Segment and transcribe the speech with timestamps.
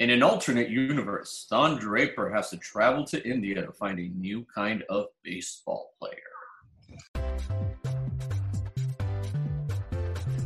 [0.00, 4.44] In an alternate universe, Don Draper has to travel to India to find a new
[4.52, 6.16] kind of baseball player.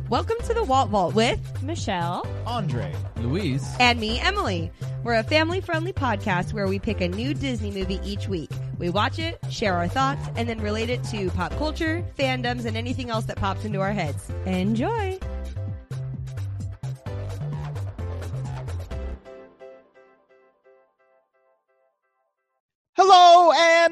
[0.07, 2.27] Welcome to the Walt Vault with Michelle.
[2.45, 4.71] Andre, Louise, and me, Emily.
[5.03, 8.51] We're a family friendly podcast where we pick a new Disney movie each week.
[8.77, 12.77] We watch it, share our thoughts, and then relate it to pop culture, fandoms, and
[12.77, 14.29] anything else that pops into our heads.
[14.45, 15.17] Enjoy!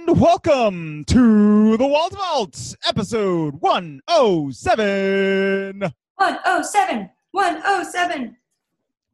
[0.07, 5.79] And welcome to the Walt Vault, episode 107.
[5.81, 8.37] 107, 107.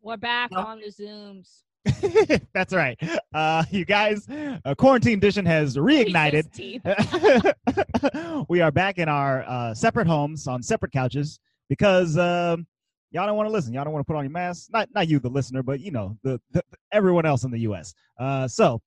[0.02, 0.60] We're back No.
[0.60, 1.62] on the Zooms.
[2.54, 2.98] That's right.
[3.34, 6.54] Uh, you guys, uh, Quarantine Edition has reignited.
[6.54, 12.68] Jesus, we are back in our uh, separate homes on separate couches because um,
[13.12, 13.74] y'all don't want to listen.
[13.74, 14.70] Y'all don't want to put on your mask.
[14.72, 17.94] Not not you, the listener, but you know the, the everyone else in the U.S.
[18.20, 18.82] Uh, so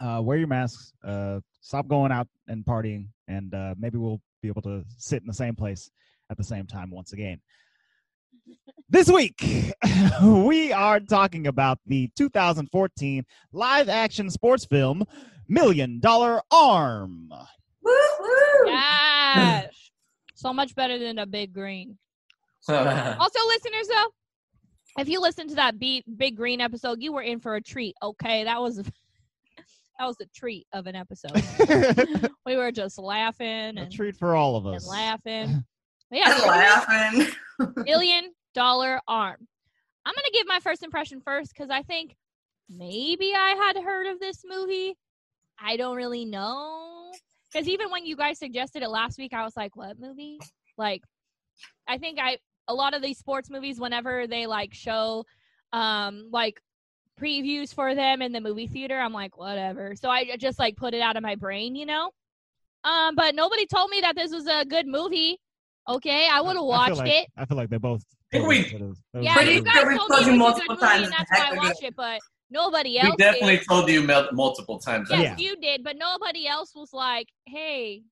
[0.00, 0.92] uh, wear your masks.
[1.04, 5.26] Uh, stop going out and partying, and uh, maybe we'll be able to sit in
[5.26, 5.90] the same place
[6.30, 7.40] at the same time once again.
[8.88, 9.74] This week,
[10.22, 15.04] we are talking about the 2014 live action sports film
[15.48, 17.28] Million Dollar Arm.
[17.82, 18.66] Woo woo.
[18.66, 19.90] Yes.
[20.34, 21.98] so much better than a big green.
[22.68, 24.08] Also, listeners, though,
[24.98, 27.96] if you listen to that beat, big green episode, you were in for a treat.
[28.02, 28.88] Okay, that was
[30.02, 31.30] that was a treat of an episode.
[32.46, 34.86] we were just laughing A treat for all of and us.
[34.86, 35.64] laughing.
[36.10, 37.26] But I'm yeah, laughing.
[37.86, 39.48] million dollar arm.
[40.04, 42.16] I'm gonna give my first impression first because I think
[42.68, 44.94] maybe I had heard of this movie.
[45.58, 47.12] I don't really know
[47.50, 50.38] because even when you guys suggested it last week, I was like, "What movie?"
[50.76, 51.02] Like,
[51.88, 52.36] I think I
[52.68, 55.24] a lot of these sports movies, whenever they like show,
[55.72, 56.60] um, like
[57.20, 59.94] previews for them in the movie theater, I'm like, whatever.
[59.96, 62.10] So I just like put it out of my brain, you know.
[62.84, 65.38] Um, but nobody told me that this was a good movie.
[65.88, 67.28] Okay, I would have I watched like- it.
[67.36, 68.02] I feel like they both.
[68.30, 70.32] think we- it was- that was Yeah, a Pretty you guys we told told me
[70.32, 71.96] you it was a good multiple movie, times and that's why I watched it.
[71.96, 72.20] But
[72.50, 73.10] nobody else.
[73.10, 73.68] we definitely did.
[73.68, 75.08] told you multiple times.
[75.10, 75.36] Yes, Yeah.
[75.38, 78.02] you did, but nobody else was like, "Hey,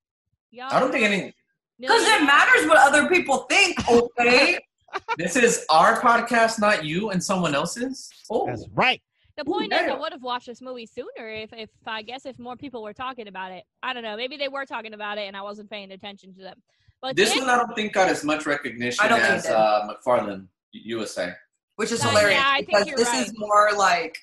[0.50, 1.32] y'all." I don't think any.
[1.78, 4.58] Because it matters what other people think, okay?
[5.16, 8.08] This is our podcast, not you and someone else's.
[8.30, 9.00] Oh, That's right.
[9.36, 12.26] The Ooh, point is, I would have watched this movie sooner if, if I guess,
[12.26, 13.64] if more people were talking about it.
[13.82, 14.16] I don't know.
[14.16, 16.56] Maybe they were talking about it, and I wasn't paying attention to them.
[17.00, 19.52] But this this, one I don't think got as much recognition I don't as did.
[19.52, 21.32] uh, McFarland USA.
[21.76, 22.42] Which is Yeah, hilarious.
[22.44, 23.26] I think because you're this right.
[23.26, 24.18] is more like,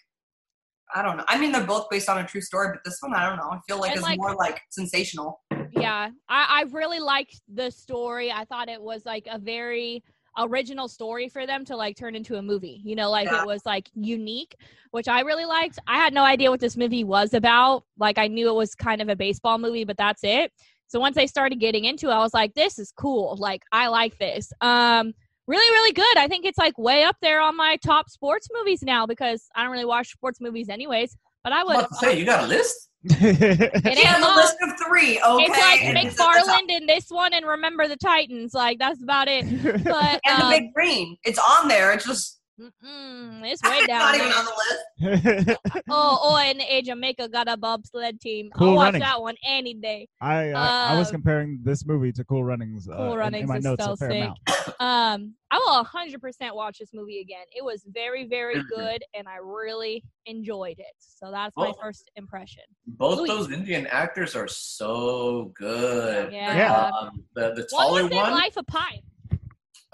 [0.93, 1.25] I don't know.
[1.27, 3.49] I mean, they're both based on a true story, but this one, I don't know.
[3.51, 5.41] I feel like And, it's like- more like sensational.
[5.71, 8.31] yeah, I, I really liked the story.
[8.31, 10.03] I thought it was like a very
[10.37, 12.81] original story for them to like turn into a movie.
[12.83, 13.41] You know, like Yeah.
[13.41, 14.55] it was like unique,
[14.91, 15.79] which I really liked.
[15.87, 17.83] I had no idea what this movie was about.
[17.97, 20.51] Like I knew it was kind of a baseball movie, but that's it.
[20.87, 23.35] So once I started getting into it, I was like, this is cool.
[23.37, 24.51] Like I like this.
[24.61, 25.13] Um
[25.47, 26.17] really really good.
[26.17, 29.63] I think it's like way up there on my top sports movies now because I
[29.63, 32.47] don't really watch sports movies anyways, but I would about to say, you got a
[32.47, 32.86] list?
[33.03, 35.43] It ain't a list of three, okay?
[35.43, 35.97] It's like and.
[35.97, 38.53] McFarland in this one and Remember the Titans.
[38.53, 39.45] Like that's about it.
[39.83, 41.17] But And um, the big green.
[41.23, 41.93] It's on there.
[41.93, 44.25] It's just mm-mm, it's way it's down not there.
[44.27, 45.59] even on the list.
[45.89, 48.49] Oh, oh, and the age Jamaica got a bobsled team.
[48.57, 49.03] Cool I'll watch Runnings.
[49.05, 50.07] that one any day.
[50.21, 52.89] I, I I was Um, comparing this movie to Cool Runnings.
[52.89, 54.21] Uh, Cool in- in, my is notes so a fair sick.
[54.23, 54.39] amount.
[54.79, 57.45] Um, I will 100% watch this movie again.
[57.55, 58.67] It was very, very Mhm.
[58.75, 60.93] good, and I really enjoyed it.
[60.99, 61.73] So that's my Oh.
[61.81, 62.63] first impression.
[62.85, 63.27] Both Louis.
[63.29, 66.31] those Indian actors are so good.
[66.33, 66.55] Yeah.
[66.57, 66.91] Yeah.
[66.99, 69.01] Um, the the One taller was in one, Life of Pi.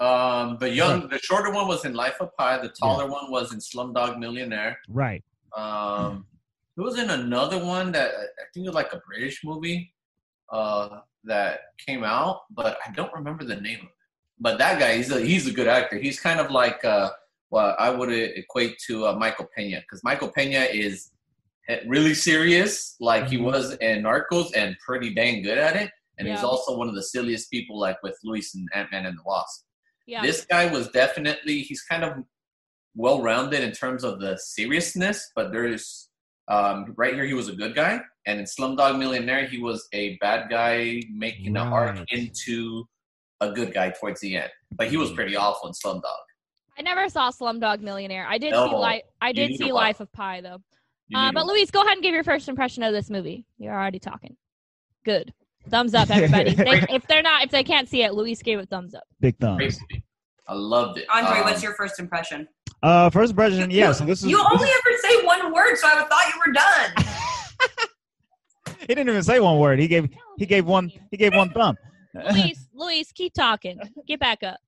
[0.00, 2.58] Um, the young, the shorter one was in Life of Pi.
[2.58, 4.78] The taller one was in Slumdog Millionaire.
[4.88, 5.22] Right.
[5.56, 6.26] Um,
[6.76, 9.94] it was in another one that I think it was like a British movie
[10.50, 13.90] uh, that came out, but I don't remember the name of it.
[14.40, 15.96] But that guy, he's a he's a good actor.
[15.96, 17.10] He's kind of like uh,
[17.50, 21.12] what I would equate to uh, Michael Pena, because Michael Pena is
[21.86, 23.44] really serious, like he Mhm.
[23.44, 25.90] was in Narcos, and pretty dang good at it.
[26.18, 29.16] And he's also one of the silliest people, like with Luis and Ant Man and
[29.16, 29.64] the Wasp.
[30.06, 30.22] Yeah.
[30.22, 32.12] This guy was definitely he's kind of
[32.94, 36.08] well rounded in terms of the seriousness, but there's
[36.48, 40.16] um, right here he was a good guy, and in Slumdog Millionaire he was a
[40.18, 42.84] bad guy making an arc into
[43.40, 44.50] a good guy towards the end.
[44.72, 46.02] But he was pretty awful in Slumdog.
[46.78, 48.26] I never saw Slumdog Millionaire.
[48.28, 49.02] I did see Life.
[49.22, 50.60] I did see Life of Pi though.
[51.14, 53.46] Uh, but to- Luis, go ahead and give your first impression of this movie.
[53.58, 54.36] You're already talking.
[55.04, 55.32] Good.
[55.70, 56.54] Thumbs up, everybody.
[56.54, 59.04] They- if they're not, if they can't see it, Luis gave it thumbs up.
[59.20, 59.78] Big thumbs.
[60.46, 61.06] I loved it.
[61.12, 62.46] Andre, Um, what's your first impression?
[62.82, 63.92] Uh, first impression, yeah.
[63.92, 66.52] So this is You this only ever say one word, so I thought you were
[66.52, 67.04] done.
[68.80, 69.78] he didn't even say one word.
[69.78, 70.08] He gave
[70.38, 71.76] he gave one he gave one thumb.
[72.32, 73.78] Luis, Luis, keep talking.
[74.06, 74.58] Get back up.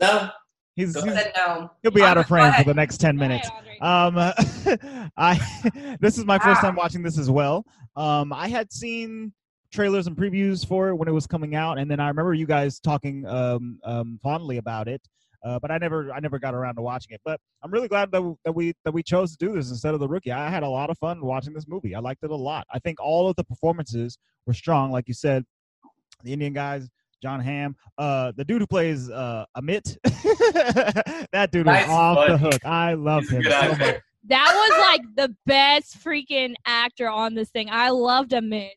[0.00, 0.30] No,
[0.74, 1.70] He's, he's said no.
[1.82, 3.48] he'll be out of frame for the next ten minutes.
[3.48, 6.62] ahead, Um, I this is my first Ah.
[6.66, 7.64] time watching this as well.
[7.94, 9.32] Um, I had seen
[9.74, 12.46] trailers and previews for it when it was coming out, and then I remember you
[12.46, 15.02] guys talking um, um, fondly about it.
[15.44, 17.20] Uh, but I never, I never got around to watching it.
[17.22, 19.92] But I'm really glad that, w- that we that we chose to do this instead
[19.92, 20.32] of the rookie.
[20.32, 21.94] I had a lot of fun watching this movie.
[21.94, 22.66] I liked it a lot.
[22.72, 24.16] I think all of the performances
[24.46, 25.44] were strong, like you said.
[26.22, 26.88] The Indian guys,
[27.22, 29.98] Jon Hamm, uh, the dude who plays uh, Amit,
[31.32, 32.64] that dude was Nice off the hook.
[32.64, 33.96] I loved him so much.
[34.26, 37.68] That was like the best freaking actor on this thing.
[37.70, 38.70] I loved Amit.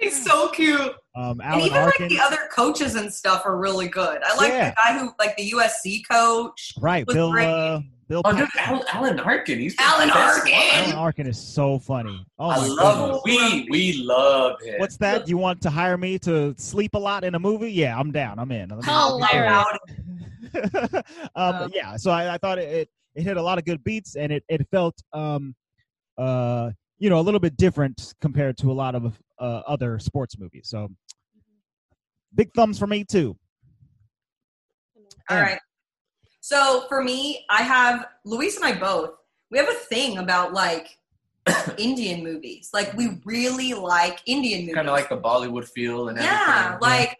[0.00, 0.94] He's so cute.
[1.16, 4.22] Um, And even Arkin, like the other coaches and stuff are really good.
[4.24, 4.70] I like Yeah.
[4.70, 6.72] the guy who like the USC coach.
[6.80, 7.06] right?
[7.06, 7.46] was Bill, great.
[7.46, 8.86] uh, Bill, Oh, dude, Paxton.
[8.92, 9.58] Alan, Alan Arkin.
[9.58, 10.52] He's Alan Arkin!
[10.52, 10.62] one.
[10.74, 12.24] Alan Arkin is so funny.
[12.38, 13.52] Oh I love goodness.
[13.52, 13.66] him.
[13.70, 14.74] We we love him.
[14.78, 15.28] What's that?
[15.28, 17.72] You want to hire me to sleep a lot in a movie?
[17.72, 18.38] Yeah, I'm down.
[18.38, 18.70] I'm in.
[18.70, 19.64] Hilarious.
[20.54, 21.02] um,
[21.34, 24.16] Uh, yeah, so I, I thought it, it it hit a lot of good beats,
[24.16, 25.54] and it it felt um
[26.18, 30.38] uh you know a little bit different compared to a lot of uh, other sports
[30.38, 30.68] movies.
[30.68, 30.88] So
[32.34, 33.36] big thumbs for me too.
[35.28, 35.42] All Yeah.
[35.42, 35.58] right.
[36.40, 39.10] So for me, I have Luis and I both.
[39.50, 40.96] We have a thing about like
[41.78, 42.70] Indian movies.
[42.72, 44.74] Like we really like Indian movies.
[44.76, 46.80] Kind of like the Bollywood feel and yeah, everything.
[46.80, 47.16] like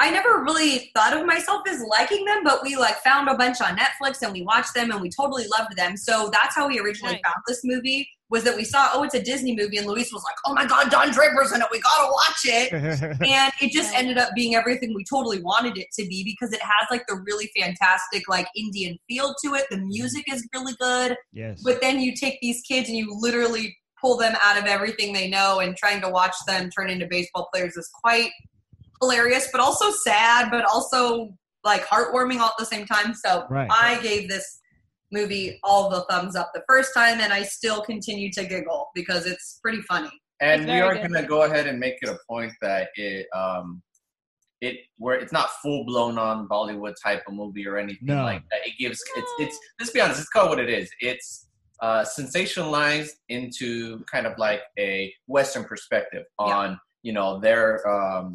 [0.00, 3.60] I never really thought of myself as liking them, but we like found a bunch
[3.60, 5.96] on Netflix and we watched them and we totally loved them.
[5.96, 7.22] So that's how we originally Nice.
[7.24, 8.08] found this movie.
[8.30, 8.90] Was that we saw?
[8.92, 11.62] Oh, it's a Disney movie, and Luis was like, "Oh my God, Don Draper's in
[11.62, 11.68] it.
[11.72, 15.86] We gotta watch it." and it just ended up being everything we totally wanted it
[15.98, 19.64] to be because it has like the really fantastic like Indian feel to it.
[19.70, 19.88] The mm-hmm.
[19.88, 21.62] music is really good, yes.
[21.62, 25.28] but then you take these kids and you literally pull them out of everything they
[25.28, 28.30] know and trying to watch them turn into baseball players is quite
[29.00, 31.30] hilarious, but also sad, but also
[31.64, 33.14] like heartwarming all at the same time.
[33.14, 33.68] So Right.
[33.70, 34.57] I gave this
[35.12, 39.26] movie all the thumbs up the first time and I still continue to giggle because
[39.26, 40.10] it's pretty funny.
[40.40, 43.82] and we are gonna go ahead and make it a point that it um
[44.60, 48.22] it where it's not full blown on Bollywood type of movie or anything No.
[48.24, 48.60] like that.
[48.66, 50.90] It gives it's it's let's be honest, it's called what it is.
[51.00, 51.46] It's
[51.80, 56.56] uh sensationalized into kind of like a Western perspective Yeah.
[56.56, 58.34] on, you know, their um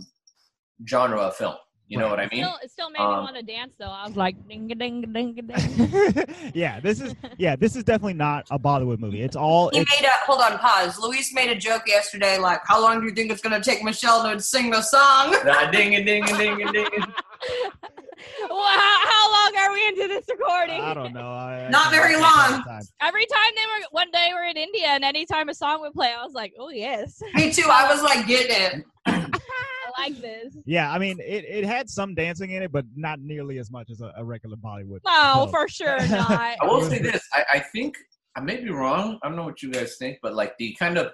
[0.87, 1.55] genre of film.
[1.93, 2.09] You know Right.
[2.11, 2.43] what I mean?
[2.43, 3.85] Still, it still made me Um, want to dance though.
[3.91, 6.25] I was like, ding a ding a ding a ding.
[6.55, 9.21] yeah, this is yeah, this is definitely not a Bollywood movie.
[9.21, 10.97] It's all He it's, made a hold on pause.
[10.99, 14.23] Luis made a joke yesterday like how long do you think it's gonna take Michelle
[14.23, 15.35] to sing the song?
[15.71, 16.87] Ding a ding a ding a ding.
[18.49, 20.81] well, how, how long are we into this recording?
[20.81, 21.31] I don't know.
[21.31, 22.63] I, I Not can't- very I can't long.
[22.63, 22.81] time.
[23.01, 26.11] Every time they were, one day we're in India, and anytime a song would play,
[26.17, 27.67] I was like, oh yes, Me too.
[27.69, 28.85] I was like getting it.
[30.03, 30.57] I like this.
[30.65, 33.89] Yeah, I mean, it, it had some dancing in it, but not nearly as much
[33.89, 34.99] as a, a regular Bollywood.
[35.05, 35.49] No, film.
[35.49, 36.29] for sure not.
[36.31, 37.21] I will say this.
[37.33, 37.95] I, I think
[38.35, 39.19] I may be wrong.
[39.23, 41.11] I don't know what you guys think, but like the kind of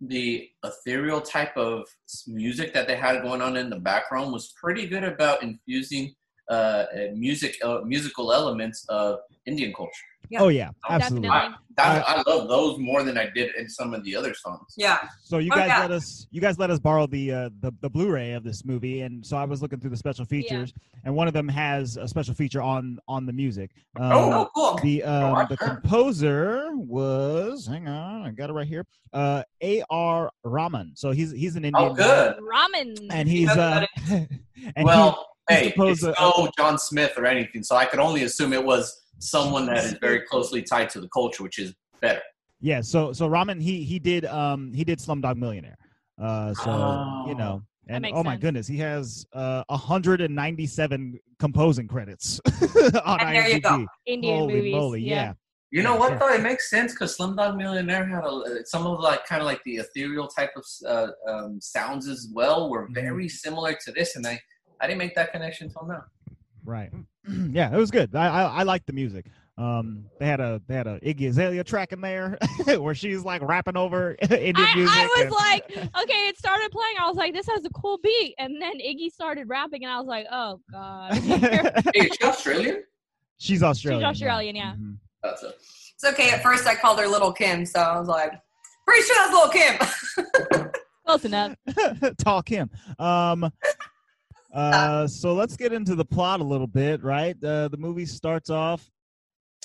[0.00, 1.86] the ethereal type of
[2.26, 6.14] music that they had going on in the background was pretty good about infusing
[6.50, 9.92] uh, uh, music uh, musical elements of Indian culture.
[10.28, 10.42] Yeah.
[10.42, 11.28] Oh yeah, absolutely.
[11.28, 14.74] I, that, I love those more than I did in some of the other songs.
[14.76, 14.98] Yeah.
[15.22, 15.80] So you Oh, guys yeah.
[15.82, 19.02] let us you guys let us borrow the uh, the the Blu-ray of this movie,
[19.02, 20.72] and so I was looking through the special features,
[21.04, 23.70] and one of them has a special feature on on the music.
[24.00, 24.78] Um, Oh, oh, cool.
[24.82, 25.80] The um, I the heard.
[25.82, 28.84] composer was hang on, I got it right here.
[29.12, 29.82] Uh, A.
[29.90, 30.30] R.
[30.42, 30.92] Rahman.
[30.96, 31.90] So he's he's an Indian.
[31.92, 32.36] Oh, guy, good.
[32.38, 33.06] Ramen.
[33.10, 34.28] And he's uh, and
[34.84, 35.14] well, he's
[35.48, 39.02] hey, it's to- no John Smith or anything, so I could only assume it was
[39.18, 42.22] someone that is very closely tied to the culture, which is better.
[42.60, 42.80] yeah.
[42.80, 45.78] So so Rahman he he did um he did Slumdog Millionaire.
[46.20, 46.70] Uh, so
[47.26, 47.38] you Oh.
[47.38, 47.62] know.
[47.88, 48.42] And makes oh my sense.
[48.42, 52.40] goodness, he has uh 197 composing credits
[53.04, 53.68] on And there you go.
[53.70, 53.86] IMDb.
[54.06, 54.74] Indian Holy movies.
[54.74, 55.32] moly, yeah.
[55.70, 56.18] You know what yeah.
[56.18, 56.32] though?
[56.34, 59.76] It makes sense because Slumdog Millionaire had a, some of like kind of like the
[59.76, 62.70] ethereal type of uh, um, sounds as well.
[62.70, 62.94] Were Mhm.
[62.94, 64.40] very similar to this, and I
[64.80, 66.04] I didn't make that connection until now.
[66.64, 66.90] Right.
[67.50, 68.14] yeah, it was good.
[68.14, 69.26] I I, I liked the music.
[69.58, 72.38] Um, they had a they had a Iggy Azalea track in there
[72.78, 74.96] where she's like rapping over Indian I, music.
[74.96, 75.64] I was and- like,
[76.02, 76.96] okay, it started playing.
[77.00, 79.98] I was like, this has a cool beat, and then Iggy started rapping, and I
[79.98, 81.14] was like, oh god.
[81.14, 82.84] Hey, is she Australian?
[83.38, 84.02] she's Australian.
[84.02, 84.08] yeah.
[84.10, 84.74] Australian, yeah.
[84.74, 84.96] Mhm.
[85.22, 85.48] That's a
[85.94, 86.30] It's okay.
[86.32, 88.32] At first, I called her Little Kim, so I was like,
[88.86, 90.70] pretty sure that's Little Kim.
[91.06, 91.54] Close enough.
[92.18, 92.68] Talk him.
[92.98, 93.50] Um,
[94.56, 97.36] uh, so let's get into the plot a little bit, right?
[97.44, 98.88] Uh, the movie starts off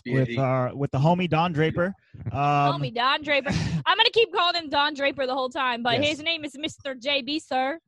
[0.06, 1.94] with our with the homie Don Draper.
[2.26, 2.34] Um,
[2.82, 3.50] Homie Don Draper.
[3.86, 6.10] I'm gonna keep calling him Don Draper the whole time, but Yes.
[6.18, 6.94] his name is Mr.
[6.94, 7.80] JB, sir.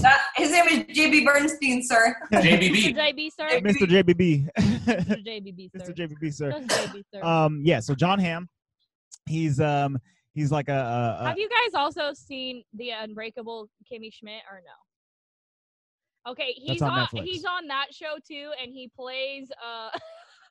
[0.00, 2.16] That, his name is JB Bernstein, sir.
[2.32, 2.42] Mr.
[2.42, 2.96] JBB.
[2.96, 3.60] JB, sir.
[3.60, 3.86] Mr.
[3.86, 4.48] JBB.
[4.58, 5.24] Mr.
[5.24, 5.78] JBB, sir.
[5.78, 5.94] Mr.
[5.94, 6.50] JBB, sir.
[6.50, 7.22] JB, sir.
[7.22, 7.78] Um, yeah.
[7.80, 8.48] So John Hamm,
[9.26, 9.98] he's um,
[10.34, 10.72] he's like a,
[11.20, 14.72] a, a Have you guys also seen the Unbreakable Kimmy Schmidt or no?
[16.26, 17.24] Okay, he's on on, Netflix.
[17.24, 19.90] he's on that show too, and he plays uh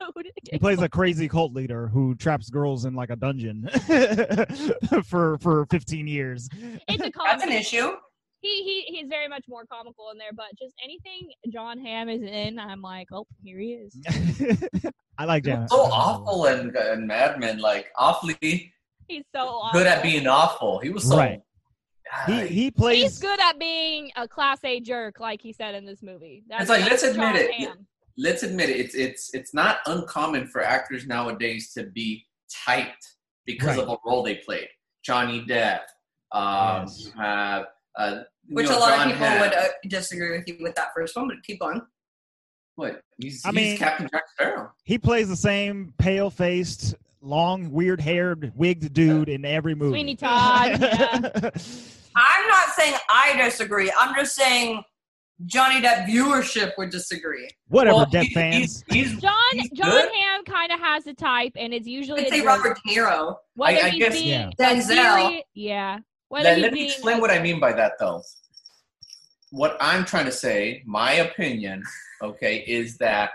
[0.51, 3.69] he plays a crazy cult leader who traps girls in like a dungeon
[5.05, 6.49] for for 15 years.
[6.87, 7.91] it's a That's an issue.
[8.41, 12.23] He he he's very much more comical in there, but just anything Jon Hamm is
[12.23, 13.95] in, I'm like, oh, here he is.
[15.17, 15.67] I like He Jon.
[15.69, 18.73] so awful and, and Mad Men, like awfully
[19.07, 19.77] He's so awesome.
[19.79, 20.79] good at being awful.
[20.79, 21.17] He was so.
[21.17, 21.41] Right.
[22.27, 23.03] He he plays.
[23.03, 26.43] He's good at being a class A jerk, like he said in this movie.
[26.49, 27.51] That's, It's like, let's admit it.
[27.53, 27.87] Hamm.
[28.17, 32.25] let's admit it, it's it's it's not uncommon for actors nowadays to be
[32.65, 33.15] typed
[33.45, 33.79] because Right.
[33.79, 34.67] of a role they played.
[35.03, 35.81] Johnny Depp,
[36.33, 37.05] um, Yes.
[37.05, 37.65] you have
[37.97, 39.39] uh, you Which know, a lot Jon of people Hamm.
[39.41, 41.81] would uh, disagree with you with that first one, but keep on.
[42.75, 43.01] What?
[43.19, 44.71] He's, I he's mean- Captain Jack Sparrow.
[44.83, 49.91] he plays the same pale faced, long, weird haired, wigged dude in every movie.
[49.93, 53.91] Sweeney Todd, I'm not saying I disagree.
[53.97, 54.83] I'm just saying
[55.45, 57.49] Johnny Depp viewership would disagree.
[57.67, 58.83] Whatever, Well, Depp he- fans.
[58.89, 60.11] He's, he's, John he's Jon good.
[60.13, 62.41] Hamm kind of has a type, and it's usually I'd a say.
[62.45, 63.35] Robert De Niro.
[63.55, 64.49] Whether I- I he's guess- being Yeah.
[64.59, 64.83] Denzel.
[65.23, 65.99] serious- yeah.
[66.29, 68.21] Whether Let, let me explain a- what I mean by that, though.
[69.51, 71.83] What I'm trying to say, my opinion,
[72.21, 73.31] okay, is that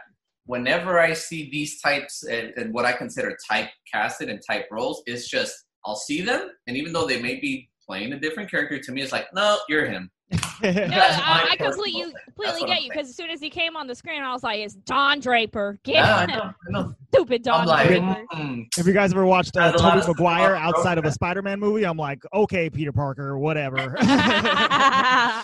[0.46, 5.02] whenever I see these types and, and what I consider type casted and type roles,
[5.06, 8.78] it's just I'll see them, and even though they may be playing a different character,
[8.80, 10.10] to me, it's like, no, you're him.
[10.62, 12.12] No, I, I completely, thing.
[12.24, 14.42] Completely get I'm you because as soon as he came on the screen, I was
[14.42, 16.94] like, "It's Don Draper, get Yeah, I him, know, I know.
[17.12, 20.56] stupid Don like, Draper." mm, Have you guys ever watched uh, Has a Tobey Maguire
[20.56, 20.62] stuff.
[20.62, 21.84] outside of a Spider-Man movie?
[21.84, 23.94] I'm like, okay, Peter Parker, whatever.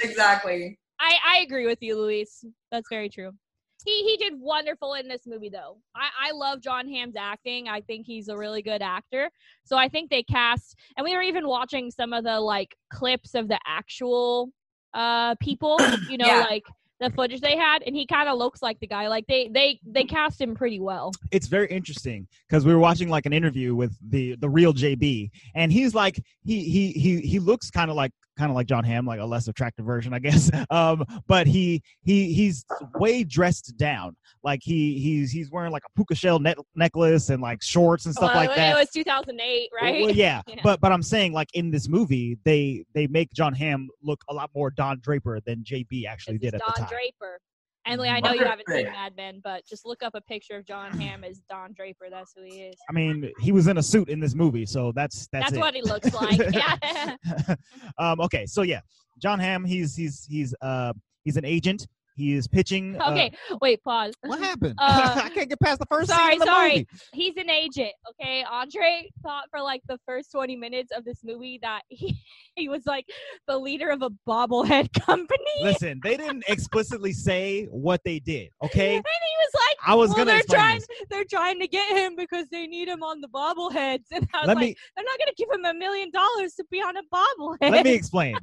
[0.00, 0.78] Exactly.
[1.00, 2.44] I, I agree with you, Luis.
[2.70, 3.32] That's very true.
[3.86, 5.78] He he did wonderful in this movie though.
[5.94, 7.68] I, I love Jon Hamm's acting.
[7.68, 9.30] I think he's a really good actor.
[9.64, 13.34] So I think they cast and we were even watching some of the like clips
[13.34, 14.50] of the actual
[14.94, 15.78] uh people,
[16.08, 16.40] you know, Yeah.
[16.40, 16.64] like
[16.98, 19.06] the footage they had and he kind of looks like the guy.
[19.08, 21.12] Like they they they cast him pretty well.
[21.30, 25.30] it's very interesting because we were watching like an interview with the the real JB,
[25.54, 28.84] and he's like he he he he looks kind of like kind of like Jon
[28.84, 30.50] Hamm, like a less attractive version, I guess.
[30.70, 32.64] Um, but he he he's
[32.96, 34.16] way dressed down.
[34.42, 38.14] Like he he's he's wearing like a puka shell net, necklace and like shorts and
[38.14, 38.72] stuff well, like that.
[38.72, 40.02] It was 2008, right?
[40.02, 40.42] Well, yeah.
[40.48, 40.60] Yeah.
[40.62, 44.34] but but I'm saying like in this movie, they they make Jon Hamm look a
[44.34, 46.88] lot more Don Draper than JB actually did at the Don time.
[46.88, 47.40] Draper.
[47.86, 50.56] And Lee, I know you haven't seen Mad Men, but just look up a picture
[50.56, 52.06] of Jon Hamm as Don Draper.
[52.10, 52.76] That's who he is.
[52.90, 55.60] I mean, he was in a suit in this movie, so that's that's, That's, it.
[55.60, 56.40] what he looks like.
[56.52, 57.16] yeah.
[57.98, 58.80] um, okay, so yeah,
[59.22, 60.92] Jon Hamm, he's he's he's uh
[61.24, 61.86] he's an agent.
[62.16, 63.00] He is pitching.
[63.00, 63.30] uh, Okay,
[63.60, 64.14] wait, pause.
[64.22, 64.74] what happened?
[64.78, 66.70] Uh, I can't get past the first sorry, scene of the sorry.
[66.70, 66.86] movie.
[67.12, 68.42] He's an agent, okay?
[68.50, 72.18] Andre thought for like the first 20 minutes of this movie that he,
[72.54, 73.04] he was like
[73.46, 75.36] the leader of a bobblehead company.
[75.62, 78.48] Listen, they didn't explicitly say what they did.
[78.64, 80.88] Okay, And he was like, I was well, gonna they're trying, this.
[81.10, 84.04] they're trying to get him because they need him on the bobbleheads.
[84.12, 86.54] And I was Let like, me they're not going to give him a million dollars
[86.54, 87.70] to be on a bobblehead.
[87.72, 88.36] let me explain.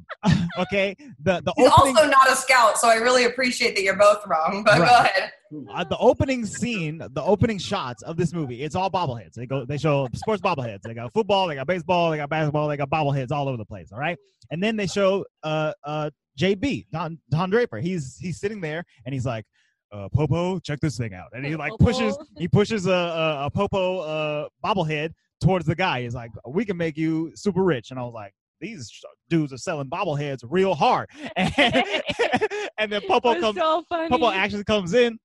[0.58, 3.96] okay, the the He's opening also not a scout, so I really appreciate that you're
[3.96, 4.62] both wrong.
[4.64, 5.32] But go ahead.
[5.72, 9.34] uh, the opening scene, the opening shots of this movie, it's all bobbleheads.
[9.34, 10.82] They go, they show sports bobbleheads.
[10.82, 13.64] They got football, they got baseball, they got basketball, they got bobbleheads all over the
[13.64, 13.92] place.
[13.92, 14.18] All right,
[14.50, 17.78] and then they show uh uh JB Don Don Draper.
[17.78, 19.44] He's he's sitting there and he's like.
[19.92, 23.50] Uh, Popo, check this thing out, and he like pushes he pushes a, a, a
[23.50, 26.02] Popo uh, bobblehead towards the guy.
[26.02, 28.90] He's like, "We can make you super rich," and I was like, "These
[29.28, 31.52] dudes are selling bobbleheads real hard." And,
[32.78, 34.08] and then Popo comes so funny.
[34.08, 35.18] Popo actually comes in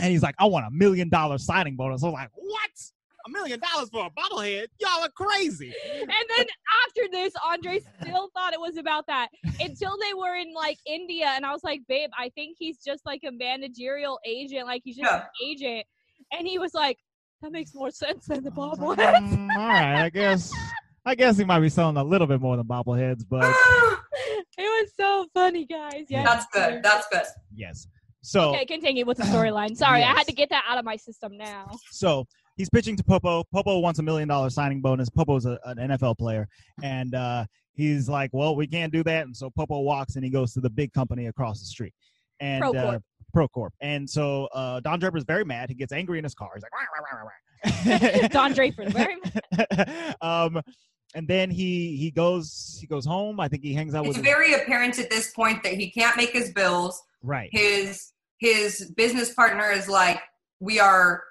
[0.00, 2.02] and he's like, I want a million dollar signing bonus.
[2.02, 2.70] I was like, What?
[3.26, 4.66] A million dollars for a bobblehead?
[4.80, 5.70] Y'all are crazy.
[6.00, 6.46] and then
[6.86, 9.28] after this, Andre still thought it was about that
[9.60, 13.04] until they were in like India, and I was like, "Babe, I think he's just
[13.04, 15.16] like a managerial agent, like he's just Yeah.
[15.24, 15.86] an agent."
[16.32, 16.96] And he was like,
[17.42, 20.50] "That makes more sense than the bobblehead." Mm, all right, I guess.
[21.10, 24.92] I guess he might be selling a little bit more than bobbleheads, but it was
[24.96, 26.04] so funny, guys.
[26.08, 26.84] Yeah, That's good.
[26.84, 27.24] That's good.
[27.52, 27.88] yes.
[28.22, 29.76] So Okay, continue with the storyline.
[29.76, 31.76] Sorry, I had to get that out of my system now.
[31.90, 32.26] so
[32.56, 33.42] he's pitching to Popo.
[33.52, 35.10] Popo wants a million dollar signing bonus.
[35.10, 36.46] Popo's a, an NFL player,
[36.82, 40.30] and uh, he's like, "Well, we can't do that." And so Popo walks and he
[40.30, 41.94] goes to the big company across the street,
[42.38, 42.76] and Procorp.
[42.76, 43.02] uh, Corp.
[43.32, 43.72] Pro Corp.
[43.80, 45.70] And so uh, Don is very mad.
[45.70, 46.50] He gets angry in his car.
[46.54, 49.16] He's like, "Rah, rah, rah, rah, rah." Don Draper's very
[49.52, 50.16] mad.
[50.20, 50.60] um,
[51.14, 53.40] and then he he goes he goes home.
[53.40, 56.16] I think he hangs out It's with very apparent at this point that he can't
[56.16, 57.02] make his bills.
[57.22, 57.48] right.
[57.52, 60.20] His his business partner is like,
[60.60, 61.22] we are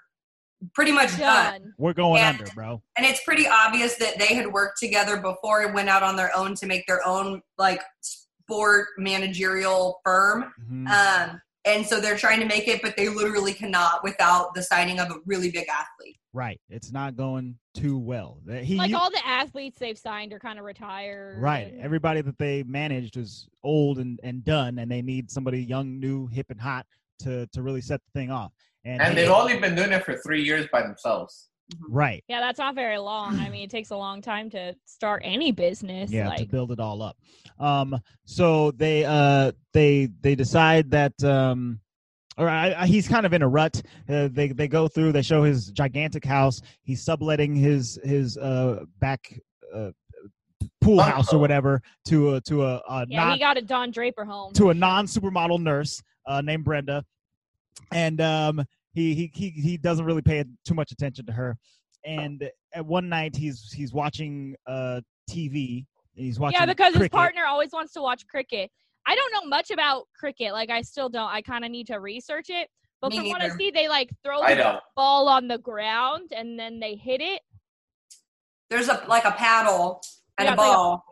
[0.75, 1.53] pretty much done.
[1.61, 1.73] done.
[1.77, 2.29] We're going Yeah.
[2.29, 2.81] under, bro.
[2.97, 6.35] And it's pretty obvious that they had worked together before and went out on their
[6.35, 10.53] own to make their own like sport managerial firm.
[10.69, 10.87] Mhm.
[11.31, 11.41] Um,
[11.75, 15.09] and so they're trying to make it, but they literally cannot without the signing of
[15.09, 16.17] a really big athlete.
[16.33, 16.59] right.
[16.69, 18.39] It's not going too well.
[18.61, 21.41] He Like all the athletes they've signed are kind of retired.
[21.41, 21.71] Right.
[21.71, 25.99] and- Everybody that they managed is old and, and done, and they need somebody young,
[25.99, 26.85] new, hip, and hot
[27.19, 28.51] to, to really set the thing off.
[28.85, 31.47] And, And they've only been doing it for three years by themselves.
[31.87, 32.23] Right.
[32.27, 33.39] Yeah, that's not very long.
[33.39, 36.11] I mean, it takes a long time to start any business.
[36.11, 37.17] Yeah, to build it all up.
[37.59, 41.79] Um, so they uh they they decide that um
[42.37, 43.81] or I, I, he's kind of in a rut.
[44.07, 45.11] Uh, they they go through.
[45.11, 46.61] They show his gigantic house.
[46.83, 49.37] He's subletting his his uh back
[49.75, 49.91] uh,
[50.81, 53.91] pool house or whatever to a to a, a yeah, not he got a Don
[53.91, 54.53] Draper home.
[54.53, 57.03] to a non supermodel nurse uh, named Brenda,
[57.91, 61.57] and um, he, he he he doesn't really pay too much attention to her.
[62.05, 65.85] And at one night, he's he's watching uh, TV.
[66.15, 68.71] And he's watching yeah, because his partner always wants to watch cricket.
[69.05, 70.51] I don't know much about cricket.
[70.53, 71.29] Like, I still don't.
[71.29, 72.69] I kind of need to research it.
[73.01, 76.59] But Me from what I see, they like throw the ball on the ground and
[76.59, 77.41] then they hit it.
[78.69, 80.01] There's a like a paddle
[80.37, 81.05] and Yeah, a it's like a- ball.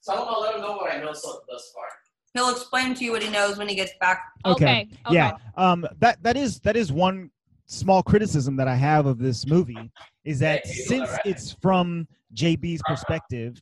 [0.00, 1.86] So I'm gonna let him know what I know so, thus far.
[2.34, 4.24] He'll explain to you what he knows when he gets back.
[4.44, 4.64] Okay.
[4.64, 4.88] Okay.
[5.06, 5.14] okay.
[5.14, 5.36] Yeah.
[5.56, 5.86] Um.
[6.00, 7.30] That that is that is one
[7.66, 9.90] small criticism that I have of this movie
[10.24, 11.20] is that Hey, since alright?
[11.24, 13.56] it's from JB's perspective,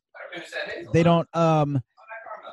[0.93, 1.81] they don't um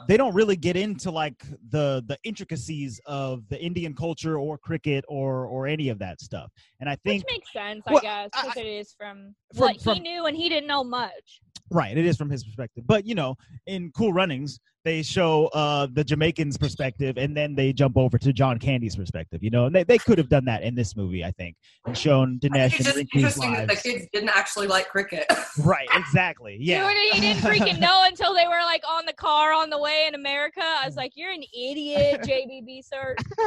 [0.08, 5.06] they don't really get into like the the intricacies of the Indian culture or cricket
[5.08, 6.52] or or any of that stuff.
[6.82, 9.76] And I think Which makes sense, Well, I guess, because it is from, From- what
[9.78, 11.42] he knew and he didn't know much.
[11.72, 12.84] Right, it is from his perspective.
[12.88, 13.36] But you know,
[13.68, 18.32] in Cool Runnings, they show uh the Jamaicans' perspective and then they jump over to
[18.34, 19.44] John Candy's perspective.
[19.44, 21.56] You know, and they, they could have done that in this movie, I think,
[21.86, 24.90] and shown I Dinesh think it's just Rinku's interesting that the kids didn't actually like
[24.90, 25.26] cricket.
[25.64, 26.58] Right, exactly.
[26.60, 26.88] Yeah.
[26.88, 30.06] Dude, he didn't freaking know until they were like on the car on the way
[30.08, 30.62] in America.
[30.62, 33.16] I was like, "You're an idiot, JBB sir."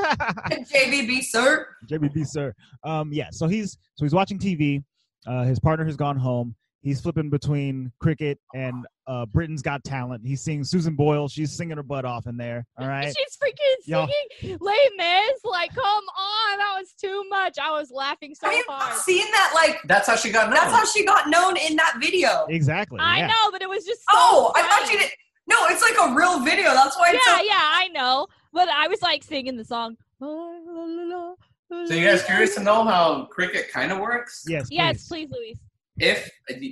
[0.51, 1.69] JBB sir.
[1.91, 2.55] JBB sir.
[2.85, 3.29] Um, yeah.
[3.31, 4.83] So he's so he's watching TV.
[5.27, 6.55] Uh, his partner has gone home.
[6.83, 10.27] He's flipping between cricket and uh, Britain's Got Talent.
[10.27, 11.29] He's seeing Susan Boyle.
[11.29, 12.67] She's singing her butt off in there.
[12.77, 13.07] All right.
[13.17, 14.09] She's freaking Y'all-
[14.41, 15.41] singing Les Mis.
[15.45, 17.57] Like, come on, that was too much.
[17.63, 18.99] I was laughing so Have you not hard.
[19.01, 19.53] seen that?
[19.55, 20.55] Like, That's how she got known.
[20.55, 22.47] that's how she got known in that video.
[22.49, 22.99] Exactly.
[23.01, 23.27] I yeah.
[23.29, 25.11] know, but it was just so Oh, I thought you did.
[25.47, 26.73] No, it's like a real video.
[26.73, 27.43] That's why it's Yeah, so.
[27.45, 28.27] yeah, I know.
[28.53, 29.97] But I was like singing the song.
[30.21, 34.45] so you guys curious to know how cricket kind of works?
[34.49, 34.67] Yes.
[34.71, 35.29] Yes, please.
[35.29, 35.59] please, Luis.
[35.99, 36.31] If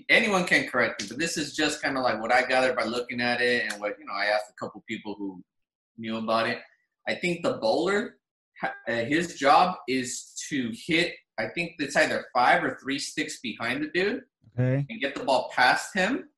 [0.09, 2.85] anyone can correct me, but this is just kind of like what I gathered by
[2.85, 4.13] looking at it and what you know.
[4.15, 5.43] I asked a couple people who
[5.99, 6.59] knew about it.
[7.07, 8.17] I think the bowler,
[8.63, 11.15] uh, his job is to hit.
[11.39, 14.23] I think it's either five or three sticks behind the dude
[14.59, 14.85] Okay.
[14.89, 16.29] and get the ball past him.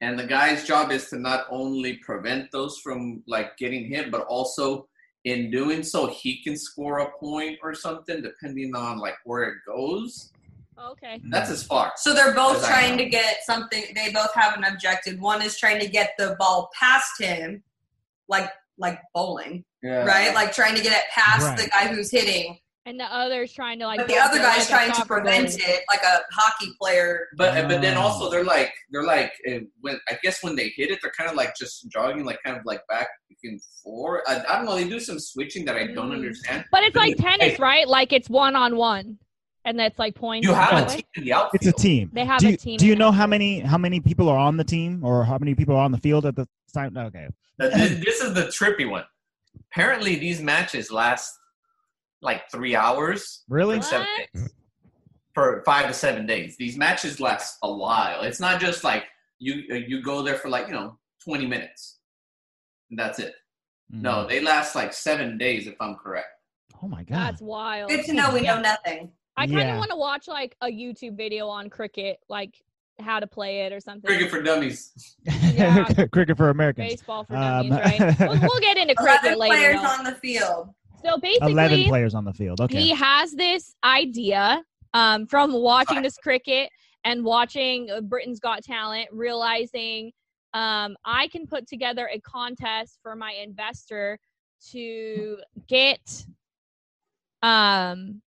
[0.00, 4.22] And the guy's job is to not only prevent those from like getting hit, but
[4.22, 4.88] also
[5.24, 9.56] in doing so, he can score a point or something, depending on like where it
[9.66, 10.32] goes.
[10.78, 11.20] Okay.
[11.30, 11.92] That's as far.
[11.96, 13.82] So they're both trying to get something.
[13.94, 15.18] They both have an objective.
[15.20, 17.62] One is trying to get the ball past him,
[18.28, 20.04] like like bowling, Yeah.
[20.04, 20.34] right?
[20.34, 21.56] Like trying to get it past Right.
[21.58, 22.58] the guy who's hitting.
[22.84, 23.98] And the other's trying to like.
[23.98, 25.68] But the other guy's like trying to prevent goalie.
[25.68, 27.26] it, like a hockey player.
[27.36, 28.02] But but then Oh.
[28.02, 31.30] also they're like they're like uh, when I guess when they hit it, they're kind
[31.30, 33.08] of like just jogging, like kind of like back
[33.44, 34.22] and forth.
[34.26, 34.74] I, I don't know.
[34.76, 36.14] They do some switching that I don't Mm.
[36.16, 36.64] understand.
[36.70, 37.88] But it's like tennis, right?
[37.88, 39.18] Like it's one on one,
[39.66, 40.46] and that's like points.
[40.46, 41.54] You have that a team in the outfield.
[41.54, 42.10] It's a team.
[42.12, 44.38] They have do a you, team Do you know how many how many people are
[44.38, 46.96] on the team or how many people are on the field at the time?
[46.96, 47.28] Okay.
[47.58, 49.04] This, this is the trippy one.
[49.72, 51.32] Apparently, these matches last
[52.22, 53.42] like three hours.
[53.48, 53.78] Really?
[53.78, 54.54] For, seven days.
[55.34, 56.56] for five to seven days.
[56.56, 58.22] These matches last a while.
[58.22, 59.04] It's not just like
[59.38, 61.98] you uh, you go there for like you know twenty minutes,
[62.90, 63.34] and that's it.
[63.92, 64.02] Mm.
[64.02, 66.28] No, they last like seven days if I'm correct.
[66.82, 67.16] Oh my god.
[67.16, 67.90] That's wild.
[67.90, 69.10] Good to know we know nothing.
[69.36, 69.78] I kind of Yeah.
[69.78, 72.62] want to watch like a YouTube video on cricket, like
[72.98, 74.08] how to play it or something.
[74.08, 75.16] Cricket for dummies.
[75.52, 75.84] Yeah.
[76.12, 76.90] Cricket for Americans.
[76.92, 78.18] Baseball for Um, dummies, right?
[78.20, 79.78] We'll, we'll get into cricket Eleven later.
[79.78, 80.74] players on the field.
[81.04, 82.60] So basically, Eleven players on the field.
[82.62, 82.80] Okay.
[82.80, 84.62] he has this idea
[84.94, 86.70] um, from watching this cricket
[87.04, 90.10] and watching uh, Britain's Got Talent, realizing
[90.54, 94.18] um, I can put together a contest for my investor
[94.70, 96.24] to get
[97.42, 98.22] um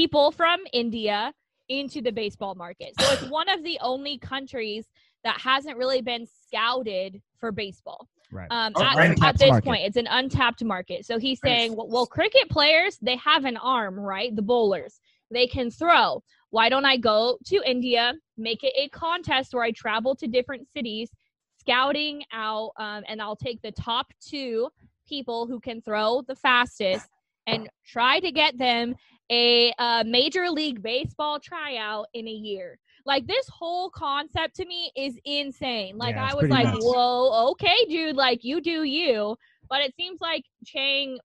[0.00, 1.30] people from India
[1.68, 2.94] into the baseball market.
[2.98, 4.86] So it's one of the only countries
[5.24, 8.08] that hasn't really been scouted for baseball.
[8.32, 8.48] Right.
[8.50, 9.22] Um, Oh, at, right.
[9.22, 9.64] at this market.
[9.66, 11.04] point, it's an untapped market.
[11.04, 14.34] So he's saying, well, well, cricket players, they have an arm, right?
[14.34, 16.22] The bowlers, they can throw.
[16.48, 20.66] Why don't I go to India, make it a contest where I travel to different
[20.74, 21.10] cities,
[21.58, 24.70] scouting out, um, and I'll take the top two
[25.06, 27.06] people who can throw the fastest
[27.46, 28.94] and try to get them
[29.30, 32.78] a uh, major league baseball tryout in a year.
[33.06, 35.96] Like this whole concept to me is insane.
[35.96, 36.78] Like Yeah, I was like, nuts.
[36.82, 39.36] whoa, okay, dude, like you do you.
[39.68, 41.18] But it seems like Chang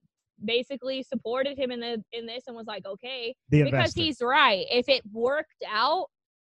[0.44, 4.02] basically supported him in the in this and was like, okay, the because investor.
[4.02, 4.65] he's right.
[4.70, 6.08] If it worked out,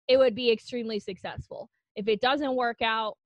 [0.08, 1.70] it would be extremely successful.
[1.96, 3.18] If it doesn't work out,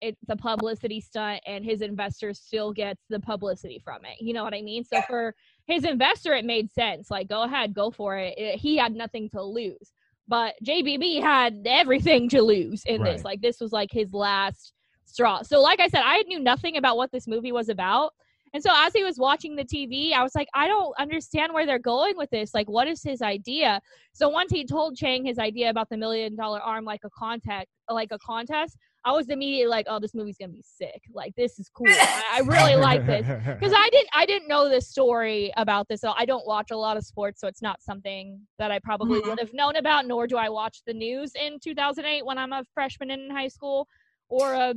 [0.00, 4.20] it's a publicity stunt and his investor still gets the publicity from it.
[4.20, 4.84] You know what I mean?
[4.84, 5.34] So for
[5.66, 7.10] his investor, it made sense.
[7.10, 8.34] Like, go ahead, go for it.
[8.38, 9.92] It- he had nothing to lose.
[10.26, 13.12] But JBB had everything to lose in Right.
[13.12, 13.24] this.
[13.24, 14.72] Like, this was like his last
[15.04, 15.42] straw.
[15.42, 18.12] So, like I said, I knew nothing about what this movie was about.
[18.54, 21.66] And so as he was watching the TV, I was like, I don't understand where
[21.66, 22.54] they're going with this.
[22.54, 23.80] Like, what is his idea?
[24.12, 27.68] So once he told Chang his idea about the million dollar arm like a contact
[27.90, 31.02] like a contest, I was immediately like, oh, this movie's gonna be sick.
[31.12, 31.86] Like, this is cool.
[31.88, 36.00] I, I really like this because I didn't I didn't know the story about this.
[36.00, 39.20] So I don't watch a lot of sports, so it's not something that I probably
[39.20, 39.28] Mhm.
[39.28, 40.06] would have known about.
[40.06, 43.88] Nor do I watch the news in 2008 when I'm a freshman in high school,
[44.28, 44.74] or a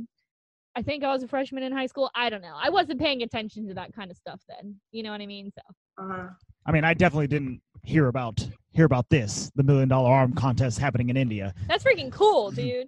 [0.76, 2.10] I think I was a freshman in high school.
[2.14, 2.54] I don't know.
[2.56, 4.76] I wasn't paying attention to that kind of stuff then.
[4.92, 5.50] You know what I mean?
[5.50, 5.62] So
[6.04, 6.28] Uh-huh.
[6.66, 10.78] I mean, I definitely didn't hear about hear about this, the million dollar arm contest
[10.78, 11.54] happening in India.
[11.66, 12.86] that's freaking cool, dude.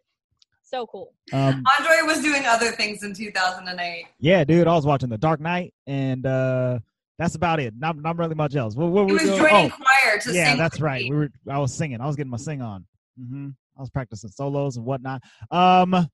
[0.70, 1.12] So cool.
[1.32, 4.06] Um, Andre was doing other things in 2008.
[4.20, 6.78] yeah, dude, I was watching The Dark Knight, and uh,
[7.18, 7.74] that's about it.
[7.76, 8.76] Not not really much else.
[8.76, 9.38] What, what He were was doing?
[9.38, 10.56] joining Oh, choir to yeah, sing.
[10.56, 11.10] Yeah, that's right.
[11.10, 11.28] We were.
[11.50, 12.00] I was singing.
[12.00, 12.86] I was getting my sing on.
[13.18, 15.22] hmm I was practicing solos and whatnot.
[15.50, 16.06] Um,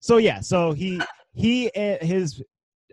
[0.00, 1.00] so yeah, so he
[1.34, 2.42] he and his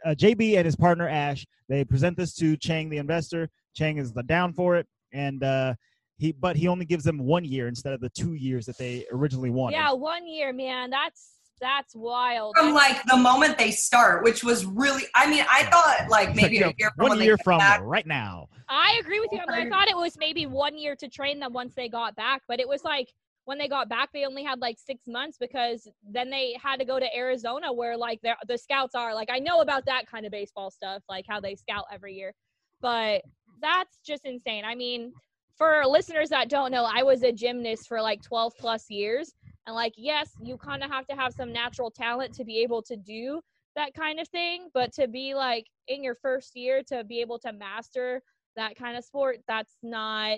[0.06, 3.49] uh, JB and his partner Ash they present this to Chang the investor.
[3.75, 5.73] Chang is the down for it, and uh,
[6.17, 9.06] he but he only gives them one year instead of the two years that they
[9.12, 9.75] originally wanted.
[9.75, 10.89] Yeah, one year, man.
[10.89, 12.56] That's that's wild.
[12.56, 16.30] From That's- like the moment they start, which was really, I mean, I thought like
[16.30, 17.82] It's like, maybe you a year from one year from back.
[17.84, 18.47] right now.
[18.69, 19.39] I agree with you.
[19.47, 22.15] I, mean, I thought it was maybe one year to train them once they got
[22.15, 23.12] back, but it was like
[23.45, 26.86] when they got back, they only had like six months because then they had to
[26.86, 29.15] go to Arizona where like they're- the scouts are.
[29.15, 32.34] Like I know about that kind of baseball stuff, like how they scout every year,
[32.82, 33.23] but
[33.62, 34.63] that's just insane.
[34.65, 35.12] I mean,
[35.58, 39.34] for listeners that don't know, I was a gymnast for like 12 plus years.
[39.65, 42.82] And like, yes, you kind of have to have some natural talent to be able
[42.84, 43.41] to do
[43.76, 44.70] that kind of thing.
[44.74, 48.22] But to be like in your first year to be able to master
[48.56, 50.38] that kind of sport, that's not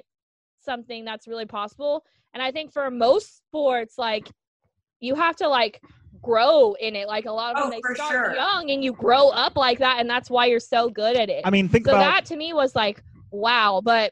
[0.59, 2.03] something that's really possible.
[2.33, 4.29] And I think for most sports, like
[4.99, 5.81] you have to like
[6.21, 7.07] grow in it.
[7.07, 8.35] Like a lot of Oh, them, they start sure.
[8.35, 11.41] young and you grow up like that, and that's why you're so good at it
[11.45, 14.11] I mean, think so about that to me was like wow but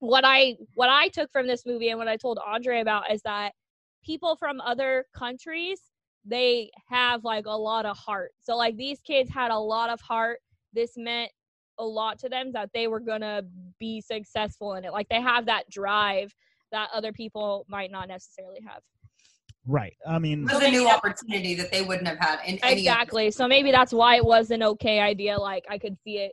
[0.00, 3.22] what i what i took from this movie and what i told andre about is
[3.22, 3.52] that
[4.04, 5.90] people from other countries
[6.24, 8.32] they have like a lot of heart.
[8.40, 10.38] So like these kids had a lot of heart.
[10.72, 11.30] This meant
[11.78, 13.42] a lot to them that they were gonna
[13.78, 14.92] be successful in it.
[14.92, 16.34] Like they have that drive
[16.72, 18.82] that other people might not necessarily have.
[19.66, 19.96] Right.
[20.06, 23.30] I mean, It was a new opportunity that they wouldn't have had in any exactly.
[23.30, 25.38] So maybe that's why it was an okay idea.
[25.38, 26.32] Like i could see it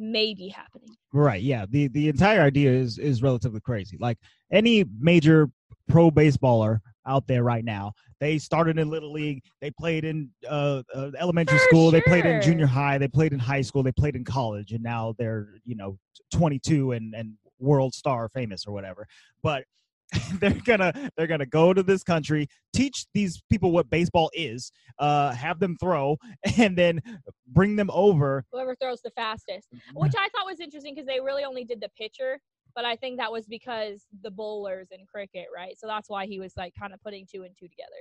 [0.00, 1.42] maybe happening Right.
[1.42, 1.66] Yeah.
[1.68, 3.96] The the entire idea is is relatively crazy.
[3.98, 4.18] Like
[4.52, 5.50] any major
[5.88, 9.42] pro baseballer out there right now, they started in little league.
[9.60, 11.90] They played in uh, uh, elementary For school.
[11.90, 12.98] They played in junior high.
[12.98, 13.82] They played in high school.
[13.82, 15.98] They played in college, and now they're you know
[16.32, 19.08] 22 and and world star famous or whatever.
[19.42, 19.64] But
[20.40, 25.32] they're gonna they're gonna go to this country, teach these people what baseball is, uh,
[25.32, 26.16] have them throw,
[26.58, 27.00] and then
[27.48, 28.44] bring them over.
[28.52, 31.88] whoever throws the fastest, which I thought was interesting because they really only did the
[31.96, 32.38] pitcher.
[32.74, 35.76] But I think that was because the bowlers in cricket, right?
[35.78, 37.96] So that's why he was like kind of putting two and two together.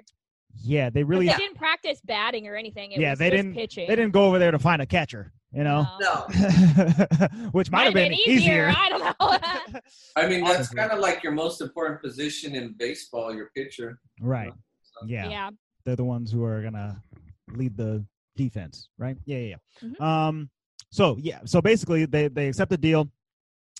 [0.61, 2.91] Yeah, they really They didn't practice batting or anything.
[2.91, 3.87] It Yeah, was they just didn't- Pitching.
[3.87, 6.25] they didn't go over there to find a catcher, you know, No.
[6.29, 7.27] No.
[7.51, 8.71] which might have been, easier.
[8.75, 9.79] I don't know.
[10.15, 13.99] I mean, that's kind of like your most important position in baseball, your pitcher.
[14.21, 14.53] right.
[14.83, 15.29] So- Yeah.
[15.29, 15.49] yeah.
[15.85, 17.01] They're the ones who are gonna
[17.53, 19.17] lead the defense, right?
[19.25, 19.89] Yeah, yeah, yeah.
[19.89, 20.01] Mhm.
[20.01, 20.49] Um
[20.91, 23.09] so yeah, so basically they they accept the deal.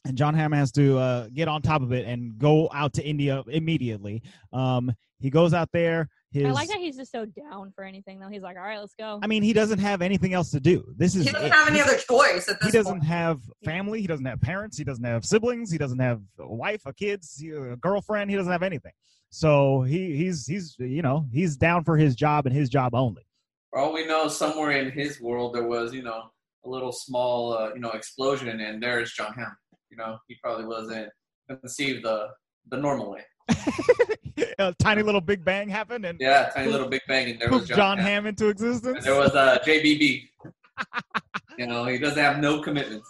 [0.05, 3.03] and Jon Hamm has to uh, get on top of it and go out to
[3.05, 4.21] India immediately.
[4.53, 6.07] Um, he goes out there.
[6.31, 8.29] His, I like that he's just so down for anything though.
[8.29, 9.19] He's like, all right, let's go.
[9.23, 10.85] I mean, he doesn't have anything else to do.
[10.95, 11.51] This is He doesn't it.
[11.53, 13.03] have any other choice at he doesn't point.
[13.05, 14.01] have family.
[14.01, 14.77] He doesn't have parents.
[14.77, 15.71] He doesn't have siblings.
[15.71, 18.29] He doesn't have a wife, a kids, a girlfriend.
[18.29, 18.91] He doesn't have anything.
[19.31, 23.23] So he he's he's you know he's down for his job and his job only.
[23.71, 26.23] For all we know, somewhere in his world there was, you know,
[26.65, 29.55] a little small, uh, you know, explosion, and there's Jon Hamm.
[29.91, 31.09] You know, he probably wasn't
[31.49, 32.27] conceived the
[32.69, 33.23] the normal way.
[34.59, 37.67] a tiny little Big Bang happened and Yeah, tiny little Big Bang, and there was
[37.67, 38.05] Jon, Jon Hamm.
[38.07, 38.97] Hamm into existence.
[38.97, 40.29] And there was uh, JBB.
[41.57, 43.09] you know, he doesn't have no commitments.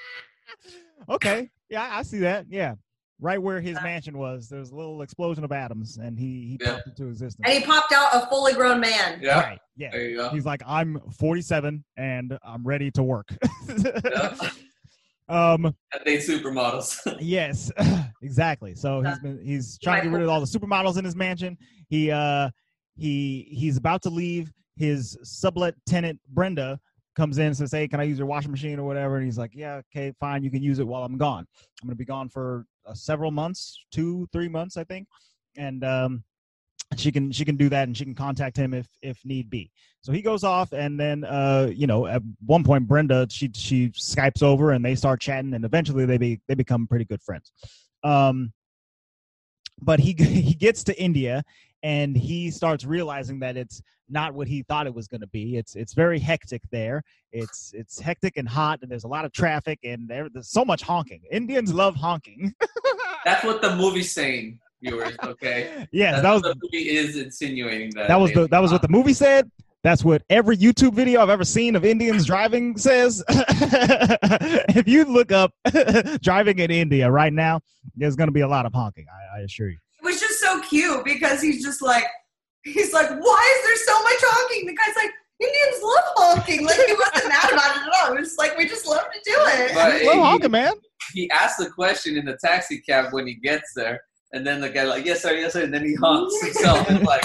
[1.08, 2.46] okay, yeah, I see that.
[2.48, 2.74] Yeah,
[3.20, 6.58] right where his mansion was, there was a little explosion of atoms, and he he
[6.60, 6.74] Yeah.
[6.76, 7.48] popped into existence.
[7.48, 9.20] And he popped out a fully grown man.
[9.22, 9.58] Yeah, Right.
[9.76, 9.90] Yeah.
[9.92, 10.28] there you go.
[10.30, 13.28] He's like, I'm 47 and I'm ready to work.
[13.68, 14.34] Yeah.
[15.28, 15.64] um.
[15.66, 17.16] And they supermodels.
[17.20, 17.70] Yes.
[18.22, 18.74] Exactly.
[18.74, 21.56] So he's been he's trying to get rid of all the supermodels in his mansion.
[21.88, 22.50] He uh
[22.96, 24.52] he he's about to leave.
[24.76, 26.78] His sublet tenant Brenda
[27.16, 29.38] comes in and says, "Hey, can I use your washing machine or whatever?" And he's
[29.38, 30.42] like, "Yeah, okay, fine.
[30.42, 31.46] You can use it while I'm gone.
[31.82, 35.08] I'm gonna be gone for uh, several months, two, three months, I think."
[35.56, 36.24] And um,
[36.96, 39.70] she can she can do that, and she can contact him if if need be.
[40.02, 43.88] So he goes off, and then uh, you know, at one point, Brenda she she
[43.90, 47.50] skypes over, and they start chatting, and eventually they be they become pretty good friends.
[48.06, 48.52] Um,
[49.80, 51.42] but he he gets to India,
[51.82, 55.56] and he starts realizing that it's not what he thought it was going to be.
[55.56, 57.02] It's it's very hectic there.
[57.32, 60.64] It's it's hectic and hot, and there's a lot of traffic, and there, there's so
[60.64, 61.22] much honking.
[61.30, 62.54] Indians love honking.
[63.24, 65.16] That's what the movie's saying, viewers.
[65.24, 68.08] Okay, yes, That's that was what the movie is insinuating that.
[68.08, 69.50] that was the that was what the movie said.
[69.86, 73.22] That's what every YouTube video I've ever seen of Indians driving says.
[73.28, 75.52] if you look up
[76.22, 77.60] driving in India right now,
[77.94, 79.06] there's going to be a lot of honking.
[79.08, 79.78] I, I assure you.
[80.02, 82.02] It was just so cute because he's just like,
[82.64, 84.66] he's like, why is there so much honking?
[84.66, 86.66] The guy's like, Indians love honking.
[86.66, 88.16] Like he wasn't mad about it at all.
[88.16, 89.68] It was just like, we just love to do it.
[89.72, 90.72] But Well, he- honking, man.
[91.12, 94.00] he asked the question in the taxi cab when he gets there,
[94.32, 97.02] and then the guy like, "Yes, sir, yes, sir," and then he honks himself, and
[97.06, 97.22] like,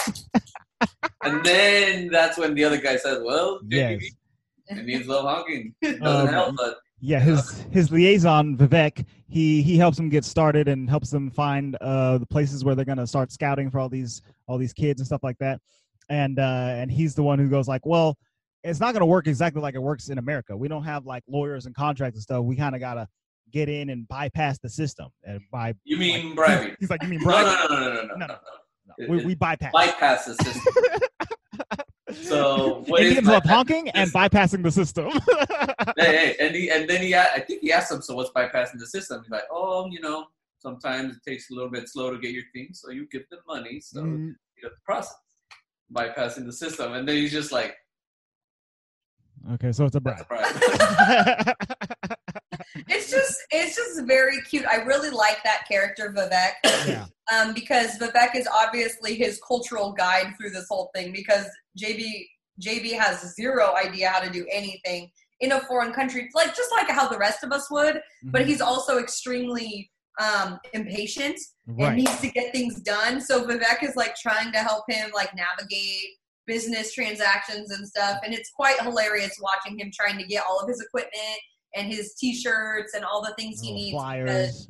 [1.23, 4.03] and then that's when the other guy says, "Well, Yes.
[4.67, 5.73] it means love honking.
[5.81, 10.23] It Um, doesn't help, but Yeah, his his liaison Vivek, he he helps them get
[10.23, 13.89] started and helps them find uh the places where they're gonna start scouting for all
[13.89, 15.59] these all these kids and stuff like that.
[16.09, 18.17] And uh and he's the one who goes like, well,
[18.63, 20.55] it's not gonna work exactly like it works in America.
[20.55, 22.43] We don't have like lawyers and contracts and stuff.
[22.45, 23.07] We kind of gotta
[23.51, 26.75] get in and bypass the system and by you mean bribing?
[26.79, 28.37] he's like, you mean No, no, no, no, no, no, No, no, no.
[28.87, 28.93] No.
[28.99, 29.71] No, we, we bypass.
[29.73, 30.73] Bypass the system.
[32.23, 33.55] So what is Indians love bypass?
[33.57, 35.09] honking and bypassing the system.
[35.97, 38.31] hey, hey, and he and then he, a- I think he asked him, "So what's
[38.31, 40.25] bypassing the system?" He's like, "Oh, you know,
[40.59, 43.39] sometimes it takes a little bit slow to get your things, so you give them
[43.47, 45.15] money, so Mm, you have the process
[45.93, 47.77] bypassing the system." And then he's just like,
[49.53, 50.45] okay, so it's a "That's bribe.
[50.53, 51.55] a bribe."
[52.87, 54.65] It's just, it's just very cute.
[54.65, 56.87] I really like that character, Vivek.
[56.87, 57.05] yeah.
[57.33, 61.45] um, because Vivek is obviously his cultural guide through this whole thing because
[61.81, 62.25] JB
[62.61, 66.87] JB has zero idea how to do anything in a foreign country, like just like
[66.89, 67.99] how the rest of us would.
[68.25, 68.45] But Mhm.
[68.45, 73.19] he's also extremely um, impatient and needs to get things done.
[73.21, 76.05] So Vivek is like trying to help him like navigate
[76.45, 80.67] business transactions and stuff, and it's quite hilarious watching him trying to get all of
[80.67, 81.39] his equipment
[81.75, 83.95] and his T-shirts and all the things he needs.
[83.95, 84.69] flyers.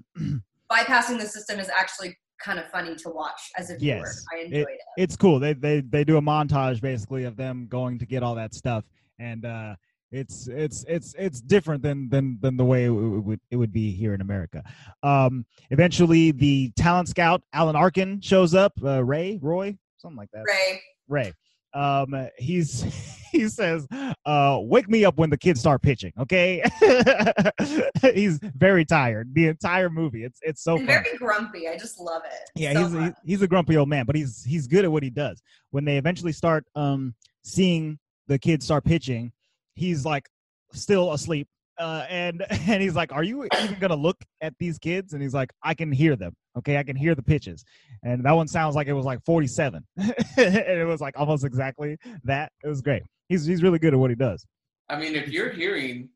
[0.72, 3.98] Bypassing the system is actually kind of funny to watch as a viewer.
[3.98, 4.26] Yes.
[4.34, 4.80] I enjoyed it.
[4.98, 5.40] it's cool.
[5.40, 8.84] They they they do a montage basically of them going to get all that stuff,
[9.20, 9.76] and uh,
[10.12, 13.92] it's it's it's it's different than than than the way it would it would be
[13.92, 14.64] here in America.
[15.04, 18.74] Um, eventually, the talent scout Alan Arkin shows up.
[18.84, 20.44] Uh, Ray, Roy, something like that.
[20.48, 20.82] Ray.
[21.08, 21.34] Ray.
[21.74, 22.84] Um, he's
[23.32, 23.88] he says,
[24.26, 26.64] uh, "Wake me up when the kids start pitching." Okay.
[28.14, 29.34] he's very tired.
[29.34, 30.24] The entire movie.
[30.24, 31.68] It's it's so very grumpy.
[31.68, 32.50] I just love it.
[32.56, 35.10] Yeah, so he's he's a grumpy old man, but he's he's good at what he
[35.10, 35.42] does.
[35.72, 39.32] When they eventually start um seeing the kids start pitching,
[39.76, 40.28] he's like
[40.74, 41.48] still asleep.
[41.82, 45.34] Uh, and and he's like, "Are you even gonna look at these kids?" And he's
[45.34, 46.34] like, "I can hear them.
[46.58, 47.66] Okay, I can hear the pitches."
[48.04, 51.98] And that one sounds like it was like forty-seven, and it was like almost exactly
[52.24, 52.52] that.
[52.64, 53.04] It was great.
[53.30, 54.46] He's he's really good at what he does.
[54.90, 56.10] I mean, if you're hearing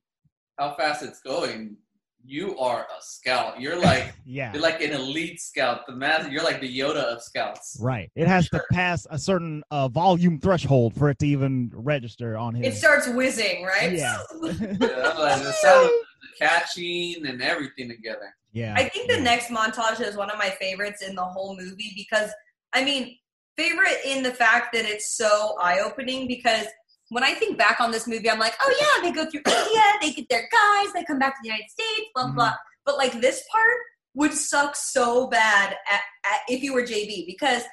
[0.60, 1.78] how fast it's going,
[2.27, 3.59] you are a scout.
[3.61, 4.51] You're like Yeah.
[4.53, 5.81] you're like an elite scout.
[5.88, 7.77] The master, you're like the Yoda of scouts.
[7.79, 8.09] Right.
[8.15, 12.55] It has to pass a certain uh, volume threshold for it to even register on
[12.55, 12.75] his.
[12.75, 13.91] It starts whizzing, right?
[13.93, 14.17] Yeah.
[14.41, 18.33] Yeah, like the sound of the catching and everything together.
[18.53, 18.73] yeah.
[18.75, 19.23] I think the yeah.
[19.23, 22.31] next montage is one of my favorites in the whole movie because,
[22.73, 23.17] I mean,
[23.57, 26.65] favorite in the fact that it's so eye opening because
[27.09, 29.81] when I think back on this movie, I'm like, oh yeah, they go through India,
[30.01, 32.35] they get their guys, they come back to the United States, blah, blah, Mhm.
[32.35, 32.53] blah.
[32.85, 33.77] But like this part
[34.15, 37.63] would suck so bad at, at, if you were JB because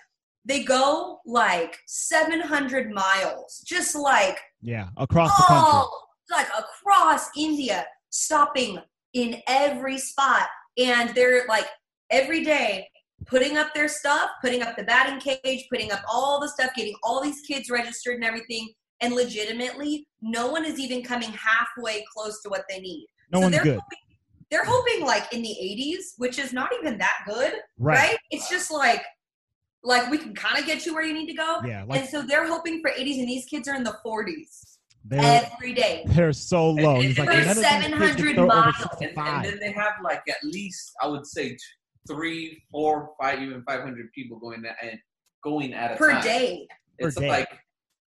[0.45, 4.89] they go like 700 miles, just like Yeah.
[4.97, 5.89] Across the country.
[6.31, 8.79] like across India, stopping
[9.13, 10.49] in every spot.
[10.79, 11.67] And they're like
[12.11, 12.89] every day
[13.27, 16.95] putting up their stuff, putting up the batting cage, putting up all the stuff, getting
[17.05, 18.69] all these kids registered and everything.
[19.03, 23.07] And legitimately, no one is even coming halfway close to what they need.
[23.33, 23.75] No So one's they're good.
[23.81, 23.99] Hoping,
[24.51, 27.99] they're hoping like in the 80s, which is not even that good, Right.
[27.99, 28.17] right?
[28.31, 29.03] It's just like,
[29.83, 31.61] like we can kind of get you where you need to go.
[31.67, 31.85] Yeah.
[31.87, 35.51] Like and so they're hoping for 80s, and these kids are in the 40s they're
[35.53, 36.05] every day.
[36.07, 36.95] they're so low.
[36.97, 38.75] And- He's like and none of these kids can 700 miles.
[39.01, 41.59] And, and then they have like at least I would say t-
[42.09, 44.99] three, four, five, even five hundred people going at and
[45.43, 46.23] going at a per time.
[46.23, 46.69] day.
[47.01, 47.29] Per It's day.
[47.29, 47.49] like,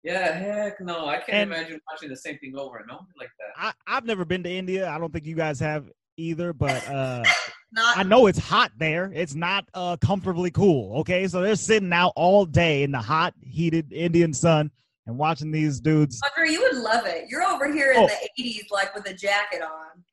[0.05, 3.31] yeah, heck no, I can't And- imagine watching the same thing over and over like
[3.41, 3.53] that.
[3.57, 4.89] I, I've never been to India.
[4.89, 7.25] I don't think you guys have either, but uh,
[7.73, 9.11] Not I know it's hot there.
[9.13, 11.01] It's not uh, comfortably cool.
[11.01, 14.71] Okay, so they're sitting out all day in the hot, heated Indian sun
[15.07, 16.21] and watching these dudes.
[16.39, 17.25] Andre, you would love it.
[17.29, 18.07] You're over here in Oh.
[18.07, 20.05] the 80s, like with a jacket on.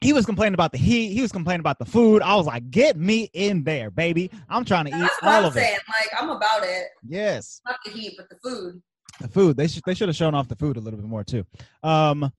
[0.00, 1.12] He was complaining about the heat.
[1.12, 2.22] He was complaining about the food.
[2.22, 4.30] I was like, "Get me in there, baby!
[4.48, 5.74] I'm trying to eat That's what all I'm of saying.
[5.76, 6.86] it." Like I'm about it.
[7.06, 8.82] Yes, Not the heat, but the food.
[9.20, 9.56] The food.
[9.56, 11.44] They should they should have shown off the food a little bit more too.
[11.82, 12.32] Um,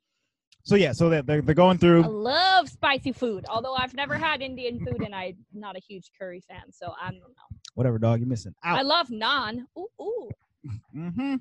[0.64, 4.18] so yeah, so they're they're, they're going through I love spicy food, although I've never
[4.18, 7.58] had Indian food and I'm not a huge curry fan, so I don't know.
[7.76, 8.20] Whatever, dog.
[8.20, 9.66] You're missing I love naan.
[9.78, 10.30] Ooh, ooh.
[10.96, 11.36] Mm-hmm.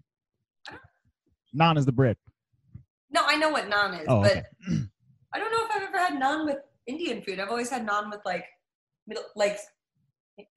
[1.54, 2.16] Naan is the bread.
[3.10, 4.42] No, I know what naan is, Oh, but okay.
[5.34, 7.38] I don't know if I've ever had naan with Indian food.
[7.38, 8.44] I've always had naan with like,
[9.06, 9.58] middle, like,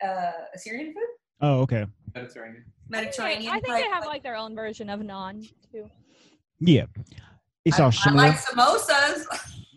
[0.03, 1.07] uh, Assyrian food,
[1.41, 1.85] Oh, okay.
[2.15, 2.63] Mediterranean.
[2.89, 3.52] Mediterranean.
[3.52, 5.89] I think type, they have like their own version of naan too.
[6.60, 6.86] Yeah.
[7.63, 9.26] It's I, all I like samosas.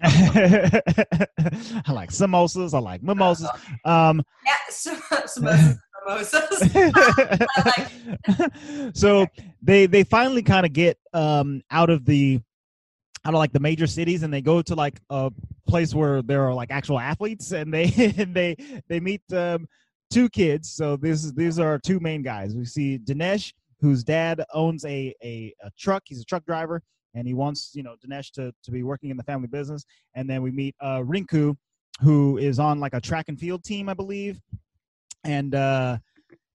[0.03, 2.75] I like samosas.
[2.75, 3.49] I like mimosas.
[3.85, 5.79] Um, yeah, sam- samosas.
[6.07, 7.47] samosas.
[7.57, 9.27] I so
[9.62, 12.40] they they finally kind of get um out of the
[13.25, 15.31] out of like the major cities and they go to like a
[15.66, 18.57] place where there are like actual athletes and they and they
[18.88, 19.66] they meet um
[20.11, 22.55] two kids so this these are our two main guys.
[22.55, 26.03] We see dinesh whose dad owns a, a a truck.
[26.07, 26.83] He's a truck driver
[27.14, 29.85] and he wants you know dinesh to to be working in the family business.
[30.14, 31.57] And then we meet uh rinku
[32.01, 34.40] who is on like a track and field team i believe.
[35.25, 35.99] And uh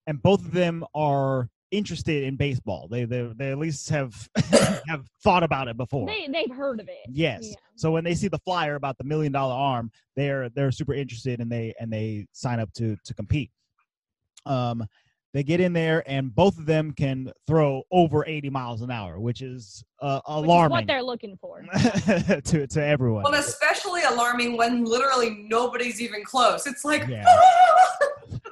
[0.08, 2.88] and both of them are interested in baseball.
[2.90, 4.30] They they, they at least have
[4.88, 6.08] have thought about it before.
[6.08, 7.10] They they've heard of it.
[7.10, 7.48] yes.
[7.50, 7.56] Yeah.
[7.76, 11.40] So when they see the flyer about the million dollar arm, they're they're super interested
[11.40, 13.52] and they and they sign up to to compete.
[14.46, 14.86] Um,
[15.34, 19.20] they get in there and both of them can throw over 80 miles an hour,
[19.20, 21.64] which is uh, Which is alarming what they're looking for.
[21.74, 23.24] to to everyone.
[23.24, 26.68] Well, especially alarming when literally nobody's even close.
[26.68, 27.26] It's like, Yeah.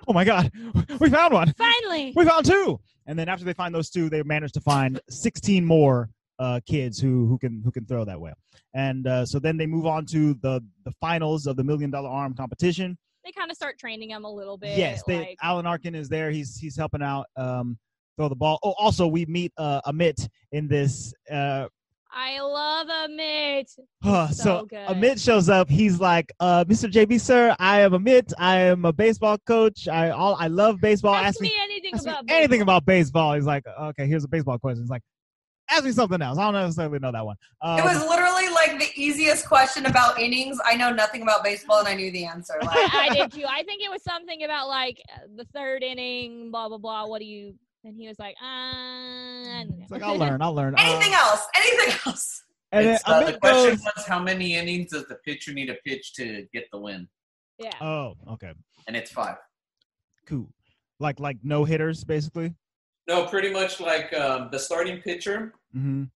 [0.08, 0.52] oh my god,
[1.00, 1.54] we found one.
[1.58, 2.14] Finally.
[2.16, 5.66] we found two and then after they find those two they manage to find 16
[5.66, 6.10] more
[6.40, 8.34] uh, kids who who can who can throw that well
[8.74, 12.10] and uh, so then they move on to the the finals of the million dollar
[12.10, 14.78] arm competition They kind of start training them a little bit.
[14.78, 17.78] yes they, like, alan arkin is there he's he's helping out um
[18.18, 21.68] throw the ball oh also we meet uh amit in this uh
[22.14, 23.68] I love Amit.
[24.04, 24.88] Huh, so so good.
[24.88, 25.70] Amit shows up.
[25.70, 26.92] He's like, uh, "Mr.
[26.92, 28.34] JB, sir, I am Amit.
[28.38, 29.88] I am a baseball coach.
[29.88, 31.16] I all I love baseball.
[31.16, 32.64] Ask, Ask me anything ask me about anything baseball.
[32.64, 33.34] about baseball.
[33.36, 34.84] He's like, okay, here's a baseball question.
[34.84, 35.04] He's like,
[35.70, 36.38] ask me something else.
[36.38, 37.38] I don't necessarily know that one.
[37.62, 40.60] Um, it was literally like the easiest question about innings.
[40.66, 42.56] I know nothing about baseball, and I knew the answer.
[42.62, 43.46] Like, I, I did too.
[43.48, 47.08] I think it was something about like uh, the third inning, blah blah blah.
[47.08, 47.56] What do you?
[47.84, 50.42] And he was like, uh, it's like I'll learn.
[50.42, 50.76] I'll learn.
[50.78, 51.48] anything Um, else?
[51.56, 52.44] Anything else?
[52.72, 53.84] and then It's, uh, the question goes.
[53.96, 57.08] was how many innings does the pitcher need to pitch to get the win?
[57.58, 57.72] yeah.
[57.82, 58.54] Oh, okay,
[58.88, 59.38] And it's five.
[60.28, 60.48] cool.
[61.00, 62.54] Like like no hitters basically.
[63.08, 65.54] No, pretty much like um, the starting pitcher.
[65.76, 66.04] Mm-hmm.
[66.04, 66.08] uh,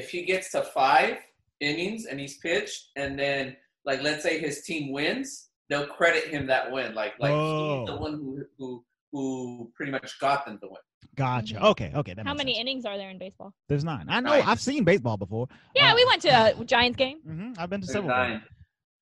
[0.00, 1.18] If he gets to five
[1.60, 6.46] innings and he's pitched, and then like let's say his team wins, they'll credit him
[6.48, 6.94] that win.
[6.94, 7.98] Like like he's the Oh.
[8.00, 10.82] one who who who pretty much got them to win.
[11.16, 11.54] Gotcha.
[11.56, 11.62] Mhm.
[11.70, 12.14] Okay, okay.
[12.24, 12.60] How many sense.
[12.62, 13.52] innings are there in baseball?
[13.68, 14.06] There's nine.
[14.08, 14.30] I know.
[14.30, 14.42] Nine.
[14.46, 15.48] I've seen baseball before.
[15.74, 16.28] Yeah, Uh, we went to
[16.60, 17.18] a Giants game.
[17.20, 18.16] hmm I've been to There's several.
[18.16, 18.42] nine.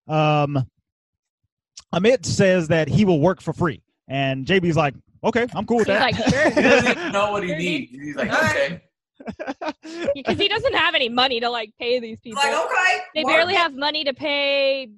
[0.09, 0.59] games.
[0.59, 0.67] Um,
[1.95, 5.87] Amit says that he will work for free, and JB's like, "Okay, I'm cool with
[5.89, 6.51] He's that." like, sure.
[6.55, 7.91] He doesn't even know what he needs.
[7.93, 8.83] He's like, okay.
[10.15, 12.43] because he doesn't have any money to like pay these people.
[12.43, 12.99] like, okay.
[13.15, 14.89] they work barely have money to pay.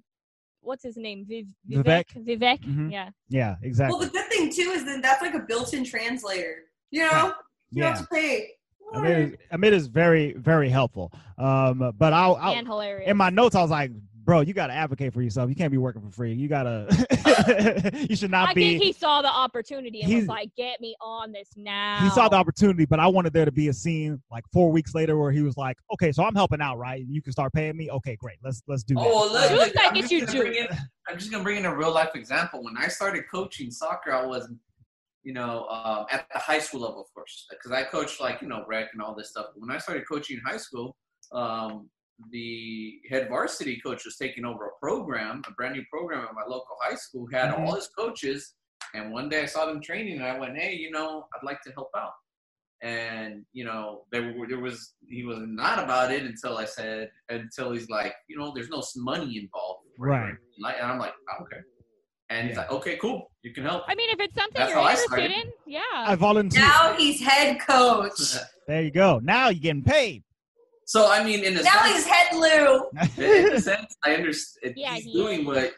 [0.61, 1.27] What's his name?
[1.29, 2.07] Viv- Vivek.
[2.17, 2.39] Vivek.
[2.41, 2.61] Vivek.
[2.65, 2.91] Mhm.
[2.91, 3.11] Yeah.
[3.29, 3.99] yeah, exactly.
[3.99, 6.63] Well, the good thing too is that that's like a built-in translator.
[6.91, 7.33] You know, Right.
[7.71, 7.85] you yeah.
[7.89, 8.51] don't have to pay.
[8.95, 11.13] Amit is, Amit is very, very helpful.
[11.39, 13.11] Um, but I'll, I'll and hilarious.
[13.11, 13.91] in my notes, I was like,
[14.25, 15.51] bro, you got to advocate for yourself.
[15.51, 16.33] You can't be working for free.
[16.33, 16.87] You gotta,
[18.09, 18.61] you should not I be.
[18.79, 22.09] think he saw the opportunity and He's- was like, "Get me on this now." he
[22.11, 25.19] saw the opportunity, but I wanted there to be a scene like four weeks later
[25.19, 27.05] where he was like, "Okay, so I'm helping out, right?
[27.07, 27.91] You can start paying me.
[27.91, 28.39] Okay, great.
[28.45, 30.69] Let's let's do that." Oh, look, look, I'm get just you gonna bring in-
[31.09, 32.63] I'm just gonna bring in a real life example.
[32.63, 34.49] When I started coaching soccer, I was,
[35.25, 38.49] you know, um, at the high school level, of course, because I coached like you
[38.49, 39.47] know rec and all this stuff.
[39.57, 40.95] When I started coaching in high school,
[41.33, 41.89] um,
[42.31, 46.43] the head varsity coach was taking over a program, a brand new program at my
[46.47, 47.27] local high school.
[47.33, 47.59] Had Mhm.
[47.67, 48.55] all his coaches,
[48.95, 51.61] and one day I saw them training, and I went, "Hey, you know, I'd like
[51.63, 52.13] to help out."
[52.83, 57.11] And you know, there were, there was he was not about it until I said
[57.31, 60.35] until he's like, you know, there's no money involved, Right.
[60.59, 61.63] And I'm like, oh, okay.
[62.31, 62.63] And he's Yeah.
[62.63, 63.85] like, okay, cool, you can help.
[63.87, 65.81] I mean, if it's something That's you're how I interested in, yeah.
[65.95, 66.63] I volunteer.
[66.63, 68.13] Now he's head coach.
[68.67, 69.21] there you go.
[69.23, 70.23] Now you're getting paid.
[70.87, 72.89] so I mean, in a now sense, he's head Lou.
[73.47, 74.75] in a sense, I understand.
[74.77, 75.47] Yeah, he's he doing is.
[75.47, 75.73] what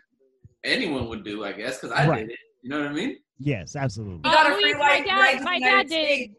[0.64, 2.20] anyone would do, I guess, because I Right.
[2.26, 2.38] did it.
[2.62, 3.16] You know what I mean?
[3.38, 4.16] yes, absolutely.
[4.24, 6.34] You got a oh, free Luis, my dad- ride to the my dad did- States.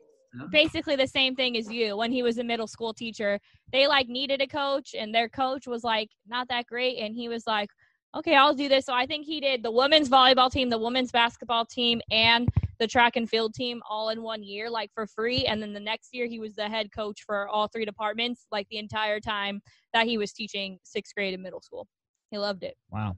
[0.52, 3.40] basically the same thing as you when he was a middle school teacher
[3.72, 7.28] they like needed a coach and their coach was like not that great and he
[7.30, 7.70] was like
[8.16, 8.86] okay i'll do this.
[8.86, 12.50] So i think he did the women's volleyball team the women's basketball team and
[12.80, 15.46] the track and field team all in one year like for free.
[15.46, 18.68] And then the next year he was the head coach for all three departments like
[18.70, 19.62] the entire time
[19.94, 21.88] that he was teaching sixth grade and middle school.
[22.32, 22.76] He loved it.
[22.92, 23.18] Wow.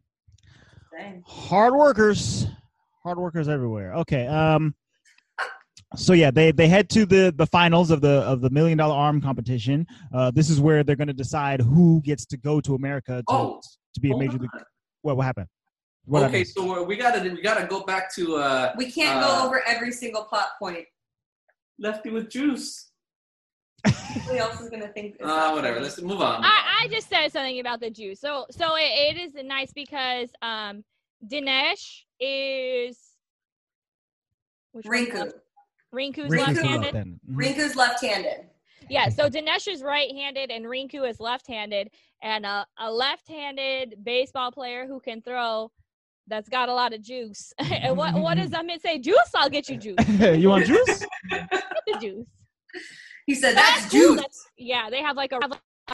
[0.98, 1.24] Dang.
[1.26, 2.48] hard workers.
[3.04, 3.94] Hard workers everywhere.
[3.96, 4.74] Okay um
[5.96, 8.96] so yeah they they head to the the finals of the of the million dollar
[8.96, 9.86] arm competition.
[10.14, 13.34] Uh this is where they're going to decide who gets to go to america to,
[13.34, 13.62] Oh,
[13.94, 14.50] to be a major league
[15.02, 15.48] what what happened
[16.06, 16.48] what okay, happened?
[16.48, 19.92] so we're- gotta we gotta go back to uh, We can't Uh, go over every
[19.92, 20.86] single plot point.
[21.78, 22.92] Lefty with Juice.
[24.26, 25.18] Who else is gonna think?
[25.20, 25.80] this Uh, whatever.
[25.80, 26.44] Let's move on.
[26.44, 28.20] I, I just said something about the juice.
[28.20, 30.84] So so it, it is nice because um
[31.26, 32.98] Dinesh is
[34.72, 35.14] which one's Rinku.
[35.14, 35.36] left-
[35.94, 36.82] Rinku's Rinku's left-handed.
[36.94, 37.20] left-handed.
[37.30, 37.36] Mhm.
[37.36, 38.50] Rinku's left-handed.
[38.90, 41.92] Yeah, so Dinesh is right-handed and Rinku is left-handed,
[42.22, 45.72] and a, a left-handed baseball player who can throw.
[46.28, 47.52] That's got a lot of juice.
[47.60, 49.00] and what what does Amit say?
[49.00, 49.32] Juice?
[49.36, 49.98] I'll get you juice.
[50.20, 51.50] you want juice Get
[51.88, 52.28] the juice.
[53.26, 54.00] He said, "That's cool.
[54.00, 55.40] juice." That's- yeah, they have like a,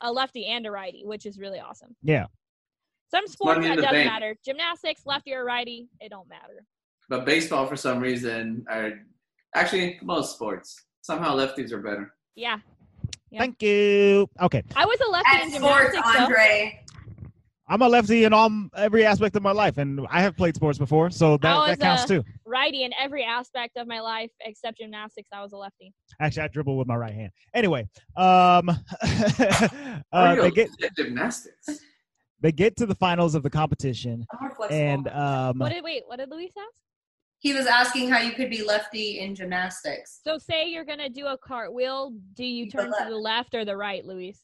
[0.01, 1.95] a lefty and a righty, which is really awesome.
[2.03, 2.25] yeah
[3.11, 4.09] Some sports Money that doesn't bank.
[4.09, 4.35] matter.
[4.43, 6.65] Gymnastics, lefty or righty, it don't matter.
[7.07, 8.91] But baseball, for some reason, are
[9.53, 12.13] actually most sports somehow lefties are better.
[12.35, 12.57] Yeah.
[13.35, 13.41] Yeah.
[13.41, 16.13] thank you okay I was a lefty At in sports, gymnastics.
[16.17, 16.23] though.
[16.23, 16.81] Andre.
[17.67, 20.77] i'm a lefty in all every aspect of my life and i have played sports
[20.79, 24.31] before so that, I that was, counts too Righty in every aspect of my life
[24.41, 25.29] except gymnastics.
[25.33, 25.93] I was a lefty.
[26.21, 27.81] actually i dribble with my right hand anyway
[28.15, 28.69] um
[29.03, 29.67] uh,
[30.13, 31.67] Are you they get gymnastics.
[32.39, 34.81] they get to the finals of the competition I'm flexible.
[34.81, 36.03] and um What did wait?
[36.07, 36.84] What did Luis ask?
[37.45, 40.19] He was asking how you could be lefty in gymnastics.
[40.23, 42.11] So say you're gonna do a cartwheel.
[42.33, 44.41] Do you The turn to the left or the right, Luis?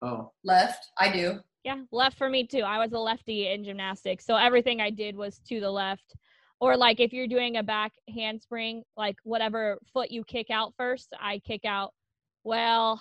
[0.00, 1.40] Oh, Left, I do.
[1.62, 2.62] Yeah, left for me too.
[2.62, 6.14] I was a lefty in gymnastics, so everything I did was to the left.
[6.58, 11.12] Or like if you're doing a back handspring, like whatever foot you kick out first,
[11.20, 11.92] I kick out.
[12.44, 12.98] Well,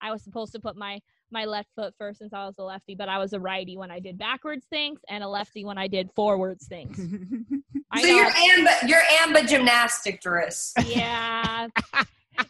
[0.00, 0.98] I was supposed to put my
[1.32, 3.90] my left foot first since I was a lefty, but I was a righty when
[3.90, 6.98] I did backwards things and a lefty when I did forwards things.
[7.90, 8.14] I so know.
[8.14, 10.72] you're amba, you're amba gymnastic, Doris.
[10.86, 11.68] Yeah.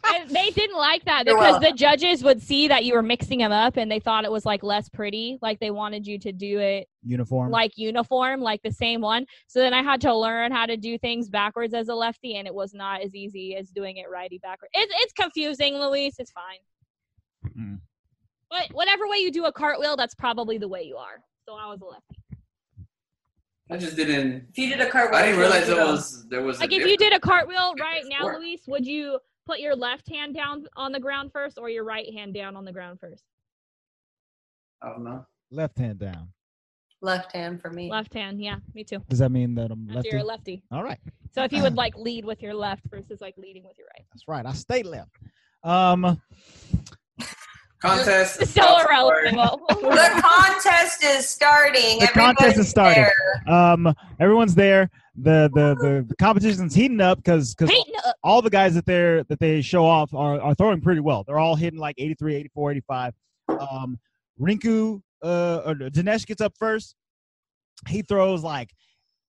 [0.05, 3.39] And they didn't like that You're because the judges would see that you were mixing
[3.39, 5.37] them up and they thought it was like less pretty.
[5.41, 9.25] Like they wanted you to do it uniform like uniform, like the same one.
[9.47, 12.47] So then I had to learn how to do things backwards as a lefty, and
[12.47, 14.71] it was not as easy as doing it righty backwards.
[14.73, 16.15] It's it's confusing, Luis.
[16.17, 16.59] It's fine.
[17.57, 17.79] Mm.
[18.53, 21.23] But whatever way you do a cartwheel, that's probably the way you are.
[21.47, 22.17] So I was a lefty.
[23.71, 24.45] I just didn't.
[24.51, 26.57] If you did a cartwheel, I didn't realize you there was there was.
[26.57, 28.37] a Like if you did a cartwheel right now, work.
[28.37, 32.13] Luis, would you put your left hand down on the ground first or your right
[32.13, 33.23] hand down on the ground first?
[34.83, 35.25] I don't know.
[35.49, 36.27] left hand down
[37.01, 37.89] left hand for me.
[37.91, 38.99] Left hand, yeah, me too.
[39.09, 40.63] does that mean that i'm After lefty you're a lefty.
[40.71, 40.99] all right
[41.31, 44.05] So if you would like lead with your left versus like leading with your right.
[44.13, 44.45] That's right.
[44.45, 45.11] I stay left.
[45.63, 46.21] Um,
[47.83, 48.41] Contest.
[48.41, 49.35] It's so irrelevant.
[49.67, 51.99] The contest is starting.
[51.99, 53.03] The contest is starting.
[53.03, 53.53] there.
[53.53, 54.89] Um, everyone's there.
[55.17, 57.75] The the the, the competition's heating up because because
[58.23, 61.25] all the guys that they're that they show off are, are throwing pretty well.
[61.25, 63.13] They're all hitting like 83, 84, 85.
[63.49, 63.99] Um,
[64.39, 66.95] Rinku uh, or Dinesh gets up first.
[67.89, 68.69] He throws like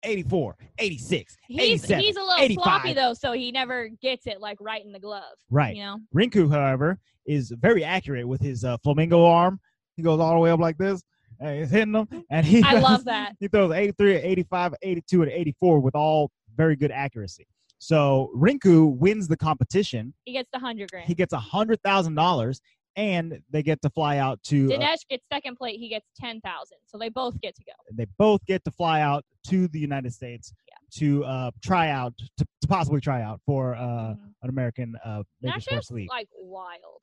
[0.04, 2.62] 84, 86, He's 87, he's a little 85.
[2.64, 5.22] sloppy though, so he never gets it like right in the glove.
[5.50, 5.76] Right.
[5.76, 5.98] You know.
[6.14, 9.60] Rinku, however, is very accurate with his uh, flamingo arm.
[9.96, 11.02] He goes all the way up like this.
[11.40, 13.32] And he's hitting them, and he I does- love that.
[13.40, 17.46] he throws 83, 85, 82, and 84 with all very good accuracy.
[17.78, 20.14] So Rinku wins the competition.
[20.24, 21.06] He gets the hundred grand.
[21.08, 22.60] He gets a hundred thousand dollars,
[22.96, 24.72] and they get to fly out to.
[24.72, 25.78] uh, Dinesh gets second plate.
[25.78, 26.78] He gets ten thousand.
[26.86, 27.72] So they both get to go.
[27.92, 30.52] they both get to fly out to the United States
[30.96, 33.80] to uh, try out to, to possibly try out for uh,
[34.14, 34.18] Mhm.
[34.42, 36.08] an American uh, major sports league.
[36.08, 37.00] like wild.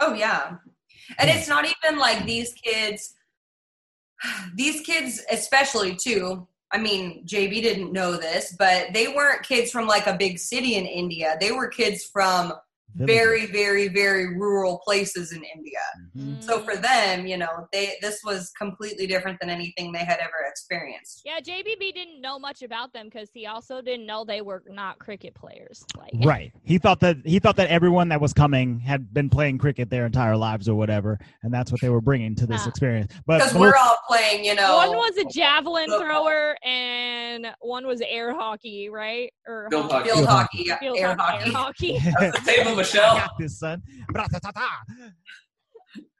[0.00, 0.56] Oh yeah.
[1.18, 1.36] And Yeah.
[1.36, 3.14] it's not even like these kids
[4.54, 6.46] these kids especially too.
[6.74, 10.76] I mean, JB didn't know this, but they weren't kids from like a big city
[10.76, 11.36] in India.
[11.38, 12.52] They were kids from
[12.94, 15.78] very very very rural places in India.
[16.16, 16.42] Mhm.
[16.42, 20.44] So for them, you know, they this was completely different than anything they had ever
[20.48, 21.22] experienced.
[21.24, 24.98] Yeah, JBB didn't know much about them because he also didn't know they were not
[24.98, 25.84] cricket players.
[25.96, 26.52] Like, Right.
[26.64, 30.06] He thought that he thought that everyone that was coming had been playing cricket their
[30.06, 32.68] entire lives or whatever, and that's what they were bringing to this Ah.
[32.68, 33.12] experience.
[33.26, 34.76] But Because we're all playing, you know.
[34.76, 36.00] One was a javelin Football.
[36.26, 39.32] thrower and one was air hockey, right?
[39.46, 40.04] Or Field hockey.
[40.04, 41.94] field Field hockey, yeah, Field air hockey, hockey.
[41.94, 42.32] air hockey.
[42.82, 43.16] That's the table, Michelle.
[43.16, 43.82] I got this, son.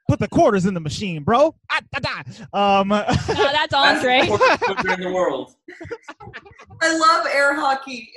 [0.09, 1.55] Put the quarters in the machine, bro.
[1.71, 2.21] Ah, da, da.
[2.81, 4.19] Um, No, that's That's Andre.
[4.27, 5.55] the in the world.
[6.81, 8.11] I love air hockey.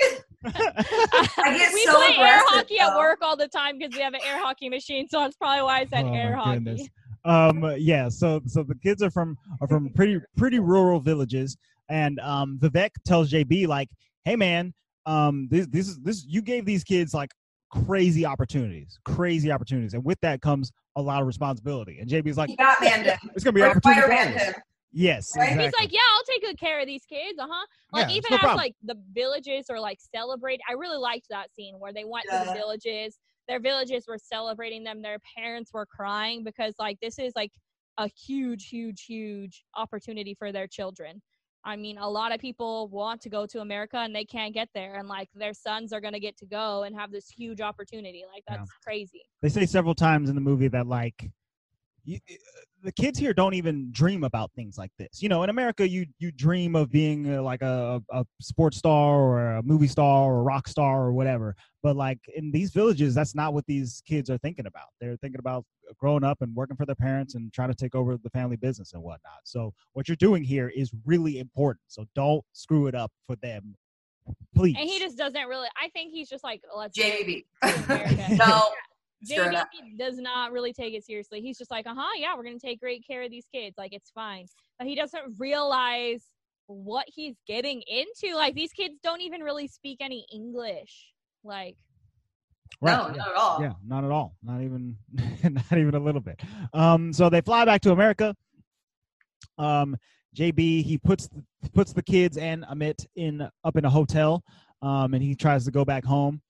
[0.44, 4.03] I get we so play air aggressive, hockey at work all the time because we
[4.03, 5.09] have an air hockey machine.
[5.09, 6.59] So that's probably why I said Oh, air my hockey.
[6.59, 6.88] goodness.
[7.24, 8.09] um, yeah.
[8.09, 11.57] So so the kids are from are from pretty pretty rural villages,
[11.88, 13.88] and um, Vivek tells JB like,
[14.24, 14.74] "Hey, man,
[15.07, 17.30] um, this this is this you gave these kids like
[17.70, 22.50] crazy opportunities, crazy opportunities, and with that comes a lot of responsibility." And JB's like,
[22.50, 24.54] He Batmaned "It's gonna be Or opportunity." for all Spider-Man of us." him.
[24.92, 25.50] Yes, Right?
[25.50, 25.64] exactly.
[25.64, 27.38] He's like, yeah, I'll take good care of these kids.
[27.38, 27.66] Uh huh.
[27.92, 28.56] Like Yeah, even no as problem.
[28.56, 30.60] like the villages are like celebrate.
[30.68, 33.18] I really liked that scene where they went to the villages.
[33.46, 35.02] Their villages were celebrating them.
[35.02, 37.52] Their parents were crying because like this is like
[37.98, 41.20] a huge, huge, huge opportunity for their children.
[41.66, 44.68] I mean, a lot of people want to go to America and they can't get
[44.72, 48.24] there, and like their sons are gonna get to go and have this huge opportunity.
[48.32, 48.58] Like Yeah.
[48.58, 49.22] that's crazy.
[49.42, 51.30] they say several times in the movie that like
[52.04, 52.20] you,
[52.82, 55.22] the kids here don't even dream about things like this.
[55.22, 59.18] You know, in America, you you dream of being uh, like a, a sports star
[59.18, 61.56] or a movie star or a rock star or whatever.
[61.82, 64.88] But like in these villages, that's not what these kids are thinking about.
[65.00, 65.64] They're thinking about
[65.98, 68.92] growing up and working for their parents and trying to take over the family business
[68.92, 69.40] and whatnot.
[69.44, 71.82] So what you're doing here is really important.
[71.88, 73.74] So don't screw it up for them,
[74.54, 74.76] please.
[74.78, 75.68] And he just doesn't really.
[75.80, 77.44] I think he's just like let's JB.
[77.62, 78.26] America.
[78.30, 78.62] no.
[79.28, 79.52] Sure.
[79.52, 81.40] JB does not really take it seriously.
[81.40, 83.76] He's just like, uh huh, yeah, we're gonna take great care of these kids.
[83.78, 84.46] Like it's fine.
[84.78, 86.24] But he doesn't realize
[86.66, 88.34] what he's getting into.
[88.34, 91.12] Like these kids don't even really speak any English.
[91.44, 91.76] Like
[92.82, 93.16] No, yeah.
[93.16, 93.62] not at all.
[93.62, 94.36] Yeah, not at all.
[94.42, 94.96] Not even
[95.42, 96.40] not even a little bit.
[96.72, 98.34] Um, so they fly back to America.
[99.58, 99.96] Um,
[100.36, 101.28] JB he puts
[101.72, 104.42] puts the kids and Amit in up in a hotel.
[104.82, 106.42] Um, and he tries to go back home.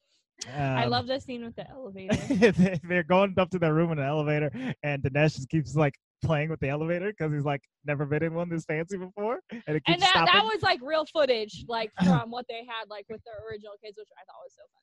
[0.55, 2.15] I Um, love this scene with the elevator.
[2.53, 4.51] they- they're going up to their room in an elevator,
[4.83, 8.35] and Dinesh just keeps like playing with the elevator because he's like never been in
[8.35, 10.35] one this fancy before, and it keeps and that, stopping.
[10.35, 13.97] that was like real footage, like from what they had like with the original kids,
[13.99, 14.83] which I thought was so funny.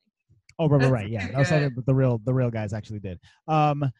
[0.60, 1.10] Oh, right, right, That's right.
[1.10, 3.20] Yeah, pretty that was something that the real the real guys actually did.
[3.48, 3.92] Um,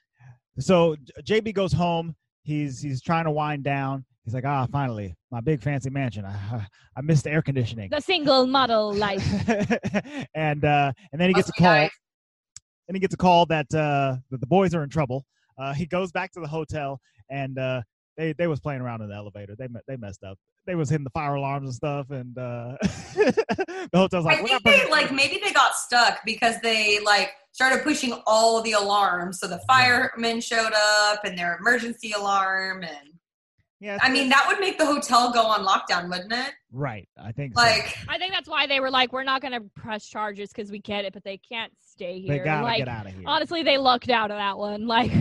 [0.60, 2.16] so JB goes home.
[2.44, 4.06] He's he's trying to wind down.
[4.26, 6.26] He's like, ah, finally, my big fancy mansion.
[6.26, 6.66] I
[6.98, 7.90] I missed the air conditioning.
[7.90, 9.26] The single model life.
[10.36, 11.68] and uh, and then he gets a call.
[11.68, 11.92] nice.
[12.88, 15.26] And he gets a call that uh, that the boys are in trouble.
[15.58, 17.00] Uh, he goes back to the hotel,
[17.30, 17.82] and uh,
[18.18, 19.56] they they was playing around in the elevator.
[19.58, 20.38] They they messed up.
[20.66, 24.64] They was hitting the fire alarms and stuff, and uh, the hotel's like, I think
[24.64, 29.40] they like maybe they got stuck because they like started pushing all the alarms.
[29.40, 33.13] So the firemen showed up and their emergency alarm and
[33.84, 36.54] yeah, I mean that would make the hotel go on lockdown, wouldn't it?
[36.72, 37.08] right.
[37.18, 37.62] I think so.
[37.62, 40.80] Like I think that's why they were like, we're not gonna press charges because we
[40.80, 42.38] get it, but they can't stay here.
[42.38, 43.24] they gotta like, get out of here.
[43.26, 45.12] honestly they lucked out of that one like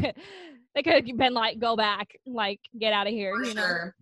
[0.74, 3.62] they could have been like go back like get out of here for you know
[3.62, 3.94] sure.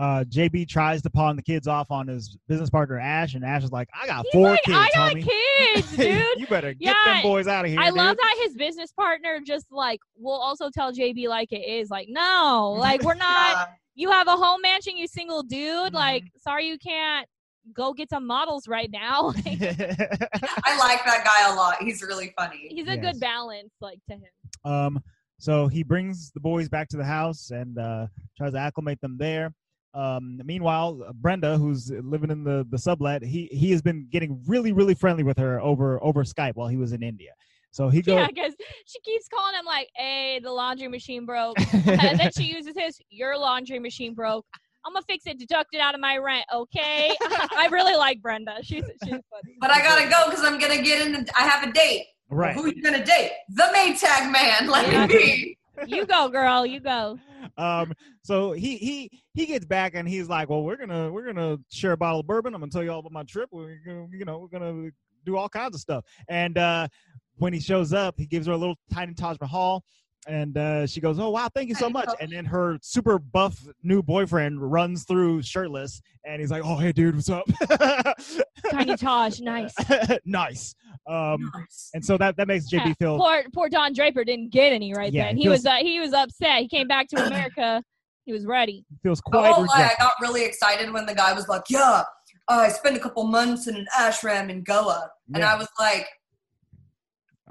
[0.00, 3.62] Uh, JB tries to pawn the kids off on his business partner Ash, and Ash
[3.62, 5.28] is like, "I got He's four like, kids, I got homie.
[5.74, 6.24] kids, dude.
[6.38, 8.92] you better get Yeah, them boys out of here." I love dude." that his business
[8.92, 11.90] partner just like will also tell JB like it is.
[11.90, 13.68] Like, no, like we're not.
[13.94, 15.92] You have a home mansion, you single dude.
[15.92, 16.38] Like, Mm-hmm.
[16.38, 17.28] sorry you can't
[17.74, 19.34] go get some models right now.
[19.46, 21.76] I like that guy a lot.
[21.82, 22.68] He's really funny.
[22.70, 23.04] he's a Yes.
[23.04, 24.22] good balance, like to him.
[24.64, 25.02] Um,
[25.38, 29.16] so he brings the boys back to the house and uh, tries to acclimate them
[29.18, 29.52] there.
[29.92, 34.72] Um, meanwhile, Brenda, who's living in the the sublet, he he has been getting really
[34.72, 37.32] really friendly with her over over Skype while he was in India.
[37.72, 38.16] So he goes.
[38.16, 38.54] Yeah, because
[38.86, 41.84] she keeps calling him like, "Hey, the laundry machine broke," and
[42.20, 44.46] then she uses his, "Your laundry machine broke."
[44.84, 47.14] I'm gonna fix it, deduct it out of my rent, okay?
[47.54, 48.56] I really like Brenda.
[48.62, 49.56] She's she's funny.
[49.60, 51.26] But I gotta go because I'm gonna get in.
[51.38, 52.06] I have a date.
[52.30, 52.54] Right.
[52.54, 53.32] Who you gonna date?
[53.50, 54.68] The Maytag man.
[54.68, 55.06] Let Yeah.
[55.06, 55.58] me be.
[55.86, 56.66] You go, girl.
[56.66, 57.18] You go.
[57.56, 61.56] Um, so he he he gets back and he's like, "Well, we're gonna we're gonna
[61.70, 62.54] share a bottle of bourbon.
[62.54, 63.48] I'm gonna tell you all about my trip.
[63.50, 64.90] We're gonna you know we're gonna
[65.24, 66.88] do all kinds of stuff." And uh,
[67.36, 69.82] when he shows up, he gives her a little tiny Taj Mahal,
[70.26, 73.58] and uh, she goes, "Oh wow, thank you so much." And then her super buff
[73.82, 77.46] new boyfriend runs through shirtless, and he's like, "Oh hey dude, what's up?"
[78.70, 79.74] Tiny Tosh, nice.
[80.26, 80.74] nice.
[81.08, 81.90] Um, Nice.
[81.94, 84.92] and so that that makes JB Yeah, feel Poor poor Don Draper didn't get any
[84.94, 85.36] right Yeah, then.
[85.36, 86.60] he He was was- uh, he was upset.
[86.62, 87.82] He came back to America.
[88.26, 88.84] He was ready.
[89.02, 92.02] feels I quite won't I got really excited when the guy was like, "Yeah,
[92.48, 96.06] uh, I spent a couple months in an ashram in Goa," and I was like,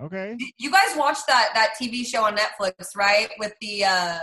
[0.02, 0.38] Okay.
[0.60, 3.30] "You guys watched that that TV show on Netflix, right?
[3.40, 4.20] With the uh,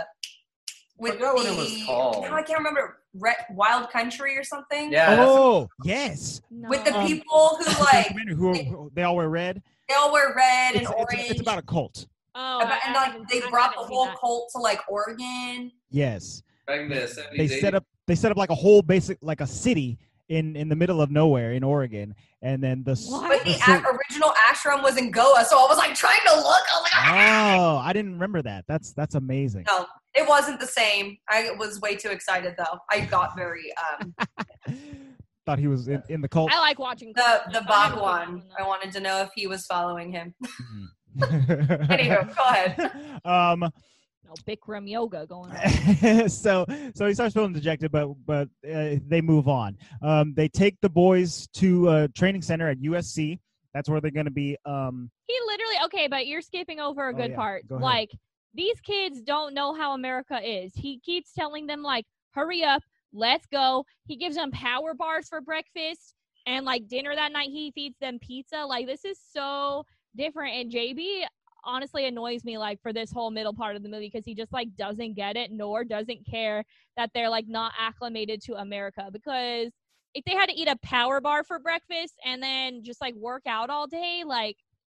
[0.97, 2.23] with Forgot what the it was called.
[2.23, 2.97] No, I can't remember.
[3.13, 4.91] Re- Wild Country or something.
[4.91, 5.17] Yeah.
[5.19, 6.41] Oh yes.
[6.51, 6.69] No.
[6.69, 9.61] With the Um, people who like who, who they all wear red.
[9.89, 11.07] they all wear red and It's, orange.
[11.21, 12.05] it's, it's about a cult.
[12.35, 14.17] oh, About- and like they I brought the whole that.
[14.19, 15.71] cult to like Oregon.
[15.89, 16.43] Yes.
[16.67, 17.59] Back in the 70s, They 80s.
[17.61, 19.97] set up they set up like a whole basic like a city
[20.29, 22.95] in in the middle of nowhere in Oregon, and then the.
[23.07, 23.29] What?
[23.29, 26.35] But the the a- original ashram was in Goa, so I was like trying to
[26.35, 26.45] look.
[26.45, 27.55] I was like, ah!
[27.57, 28.65] Oh, I didn't remember that.
[28.67, 29.65] That's that's amazing.
[29.69, 31.17] no, it wasn't the same.
[31.29, 32.79] I was way too excited though.
[32.89, 34.15] I got very um
[35.45, 36.51] Thought he was in, in the cult.
[36.53, 38.43] I like watching the cults, the but I Bhagwan.
[38.59, 40.33] I wanted to know if he was following him.
[40.43, 40.87] Mhm.
[41.87, 42.91] Anywho, go ahead.
[43.25, 43.69] um, though.
[44.27, 46.29] No Bikram yoga going on.
[46.29, 46.65] so
[46.95, 49.77] so he starts feeling dejected, but but uh, they move on.
[50.01, 53.39] Um, they take the boys to a training center at USC.
[53.73, 54.57] That's where they're going to be.
[54.65, 57.35] Um, He literally okay, but you're skipping over a Oh, good yeah.
[57.37, 57.67] part.
[57.67, 57.77] Go.
[57.77, 58.11] Like
[58.53, 60.73] these kids don't know how America is.
[60.75, 62.81] He keeps telling them like, "Hurry up,
[63.13, 66.15] let's go." He gives them power bars for breakfast
[66.45, 67.49] and like dinner that night.
[67.49, 68.65] He feeds them pizza.
[68.65, 70.55] Like this is so different.
[70.55, 71.23] And JB
[71.67, 74.51] honestly annoys me like for this whole middle part of the movie because he just
[74.53, 76.63] like doesn't get it nor doesn't care
[76.95, 79.71] that they're like not acclimated to America because
[80.13, 83.43] if they had to eat a power bar for breakfast and then just like work
[83.45, 84.55] out all day, like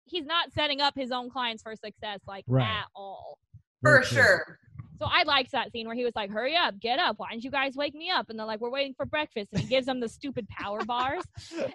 [0.06, 2.68] he's not setting up his own clients for success like Right.
[2.68, 3.40] at all.
[3.82, 4.18] For very true.
[4.18, 4.60] sure.
[5.00, 7.16] So I liked that scene where he was like, "Hurry up, get up!
[7.20, 9.62] Why didn't you guys wake me up?" And they're like, "We're waiting for breakfast," and
[9.62, 11.24] he gives them the stupid power bars.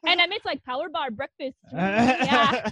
[0.06, 2.68] And Amit's like, "Power bar breakfast." yeah.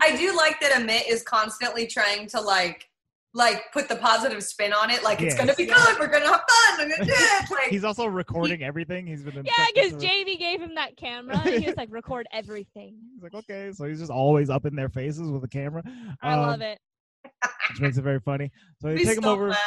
[0.00, 2.86] I do like that Amit is constantly trying to like
[3.32, 5.04] like put the positive spin on it.
[5.04, 5.98] Like it's gonna be good.
[6.00, 6.78] We're gonna have fun.
[6.78, 7.50] We're gonna do it.
[7.50, 9.06] Like He's also recording everything.
[9.06, 11.40] He's been yeah, because to- JB gave him that camera.
[11.44, 14.74] And he was like, "Record everything." He's like, okay, so he's just always up in
[14.74, 15.82] their faces with a camera.
[16.20, 16.80] I Um, love it.
[17.24, 18.50] Which makes it very funny.
[18.80, 19.48] So they he's take them over.
[19.48, 19.58] mad.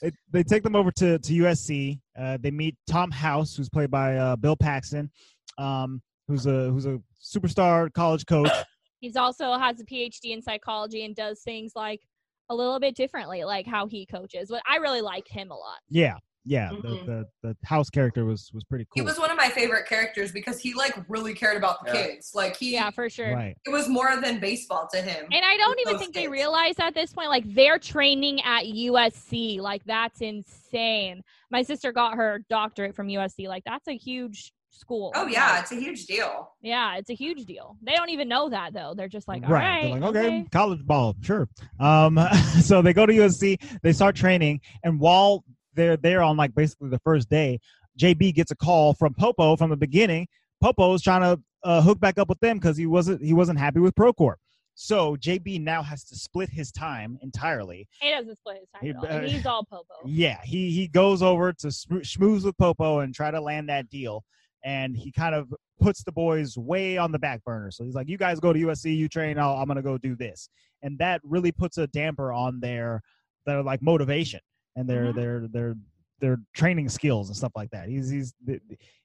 [0.00, 2.00] They, they take them over to to USC.
[2.18, 5.10] Uh, they meet Tom House, who's played by uh, Bill Paxton,
[5.58, 8.50] um, who's a who's a superstar college coach.
[9.00, 12.00] He's also has a PhD in psychology and does things like
[12.48, 14.48] a little bit differently, like how he coaches.
[14.48, 15.78] But I really like him a lot.
[15.90, 16.16] Yeah,
[16.46, 16.70] yeah.
[16.70, 16.82] Mhm.
[16.82, 19.02] The, the the House character was was pretty cool.
[19.02, 22.06] He was one of my favorite characters because he like really cared about the Yeah.
[22.06, 22.30] kids.
[22.34, 23.34] Like he Yeah, for sure.
[23.34, 23.56] right.
[23.66, 25.26] it was more than baseball to him.
[25.32, 28.64] And I don't even those think they realize at this point, like they're training at
[28.64, 29.60] USC.
[29.60, 31.22] Like that's insane.
[31.50, 33.48] My sister got her doctorate from USC.
[33.48, 35.10] Like that's a huge school.
[35.14, 36.50] Oh yeah, Like, it's a huge deal.
[36.60, 37.76] yeah, it's a huge deal.
[37.82, 38.92] They don't even know that though.
[38.94, 39.62] They're just like, all right.
[39.62, 41.48] right, They're like, okay, college ball, sure.
[41.80, 42.18] Um,
[42.62, 45.44] so they go to USC, they start training, and while
[45.76, 47.60] they're there on like basically the first day,
[47.98, 50.26] JB gets a call from Popo from the beginning.
[50.60, 53.80] Popo's trying to uh, hook back up with them because he wasn't he wasn't happy
[53.80, 54.36] with Procorp.
[54.78, 57.88] So JB now has to split his time entirely.
[58.00, 59.06] He doesn't split his time He- at all.
[59.06, 59.94] and he's all popo.
[60.04, 64.22] Yeah, he he goes over to schmooze with Popo and try to land that deal,
[64.64, 67.70] and he kind of puts the boys way on the back burner.
[67.70, 69.38] So he's like, "You guys go to USC, you train.
[69.38, 70.50] I'll, I'm gonna go do this,"
[70.82, 73.00] and that really puts a damper on their
[73.46, 74.40] their like motivation
[74.76, 75.14] and their Mhm.
[75.16, 75.74] their their
[76.20, 77.88] their training skills and stuff like that.
[77.88, 78.32] He's he's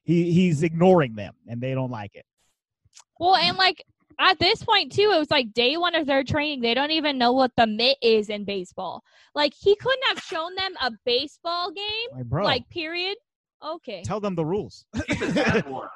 [0.04, 2.24] he he's ignoring them, and they don't like it.
[3.18, 3.84] Well, and like
[4.18, 6.60] at this point too, it was like day one of their training.
[6.60, 9.02] They don't even know what the mitt is in baseball.
[9.34, 12.08] Like he couldn't have shown them a baseball game.
[12.12, 13.16] Like, bro, Like period.
[13.64, 14.02] Okay.
[14.04, 14.84] tell them the rules.
[15.06, 15.88] Keep his hand warm.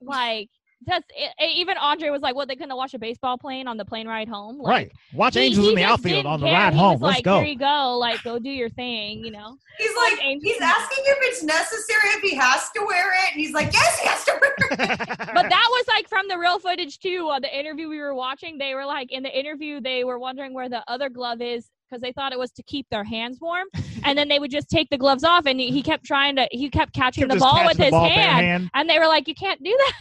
[0.00, 0.48] Like
[0.86, 2.48] that's it, it- even Andre was like, "What?
[2.48, 4.92] They couldn't watch a baseball playing on the plane ride home?" Like, right.
[5.14, 6.54] Watch he- Angels he in the outfield on the care.
[6.54, 6.92] ride He home.
[6.94, 7.38] was Let's like, go.
[7.38, 7.96] Here you go.
[7.98, 9.24] Like, go do your thing.
[9.24, 9.56] You know.
[9.78, 13.32] He's Like like, Angel- he's asking if it's necessary if he has to wear it,
[13.32, 14.98] and he's like, yes, he has to wear it.
[15.34, 17.28] But that was like from the real footage too.
[17.32, 20.54] Uh, the interview we were watching, they were like in the interview, they were wondering
[20.54, 23.66] where the other glove is because they thought it was to keep their hands warm,
[24.04, 26.46] and then they would just take the gloves off, and he, he kept trying to,
[26.52, 28.98] he kept catching Kept the ball catching with the his ball hand, hand, and they
[28.98, 29.92] were like, "You can't do that."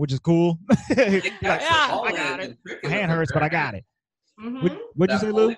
[0.00, 0.58] Which is cool.
[0.88, 3.76] They catch Yeah, I got in cricket My hand hurts, but I got hand.
[3.76, 3.84] it.
[4.42, 4.62] Mhm.
[4.62, 5.54] What, what'd you That say, Lou?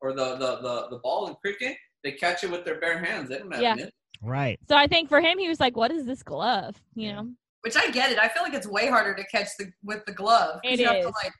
[0.00, 3.28] Or the, the, the, the ball in cricket, they catch it with their bare hands.
[3.28, 3.74] They don't have Yeah.
[3.74, 3.92] mitts.
[4.22, 4.58] Right.
[4.66, 7.14] So I think for him, he was like, "What is this glove?" You Yeah.
[7.16, 7.28] know.
[7.60, 8.18] Which I get it.
[8.18, 10.60] I feel like it's way harder to catch the with the glove.
[10.64, 11.32] It you have to like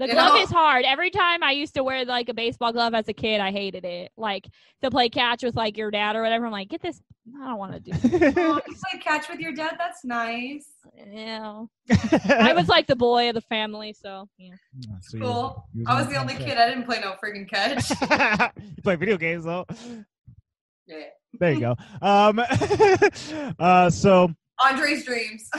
[0.00, 0.86] The You glove know- is hard.
[0.86, 3.84] Every time I used to wear like a baseball glove as a kid, I hated
[3.84, 4.10] it.
[4.16, 4.48] Like
[4.82, 6.46] to play catch with like your dad or whatever.
[6.46, 7.02] I'm like, get this.
[7.38, 7.92] I don't want to do.
[8.08, 8.34] This.
[8.38, 9.74] oh, you play catch with your dad.
[9.78, 10.66] That's nice.
[11.12, 11.64] Yeah.
[12.30, 14.54] I was like the boy of the family, so yeah.
[15.02, 15.66] So you- Cool.
[15.74, 16.56] you I was the only kid.
[16.56, 17.90] I didn't play no freaking catch.
[18.76, 19.66] you play video games though.
[20.86, 20.96] yeah.
[21.38, 21.76] There you go.
[22.00, 22.40] Um,
[23.58, 24.34] uh, so
[24.64, 25.48] Andre's dreams.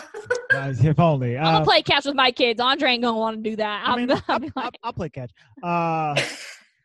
[0.54, 1.38] uh, if only.
[1.38, 2.60] I'm Uh, gonna play catch with my kids.
[2.60, 3.88] Andre ain't gonna want to do that.
[3.88, 5.32] I I'm, mean, I'll I'll, be I'll, like, I'll play catch.
[5.64, 6.16] Uh,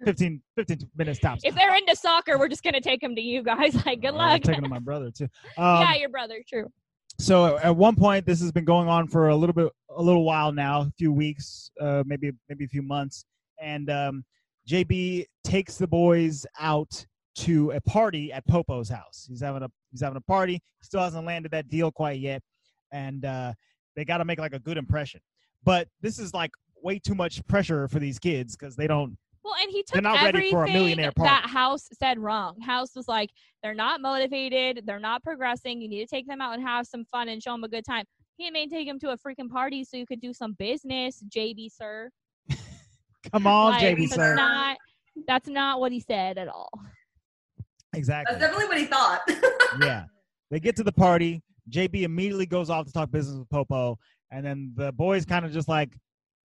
[0.04, 1.42] 15, 15 minutes tops.
[1.44, 3.74] if they're into soccer, we're just gonna take them to you guys.
[3.86, 4.42] Like, good Uh, I'm luck.
[4.42, 5.28] taking to my brother too.
[5.58, 6.42] Um, yeah, your brother.
[6.48, 6.70] True.
[7.18, 10.24] so at one point this has been going on for a little bit a little
[10.24, 13.24] while now a few weeks uh, maybe maybe a few months
[13.58, 14.22] and um,
[14.68, 17.06] jb takes the boys out
[17.36, 21.00] to a party at popo's house he's having a he's having a party he still
[21.00, 22.42] hasn't landed that deal quite yet
[22.92, 23.52] and uh,
[23.94, 25.20] they got to make like a good impression
[25.64, 26.50] but this is like
[26.82, 30.12] way too much pressure for these kids because they don't Well, and he took They're
[30.12, 31.28] ready for a everything millionaire party.
[31.28, 32.60] that House said wrong.
[32.60, 33.30] House was like,
[33.62, 35.80] they're not motivated, they're not progressing.
[35.80, 37.84] You need to take them out and have some fun and show them a good
[37.84, 38.04] time.
[38.36, 41.70] He may take them to a freaking party so you could do some business, JB
[41.72, 42.10] sir.
[43.32, 44.76] come on Like, jb sir Not,
[45.26, 46.70] that's not what he said at all.
[47.96, 49.20] Exactly That's definitely what he thought.
[49.80, 50.04] yeah.
[50.50, 51.42] They get to the party.
[51.70, 53.98] JB immediately goes off to talk business with Popo.
[54.30, 55.92] And then the boys kind of just like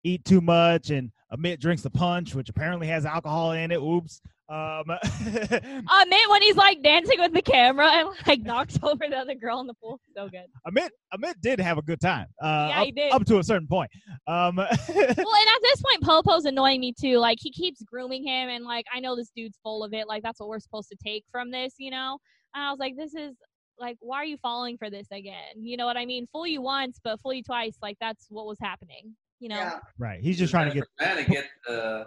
[0.04, 0.89] eat too much.
[0.89, 3.80] And Amit drinks the punch, which apparently has alcohol in it.
[3.80, 4.22] Oops.
[4.49, 4.84] Um,
[5.30, 9.62] man, when he's like dancing with the camera and like knocks over the other girl
[9.62, 9.97] in the pool.
[10.14, 10.45] So good.
[10.68, 12.28] Amit, Amit did have a good time.
[12.41, 13.14] Uh, Yeah, up, he did.
[13.14, 13.89] up to a certain point.
[14.28, 17.18] Um, well, and at this point, Popo's annoying me too.
[17.18, 20.06] Like he keeps grooming him, and like I know this dude's full of it.
[20.10, 22.18] Like that's what we're supposed to take from this, you know.
[22.54, 23.38] And I was like, this is
[23.80, 25.56] like, why are you falling for this again?
[25.62, 26.28] You know what I mean?
[26.34, 27.78] Fool you once, but fool you twice.
[27.82, 29.16] Like that's what was happening.
[29.42, 29.56] You know.
[29.58, 29.80] yeah.
[29.98, 30.22] right.
[30.22, 32.04] He's just trying to get, man to get uh,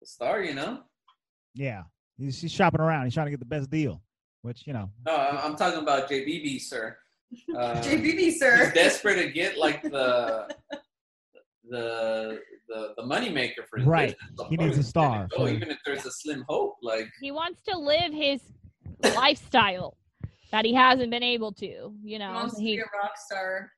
[0.00, 0.80] the star, you know.
[1.54, 1.82] yeah.
[2.18, 3.04] He's, he's shopping around.
[3.04, 4.02] He's trying to get the best deal,
[4.42, 6.96] which, you know, No, I'm I'm talking about JBB, sir.
[7.56, 8.64] Uh, JBB, sir.
[8.64, 10.48] He's desperate to get like the
[11.68, 14.16] the the the money maker for his Right.
[14.30, 14.48] business.
[14.50, 16.76] He needs a star letting go, for- even if there's a slim hope.
[16.82, 18.40] Like He wants to live his
[19.14, 19.96] lifestyle
[20.52, 21.66] that he hasn't been able to.
[21.66, 22.32] You He know.
[22.32, 23.70] wants to be He, a rock star.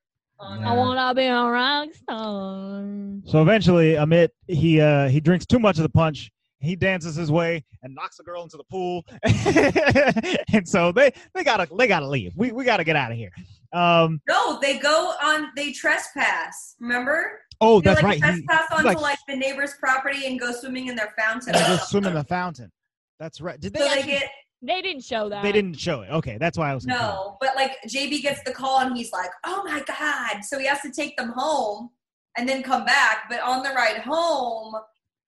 [0.42, 0.48] Yeah.
[0.70, 0.74] I no.
[0.74, 2.82] wanna be a rock star.
[3.26, 6.30] So eventually, Amit he uh, he drinks too much of the punch.
[6.58, 9.04] He dances his way and knocks a girl into the pool,
[10.52, 12.32] and so they they gotta they gotta leave.
[12.36, 13.30] We we gotta get out of here.
[13.72, 15.48] Um, No, they go on.
[15.56, 16.76] They trespass.
[16.78, 17.40] Remember?
[17.60, 18.34] oh, They that's like right.
[18.34, 21.52] He, trespass onto like- like, the neighbor's property and go swimming in their fountain.
[21.54, 22.70] they just swim in the fountain.
[23.18, 23.58] That's right.
[23.60, 23.80] Did they?
[23.80, 24.28] so they get
[24.62, 25.42] They didn't show that.
[25.42, 26.10] they didn't show it.
[26.10, 26.84] Okay, that's why I was.
[26.84, 27.02] confused.
[27.04, 30.66] no, but like JB gets the call and he's like, "Oh my god!" So he
[30.66, 31.90] has to take them home
[32.36, 33.24] and then come back.
[33.28, 34.74] But on the ride home,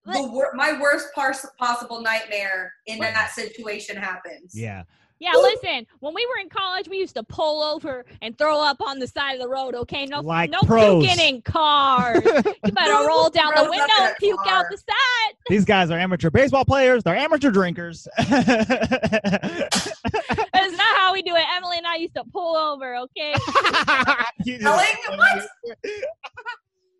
[0.06, 3.12] the wor- my worst pars- possible nightmare in Right.
[3.14, 4.52] that situation happens.
[4.54, 4.84] Yeah.
[5.20, 5.86] Yeah, listen.
[6.00, 9.06] When we were in college, we used to pull over and throw up on the
[9.06, 9.74] side of the road.
[9.74, 11.04] Okay, no, Like no pros.
[11.04, 12.22] puking in cars.
[12.64, 15.34] You better No roll down the window and puke out the side.
[15.48, 17.02] These guys are amateur baseball players.
[17.04, 18.08] They're amateur drinkers.
[18.18, 18.32] That's
[20.76, 21.44] not how we do it.
[21.56, 22.96] Emily and I used to pull over.
[22.96, 23.34] Okay.
[24.44, 24.86] You Telling
[25.16, 25.48] what?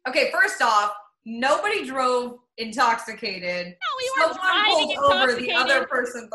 [0.09, 0.93] Okay, first off,
[1.25, 3.67] nobody drove intoxicated.
[3.67, 6.29] No, we weren't Someone driving pulled over the other person.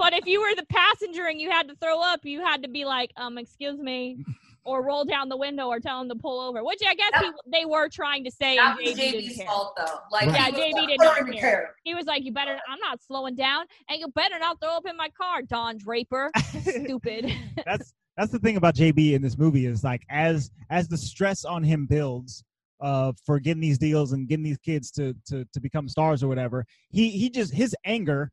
[0.00, 2.70] But if you were the passenger and you had to throw up, you had to
[2.70, 4.24] be like, um, excuse me,
[4.64, 6.64] or roll down the window or tell him to pull over.
[6.64, 8.56] Which I guess he, they were trying to say.
[8.56, 9.98] That was JB's fault though.
[10.10, 11.74] Like Yeah, he was JB like, did not don't care.
[11.84, 12.58] He was like, "You better.
[12.66, 16.30] I'm not slowing down, and you better not throw up in my car, Don Draper.
[16.62, 17.30] Stupid."
[17.66, 21.44] that's that's the thing about JB in this movie is like as as the stress
[21.44, 22.42] on him builds
[22.80, 26.28] uh for getting these deals and getting these kids to to to become stars or
[26.28, 28.32] whatever he he just his anger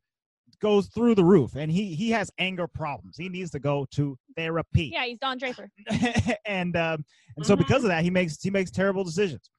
[0.60, 4.16] goes through the roof and he he has anger problems he needs to go to
[4.36, 5.70] therapy yeah, he's Don Draper.
[6.46, 7.04] and um
[7.36, 7.58] and so Mhm.
[7.58, 9.50] because of that he makes he makes terrible decisions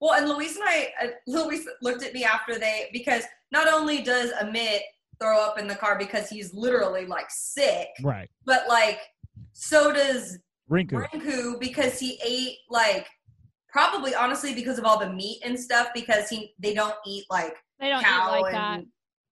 [0.00, 4.02] Well, and Luis and I, uh, Luis looked at me after they because not only
[4.02, 4.80] does Amit
[5.18, 9.00] throw up in the car because he's literally like sick, right but like
[9.52, 10.38] so does
[10.70, 13.06] Rinku Rinku because he ate like
[13.70, 17.54] probably honestly because of all the meat and stuff because he they don't eat like
[17.80, 18.86] They don't cow eat like and that.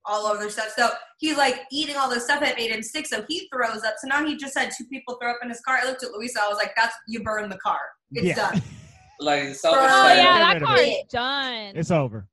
[0.06, 0.72] All other stuff.
[0.76, 3.06] So he's like eating all this stuff that made him sick.
[3.06, 3.94] So he throws up.
[3.98, 5.78] So now he just had two people throw up in his car.
[5.82, 6.40] I looked at Luisa.
[6.42, 7.78] I was like, "That's you burned the car.
[8.12, 8.34] It's Yeah.
[8.50, 8.62] done.
[9.20, 11.08] Like South Oh, yeah, that rid of car's it.
[11.08, 11.72] done.
[11.76, 12.26] it's over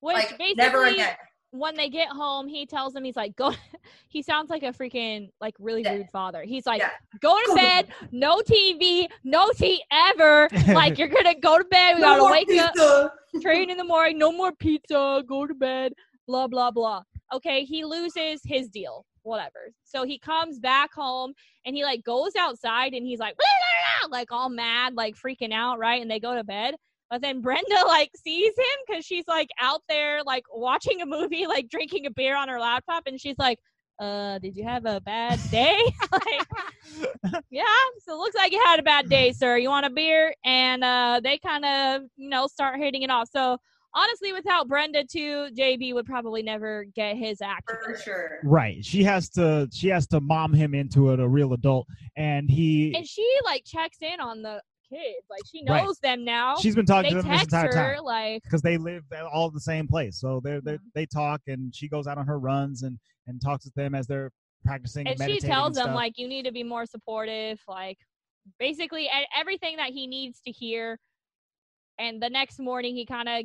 [0.00, 1.14] Which like basically, never again."
[1.52, 3.52] when they get home, he tells them he's like, "Go."
[4.08, 5.92] he sounds like a freaking like really Yeah.
[5.94, 6.42] rude father.
[6.42, 6.90] He's like, Yeah.
[7.20, 7.88] "Go to bed.
[8.10, 9.06] No TV.
[9.22, 10.48] No tea ever.
[10.74, 11.94] like you're gonna go to bed.
[11.94, 15.54] We No gotta more wake up." train in the morning, no more pizza, go to
[15.54, 15.92] bed,
[16.26, 17.02] blah, blah, blah.
[17.34, 19.70] Okay, he loses his deal, whatever.
[19.84, 21.32] So he comes back home
[21.64, 23.46] and he like goes outside and he's like, "Blah,
[24.00, 26.00] blah, blah," like all mad, like freaking out, right?
[26.00, 26.76] And they go to bed.
[27.10, 31.46] But then Brenda like sees him because she's like out there like watching a movie,
[31.48, 33.58] like drinking a beer on her laptop, and she's like,
[33.98, 35.80] uh, did you have a bad day?
[36.12, 37.64] like, yeah.
[38.04, 39.56] So it looks like you had a bad day, sir.
[39.56, 40.34] You want a beer?
[40.44, 43.28] And uh, they kind of, you know, start hitting it off.
[43.32, 43.56] So
[43.96, 47.68] honestly, without Brenda too, JB would probably never get his act.
[47.84, 48.38] For sure.
[48.44, 51.86] right she has to she has to mom him into it a real adult
[52.16, 55.84] and he And she like checks in on the kids, like she Right.
[55.84, 56.56] knows them now.
[56.56, 59.02] she's been talking they to them this text entire her time like, because they live
[59.12, 60.20] at all the same place.
[60.20, 60.80] So they're, they Mhm.
[60.94, 64.06] they talk, and she goes out on her runs and and talks with them as
[64.06, 64.30] they're
[64.64, 67.98] practicing and, and she tells and them like, you need to be more supportive, like
[68.60, 70.98] basically e- everything that he needs to hear.
[71.98, 73.44] And the next morning, he kind of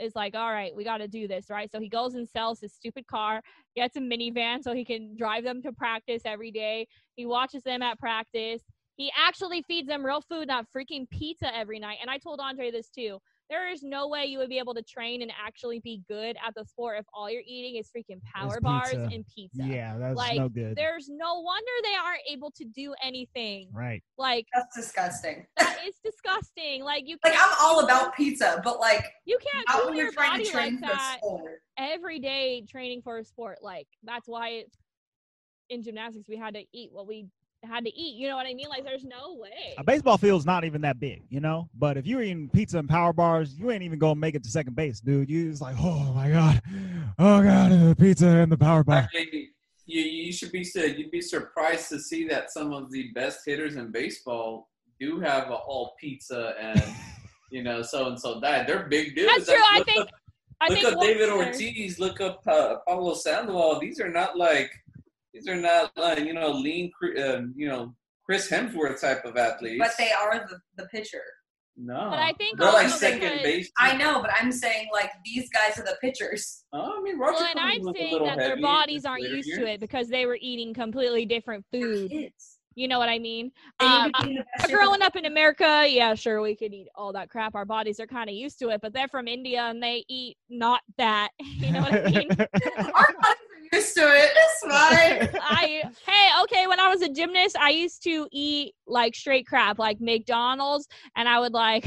[0.00, 1.70] is like, all right, we got to do this, right?
[1.70, 3.42] So he goes and sells his stupid car,
[3.74, 6.86] gets a minivan so he can drive them to practice every day.
[7.16, 8.62] He watches them at practice.
[8.96, 11.98] He actually feeds them real food, not freaking pizza every night.
[12.00, 13.18] And I told Andre this too.
[13.50, 16.54] There is no way you would be able to train and actually be good at
[16.54, 19.08] the sport if all you're eating is freaking power bars pizza.
[19.12, 19.62] and pizza.
[19.64, 20.76] yeah, that's like, no good.
[20.76, 23.68] There's no wonder they aren't able to do anything.
[23.72, 24.02] Right.
[24.18, 25.46] Like That's disgusting.
[25.58, 26.84] it's disgusting.
[26.84, 29.96] Like you Like can't, I'm all about pizza, but like you can't not fuel when
[29.96, 31.58] your you're trying body to train like for a that sport.
[31.78, 33.58] every day training for a sport.
[33.62, 34.76] Like that's why it's
[35.70, 37.26] in gymnastics we had to eat what we
[37.64, 38.16] had to eat.
[38.16, 38.68] You know what I mean?
[38.68, 39.74] Like there's no way.
[39.76, 41.68] A baseball field's not even that big, you know.
[41.74, 44.50] But if you're eating pizza and power bars, you ain't even gonna make it to
[44.50, 45.28] second base, dude.
[45.28, 46.62] You just like, oh my god,
[47.18, 48.98] oh god, the pizza and the power bar.
[48.98, 49.50] Actually,
[49.86, 53.40] you, you should be su- you'd be surprised to see that some of the best
[53.44, 54.68] hitters in baseball
[55.00, 56.82] do have a all pizza and
[57.50, 59.46] you know so and so that they're big dudes.
[59.46, 59.64] That's true.
[59.70, 60.08] I Look think up,
[60.60, 61.98] I look think up David Ortiz.
[61.98, 63.80] Look up uh, Pablo Sandoval.
[63.80, 64.70] These are not like
[65.38, 67.94] these are not like you know lean uh, you know
[68.26, 69.78] Chris Hemsworth type of athletes.
[69.78, 71.22] But they are the, the pitcher.
[71.76, 72.08] no.
[72.10, 73.70] But I think they're like second base.
[73.78, 76.64] I know, but I'm saying like these guys are the pitchers.
[76.72, 79.60] Oh, I mean, Roger Well, and I'm saying that their bodies aren't used years.
[79.60, 82.10] to it because they were eating completely different They're food.
[82.10, 82.57] kids.
[82.78, 83.50] You know what I mean?
[83.80, 86.54] Um, to be in the best shape of growing up in America, yeah, sure, we
[86.54, 87.56] could eat all that crap.
[87.56, 90.36] Our bodies are kind of used to it, but they're from India and they eat
[90.48, 91.30] not that.
[91.58, 92.28] You know what I mean?
[92.30, 94.30] Our bodies are used to it.
[94.32, 95.40] It's fine.
[95.42, 99.80] I hey, okay, when I was a gymnast, I used to eat like straight crap,
[99.80, 101.84] like McDonald's, and I would like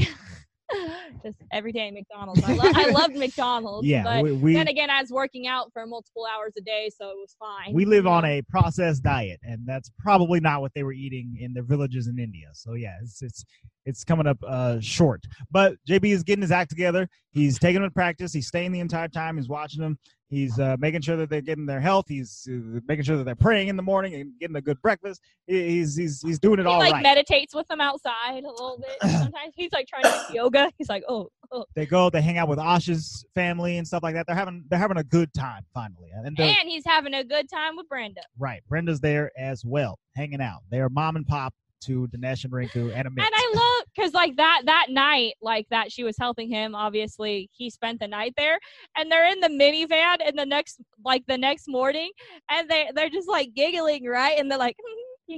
[1.24, 2.43] just every day McDonald's.
[2.43, 3.88] I, lo- I loved McDonald's.
[3.88, 6.89] yeah, but we we, then again, I was working out for multiple hours a day,
[6.95, 7.74] so it was fine.
[7.74, 11.53] we live on a processed diet, and that's probably not what they were eating in
[11.53, 12.47] their villages in India.
[12.53, 13.45] So yeah, it's it's
[13.86, 15.24] it's coming up uh, short.
[15.49, 17.07] But JB is getting his act together.
[17.32, 18.34] He's taking them to practice.
[18.34, 19.38] He's staying the entire time.
[19.38, 19.97] He's watching them.
[20.32, 22.05] He's uh, making sure that they're getting their health.
[22.07, 25.21] He's uh, making sure that they're praying in the morning and getting a good breakfast.
[25.45, 27.03] He's he's he's doing it he all like right.
[27.03, 29.11] meditates with them outside a little bit.
[29.11, 30.71] Sometimes he's like trying to do yoga.
[30.77, 31.65] He's like, oh, oh.
[31.75, 32.09] they go.
[32.09, 34.25] They hang out with Ash's family and stuff like that.
[34.25, 36.09] They're having they're having a good time finally.
[36.15, 38.21] And and he's having a good time with Brenda.
[38.39, 40.61] right, Brenda's there as well, hanging out.
[40.71, 43.23] They are mom and pop to Dinesh and Rinku and Amit.
[43.23, 46.75] And I love because like that that night, like that she was helping him.
[46.75, 48.59] Obviously, he spent the night there,
[48.97, 50.17] and they're in the minivan.
[50.25, 52.11] And the next, like the next morning,
[52.49, 54.38] and they they're just like giggling, right?
[54.38, 54.75] And they're like,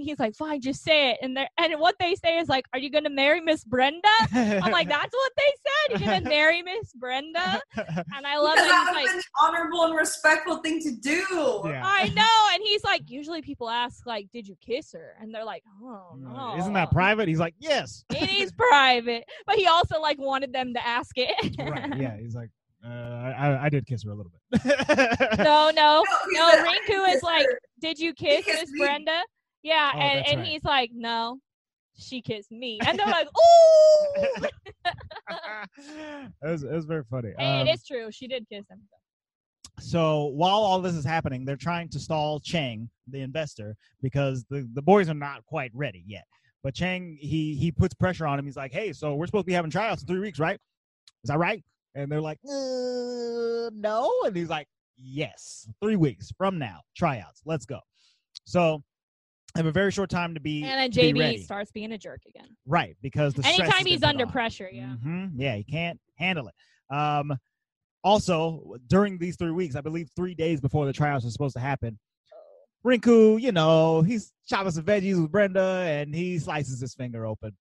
[0.02, 1.18] he's like, fine, just say it.
[1.22, 4.08] And they and what they say is like, are you gonna marry Miss Brenda?
[4.34, 5.54] I'm like, that's what they
[5.91, 6.02] said.
[6.02, 7.62] You're gonna marry Miss Brenda.
[7.76, 10.58] And I love Because that that he's would have like, been the honorable and respectful
[10.58, 11.62] thing to do.
[11.66, 11.82] Yeah.
[11.86, 12.54] I know.
[12.54, 15.16] And he's like, usually people ask like, did you kiss her?
[15.22, 16.56] And they're like, oh no.
[16.58, 17.28] Isn't that private?
[17.28, 18.06] He's like, yes.
[18.10, 21.56] It is private, but he also like wanted them to ask it.
[21.60, 21.98] right.
[21.98, 22.18] Yeah.
[22.22, 22.50] He's like,
[22.86, 24.62] uh, I, I did kiss her a little bit.
[25.38, 26.50] no, no, he no.
[26.52, 27.46] said, "I Rinku is like,
[27.80, 28.80] did you kiss kissed Miss me.
[28.82, 29.22] Brenda?
[29.64, 30.47] Yeah, Oh, and, and right.
[30.47, 31.39] he's like, no,
[31.97, 32.80] she kissed me.
[32.86, 34.45] And they're like, ooh.
[35.78, 37.32] it, was, it was very funny.
[37.38, 38.09] Hey, Um, it is true.
[38.11, 38.82] She did kiss him.
[39.80, 44.68] so while all this is happening, they're trying to stall Chang, the investor, because the,
[44.74, 46.26] the boys are not quite ready yet.
[46.64, 48.45] But Chang, he he puts pressure on him.
[48.45, 50.57] He's like, "Hey, so we're supposed to be having tryouts in three weeks, right?
[51.24, 51.61] Is that right?"
[51.93, 57.41] And they're like, uh, "No," and he's like, "Yes, three weeks from now, tryouts.
[57.45, 57.80] Let's go."
[58.45, 58.82] So
[59.56, 61.97] have a very short time to be And then to be JB starts being a
[61.97, 62.56] jerk again.
[62.66, 64.95] right because the stress Anytime he's under pressure, yeah.
[64.95, 66.95] hmm Yeah, he can't handle it.
[66.95, 67.38] Um,
[68.04, 71.62] also, during these three weeks, I believe three days before the tryouts are supposed to
[71.62, 71.97] happen,
[72.86, 77.56] Rinku, you know, he's chopping some veggies with Brenda and he slices his finger open.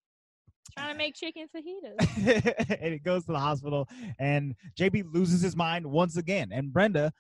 [0.76, 2.78] Trying to make chicken fajitas.
[2.80, 3.88] and he goes to the hospital
[4.18, 6.49] and JB loses his mind once again.
[6.53, 7.12] And Brenda,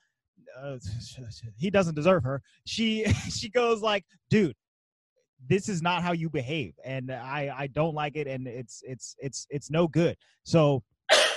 [0.60, 0.78] uh,
[1.56, 2.42] he doesn't deserve her.
[2.66, 4.56] She she goes like, dude,
[5.48, 9.16] this is not how you behave and I I don't like it and it's it's
[9.18, 10.16] it's it's no good.
[10.44, 10.82] So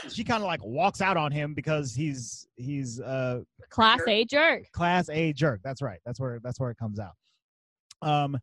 [0.09, 4.71] she kind of like walks out on him because he's he's uh Class A jerk.
[4.71, 5.61] class A jerk.
[5.63, 5.99] That's right.
[6.05, 7.13] That's where that's where it comes out.
[8.01, 8.37] Um,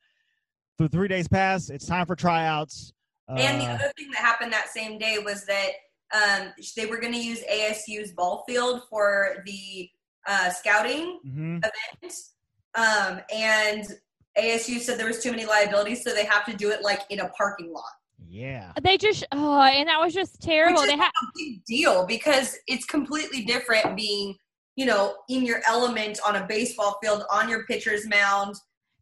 [0.79, 1.71] the three days pass.
[1.71, 2.93] It's time for tryouts.
[3.29, 5.71] And the Uh, other thing that happened that same day was that
[6.13, 9.89] um, they were going to use ASU's ball field for the
[10.27, 11.59] uh, scouting mhm.
[11.59, 12.15] event,
[12.75, 13.87] um, and
[14.39, 17.21] ASU said there was too many liabilities, so they have to do it like in
[17.21, 17.85] a parking lot.
[18.29, 18.73] Yeah.
[18.83, 20.81] They just oh, and that was just terrible.
[20.81, 24.37] Which They is had a big deal because it's completely different being,
[24.77, 28.57] you know, in your element on a baseball field on your pitcher's mound.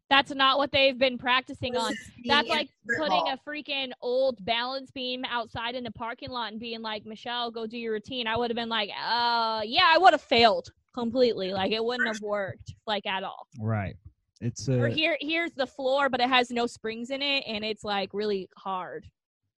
[0.09, 1.93] that's not what they've been practicing on.
[2.25, 2.67] That's like
[2.97, 3.33] putting mall.
[3.33, 7.65] a freaking old balance beam outside in the parking lot and being like, Michelle, go
[7.65, 8.27] do your routine.
[8.27, 11.53] I would have been like, uh, yeah, I would have failed completely.
[11.53, 13.47] Like it wouldn't have worked like at all.
[13.57, 13.95] Right.
[14.41, 17.63] It's Or uh, here, here's the floor, but it has no springs in it, and
[17.63, 19.05] it's like really hard.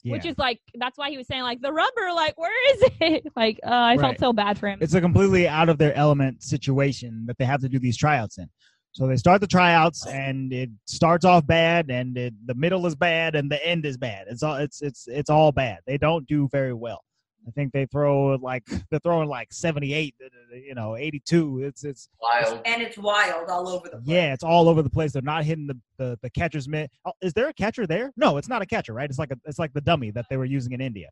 [0.04, 0.14] yeah.
[0.14, 3.24] Which is like that's why he was saying like the rubber, like where is it?
[3.36, 4.02] Like uh, I Right.
[4.02, 4.80] felt so bad for him.
[4.82, 8.38] it's a completely out of their element situation that they have to do these tryouts
[8.40, 8.50] in.
[8.94, 12.94] So they start the tryouts and it starts off bad and it, the middle is
[12.96, 14.26] bad and the end is bad.
[14.30, 15.80] It's all it's it's it's all bad.
[15.88, 17.02] They don't do very well.
[17.48, 20.16] I think they throw like they're throwing like 78,
[20.54, 21.62] you know, 82.
[21.64, 22.62] It's it's Wild.
[22.66, 24.04] and it's wild all over the place.
[24.08, 25.12] yeah, it's all over the place.
[25.12, 26.92] They're not hitting the the, the catcher's mitt.
[27.06, 28.12] Oh, is there a catcher there?
[28.16, 29.10] No, it's not a catcher, right?
[29.10, 31.10] It's like a it's like the dummy that they were using in India.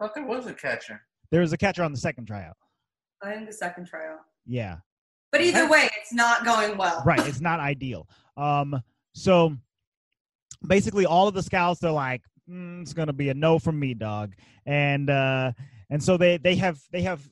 [0.00, 1.00] Thought there was a catcher.
[1.30, 2.56] There was a catcher on the second tryout.
[3.22, 4.18] I think the second tryout.
[4.46, 4.76] Yeah.
[5.32, 7.02] But either way, it's not going well.
[7.04, 8.06] right it's not ideal
[8.36, 8.80] um
[9.14, 9.56] so
[10.66, 13.94] basically all of the scouts they're like mm, it's gonna be a no from me
[13.94, 14.34] dog
[14.66, 15.52] and uh
[15.90, 17.22] and so they they have they have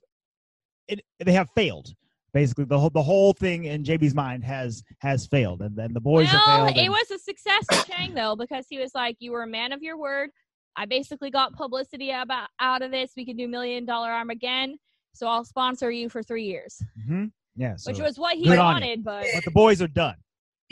[0.89, 1.95] it they have failed
[2.35, 6.01] basically the whole the whole thing in jb's mind has has failed and then the
[6.01, 9.17] boys have well, it and- was a success for Chang though because he was like,
[9.21, 10.31] "You were a man of your word.
[10.77, 13.13] I basically got publicity about out of this.
[13.17, 14.77] We can do million dollar arm again,
[15.13, 17.33] so I'll sponsor you for three years." Mhm.
[17.55, 18.89] yeah so, Which was what he good on you.
[18.89, 20.17] wanted, but but the boys are done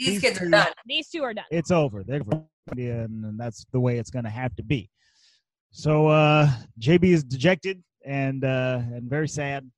[0.01, 0.67] These These kids are two- done.
[0.87, 1.45] these two are done.
[1.51, 2.21] it's over they're
[2.71, 4.89] and, and that's the way it's gonna have to be
[5.71, 6.49] so uh
[6.79, 9.69] jb is dejected and uh and very sad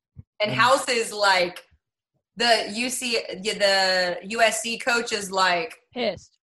[0.41, 0.55] And Mm.
[0.55, 1.57] House is like
[2.37, 2.51] the
[2.83, 2.99] UC
[3.43, 6.37] the USC coach is like Pissed.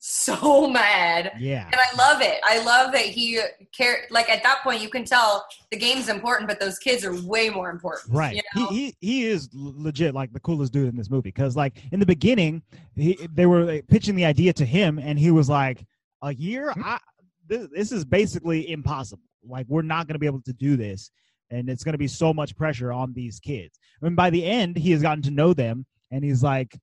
[0.00, 1.32] So mad.
[1.38, 2.40] yeah And I love it.
[2.42, 3.40] I love that he
[3.76, 7.14] care like at that point you can tell the game's important, but those kids are
[7.22, 8.12] way more important.
[8.14, 8.34] Right.
[8.34, 8.66] You know?
[8.68, 12.00] He, he he is legit like the coolest dude in this movie because like in
[12.00, 12.62] the beginning,
[12.96, 15.84] he, they were like, pitching the idea to him, and he was like,
[16.22, 16.70] "A year?
[16.70, 16.82] Mm-hmm.
[16.84, 16.98] I
[17.46, 19.22] this, this is basically impossible.
[19.46, 21.10] Like we're not going to be able to do this,
[21.50, 24.78] and it's going to be so much pressure on these kids." And by the end,
[24.78, 26.78] he has gotten to know them, and he's like,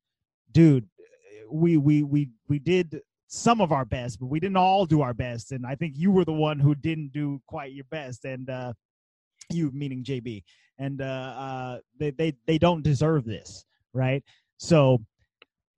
[0.51, 0.87] "Dude,
[1.51, 5.13] we we we we did." some of our best but we didn't all do our
[5.13, 8.49] best and i think you were the one who didn't do quite your best and
[8.49, 8.71] uh
[9.49, 10.41] you meaning jb
[10.79, 14.23] and uh, uh, they, they they don't deserve this, right?
[14.57, 15.03] So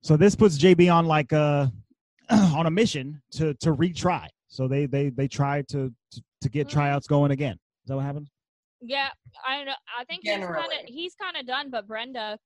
[0.02, 1.72] so this puts JB on like a
[2.30, 4.26] on a mission to to retry.
[4.48, 7.54] So they they they try to to, to get tryouts going again.
[7.84, 8.28] Is that what happened?
[8.80, 9.08] Yeah,
[9.46, 9.74] I know.
[9.98, 12.38] I think he's kind of he's kind of done, but Brenda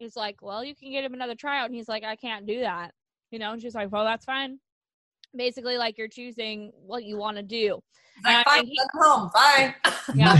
[0.00, 2.60] is like, "Well, you can get him another tryout," and he's like, "I can't do
[2.60, 2.92] that."
[3.30, 4.58] You know, and she's like, well, that's fine.
[5.36, 7.80] Basically, like you're choosing what you want to do.
[8.24, 9.30] Like, I fine, think he- send him home.
[9.30, 9.74] Fine.
[10.14, 10.32] Yeah.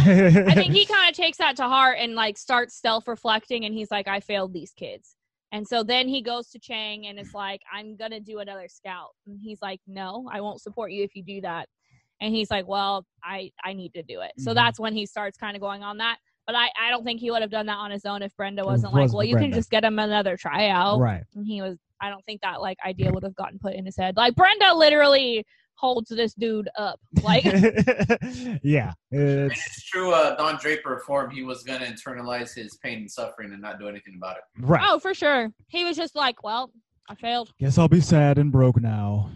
[0.47, 3.74] I think he kind of takes that to heart and like starts self reflecting and
[3.74, 5.16] he's like, I failed these kids.
[5.51, 8.68] And so then he goes to Chang and is like, I'm going to do another
[8.68, 9.09] scout.
[9.26, 11.68] And he's like, No, I won't support you if you do that.
[12.20, 14.32] And he's like, Well, I, I need to do it.
[14.39, 14.55] So Mhm.
[14.55, 16.18] that's when he starts kind of going on that.
[16.47, 18.64] But I, I don't think he would have done that on his own if Brenda
[18.64, 21.01] wasn't wasn't like, Well, you can just get him another tryout.
[21.01, 21.24] right.
[21.34, 23.97] And he was, I don't think that like idea would have gotten put in his
[23.97, 24.16] head.
[24.16, 25.44] Like Brenda literally
[25.74, 26.99] holds this dude up.
[27.22, 27.44] Like,
[28.62, 28.92] yeah.
[29.11, 32.76] And It's it's true, uh, Don Draper for him, he was going to internalize his
[32.76, 34.42] pain and suffering and not do anything about it.
[34.61, 34.80] right.
[34.88, 35.51] oh, for sure.
[35.68, 36.70] He was just like, Well,
[37.09, 37.53] I failed.
[37.59, 39.30] Guess I'll be sad and broke now.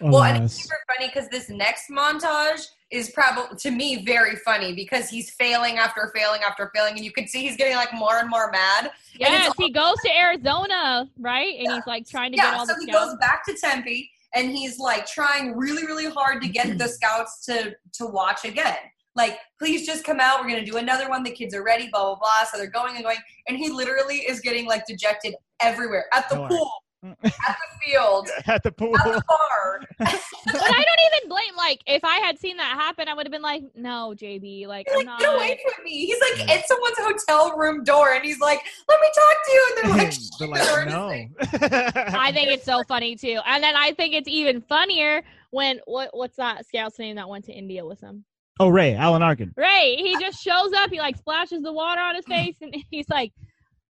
[0.00, 0.54] Well, and Alas.
[0.54, 5.30] it's super funny because this next montage is probably to me very funny because he's
[5.30, 8.50] failing after failing after failing, and you can see he's getting like more and more
[8.50, 8.86] mad.
[8.86, 11.54] And Yes, it's he goes to Arizona, right?
[11.58, 14.10] And he's like trying to get Yeah, all so the he goes back to Tempe
[14.34, 18.76] and he's like trying really, really hard to get the scouts to to watch again.
[19.16, 20.40] Like, please just come out.
[20.40, 21.22] We're gonna do another one.
[21.22, 21.88] The kids are ready.
[21.92, 22.44] Blah blah blah.
[22.50, 23.18] So they're going and going,
[23.48, 26.48] and he literally is getting like dejected everywhere at the Right.
[26.48, 26.70] pool,
[27.22, 28.96] at the field, at the pool.
[28.98, 29.80] at the bar.
[29.98, 31.56] but I don't even blame.
[31.56, 34.86] Like, if I had seen that happen, I would have been like, "No, JB, like,
[34.88, 36.06] He's I'm like, not." get away from me.
[36.06, 39.66] He's like at someone's hotel room door and he's like, let me talk to you.
[39.68, 42.18] And they're like, They're "Shit, like, no.
[42.18, 46.10] I think it's so funny too, and then I think it's even funnier when what
[46.12, 48.24] what's that scout's name that went to India with him?
[48.60, 49.54] oh, Ray, Alan Arkin.
[49.56, 49.96] Ray.
[49.96, 50.90] He just shows up.
[50.90, 53.32] He like splashes the water on his face, and he's like,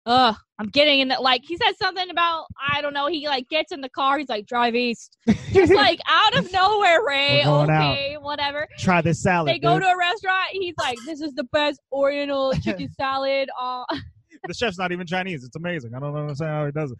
[0.06, 3.06] "Ugh, I'm getting in that." Like he said something about I don't know.
[3.06, 4.18] He like gets in the car.
[4.18, 5.16] He's like, "Drive east."
[5.52, 7.42] Just like out of nowhere, Ray.
[7.44, 7.70] We're out.
[7.92, 8.66] Okay, whatever.
[8.78, 9.52] Try this salad.
[9.54, 10.48] they go to a restaurant.
[10.52, 13.84] He's like, "This is the best Oriental chicken salad." Uh,
[14.48, 15.44] the chef's not even Chinese.
[15.44, 15.94] It's amazing.
[15.94, 16.98] I don't understand how he does it.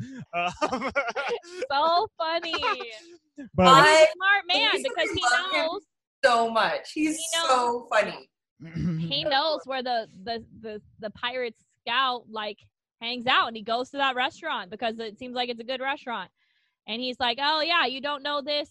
[0.72, 0.90] Um,
[1.70, 2.54] so funny.
[3.54, 5.80] but I- He's a smart man reason because he knows
[6.24, 6.92] so much.
[6.92, 7.48] He's He knows.
[7.48, 8.28] so funny.
[9.08, 12.58] he knows where the the the the pirate scout like
[13.00, 15.80] hangs out, and he goes to that restaurant because it seems like it's a good
[15.80, 16.30] restaurant.
[16.86, 18.68] And he's like, "Oh yeah, you don't know this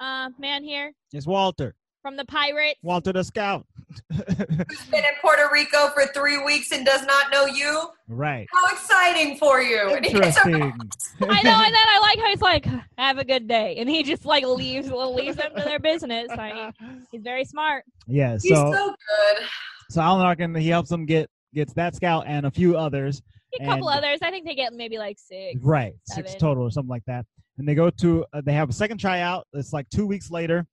[0.00, 1.74] uh, man here it's Walter.
[2.02, 3.66] from the pirates." Walter the Scout.
[4.12, 7.88] Who's been in Puerto Rico for three weeks and does not know you?
[8.08, 8.46] right.
[8.52, 9.94] How exciting for you.
[9.94, 10.90] And he gets a- Interesting.
[11.22, 12.66] I know, and then I like how he's like,
[12.96, 16.28] "Have a good day," and he just like leaves leaves them to their business.
[16.30, 17.84] I mean, he's very smart.
[18.06, 18.32] yeah.
[18.34, 19.46] He's So so good.
[19.90, 23.20] so Alan Arkin he helps them get gets that scout and a few others.
[23.60, 25.60] A couple And- others, I think they get maybe like six.
[25.62, 27.26] Right, six total or something like that.
[27.58, 29.46] And they go to uh, they have a second tryout.
[29.52, 30.66] It's like two weeks later,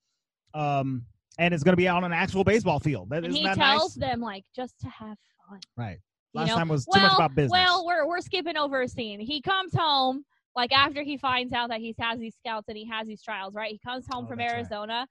[0.54, 1.04] um,
[1.40, 3.10] and it's going to be on an actual baseball field.
[3.10, 4.10] That And he that tells nice?
[4.12, 5.18] them like just to have
[5.50, 5.60] fun.
[5.76, 5.98] Right.
[6.34, 6.56] You Last know?
[6.58, 7.52] time was too well, much about business.
[7.52, 9.20] Well, we're we're skipping over a scene.
[9.20, 10.26] He comes home
[10.56, 13.54] like after he finds out that he has these scouts and he has these trials,
[13.56, 13.72] right?
[13.72, 14.94] He comes home Oh, from Arizona.
[15.00, 15.08] right.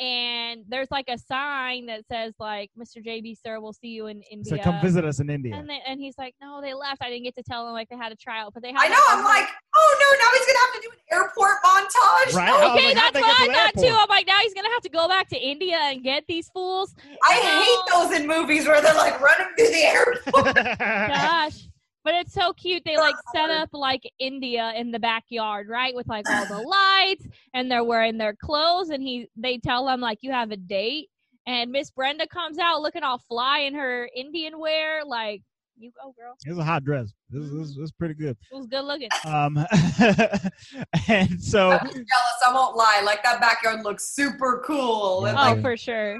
[0.00, 0.10] Arizona
[0.50, 3.04] and there's like a sign that says like Mr.
[3.04, 4.56] JB sir, we'll see you in India.
[4.56, 5.54] so come visit us in India.
[5.54, 7.02] and they, and he's like, "No, they left.
[7.02, 8.88] I didn't get to tell them like they had a trial, but they had I
[8.88, 8.94] know.
[8.94, 12.34] like, a I'm like, oh no, now he's gonna have to do an airport montage.
[12.34, 12.46] Right.
[12.46, 13.98] No, oh, Okay, like, that's they what I to the thought too.
[14.02, 16.94] I'm like, now he's gonna have to go back to India and get these fools.
[17.28, 20.54] I hate those in movies where they're like running through the airport.
[20.78, 21.66] Gosh.
[22.02, 22.82] But it's so cute.
[22.84, 25.94] They like set up like India in the backyard, right?
[25.94, 30.00] With like all the lights and they're wearing their clothes and he they tell them
[30.00, 31.10] like you have a date
[31.46, 35.42] and Miss Brenda comes out looking all fly in her Indian wear, like
[35.76, 36.34] you go girl.
[36.46, 37.12] it was a hot dress.
[37.30, 38.36] This is this was pretty good.
[38.52, 39.08] It was good looking.
[39.24, 39.56] Um,
[41.08, 42.40] and so I'm jealous.
[42.46, 43.02] I won't lie.
[43.04, 45.22] Like that backyard looks super cool.
[45.24, 45.32] Yeah.
[45.32, 46.18] Oh, like, for sure.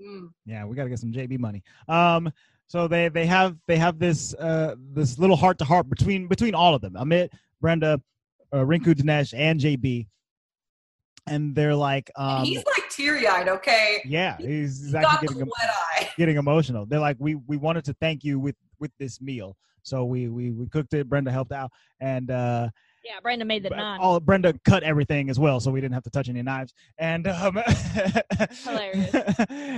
[0.00, 0.28] mm.
[0.46, 1.62] yeah, we got to get some JB money.
[1.88, 2.32] Um,
[2.68, 6.54] so they they have they have this uh this little heart to heart between between
[6.54, 6.94] all of them.
[6.94, 8.00] Amit, Brenda,
[8.52, 10.06] uh, Rinku, Dinesh, and JB,
[11.26, 13.48] and they're like, And um, he's like teary eyed.
[13.48, 15.50] Okay, yeah, he's, he's actually getting
[16.16, 16.86] getting emotional.
[16.86, 19.56] They're like, we we wanted to thank you with with this meal.
[19.82, 21.08] So we we we cooked it.
[21.08, 22.68] Brenda helped out, and uh,
[23.06, 23.98] Yeah, Brenda made the naan.
[24.00, 26.74] all Brenda cut everything as well, so we didn't have to touch any knives.
[26.98, 27.56] And um,
[28.64, 29.14] Hilarious.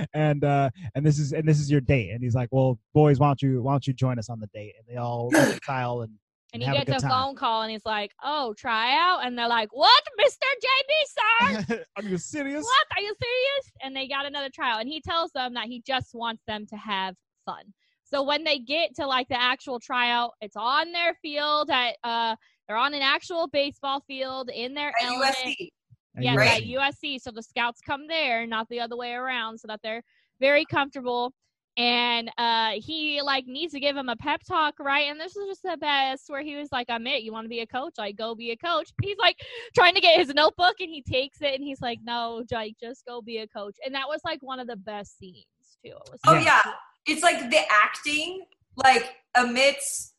[0.13, 2.09] and uh, and this is and this is your date.
[2.09, 4.47] And he's like, well, boys, why don't you why don't you join us on the
[4.47, 4.73] date?
[4.79, 6.13] And they all reconcile and
[6.53, 9.47] and he have a gets a, phone call and he's like, "Oh, tryout," and they're
[9.47, 11.85] like, "What, Mister JB, sir?
[11.97, 12.63] Are you serious?
[12.63, 12.97] what?
[12.97, 16.15] Are you serious?" And they got another trial, and he tells them that he just
[16.15, 17.13] wants them to have
[17.45, 17.65] fun.
[18.03, 22.35] So when they get to like the actual tryout, it's on their field at uh,
[22.69, 25.35] they're on an actual baseball field in their At element.
[25.35, 25.69] USC.
[26.15, 26.61] And Yes, Right.
[26.61, 27.19] at USC.
[27.19, 30.03] So the scouts come there, not the other way around, so that they're
[30.39, 31.33] very comfortable.
[31.77, 35.47] and uh he like needs to give him a pep talk right and this is
[35.47, 37.93] just the best where he was like i'm it you want to be a coach
[37.99, 39.37] like go be a coach he's like
[39.75, 43.05] trying to get his notebook and he takes it and he's like no like just
[43.05, 45.45] go be a coach and that was like one of the best scenes
[45.85, 46.73] too it was Oh so yeah, cool.
[47.05, 48.41] it's like the acting,
[48.75, 50.15] like amidst.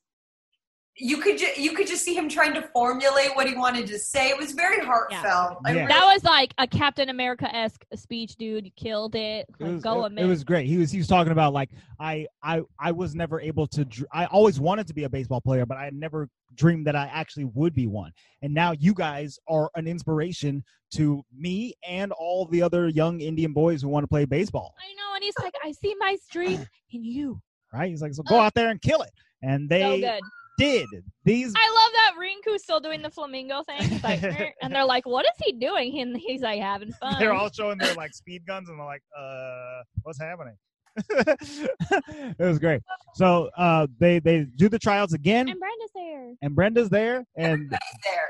[1.01, 3.99] You could ju- you could just see him trying to formulate what he wanted to
[3.99, 4.29] say.
[4.29, 5.59] It was very heartfelt.
[5.65, 5.75] I Yeah.
[5.75, 9.83] really- that was like a captain america esque speech dude you killed it, It was,
[9.83, 10.67] go it, it was great.
[10.67, 13.85] He was he was talking about like I I I was never able to.
[13.85, 17.07] dr- I always wanted to be a baseball player, but I never dreamed that I
[17.13, 18.13] actually would be one.
[18.43, 20.63] And now you guys are an inspiration
[20.95, 24.75] to me and all the other young Indian boys who want to play baseball.
[24.81, 27.41] i know and he's like i see my dream in you
[27.73, 27.89] Right?
[27.91, 28.41] He's like, so go oh.
[28.41, 29.13] out there and kill it.
[29.43, 30.21] And so they good
[30.61, 30.87] did.
[31.25, 34.01] These I love that Rinku's still doing the flamingo thing.
[34.03, 34.23] Like,
[34.63, 37.79] and they're like, "What is he doing?" And he's like, "Having fun." they're all showing
[37.79, 40.57] their like speed guns and they're like, uh, what's happening?
[41.11, 42.83] it was great.
[43.15, 46.33] So uh, they they do the trials again, and Brenda's there.
[46.43, 47.79] and Brenda's there, and there.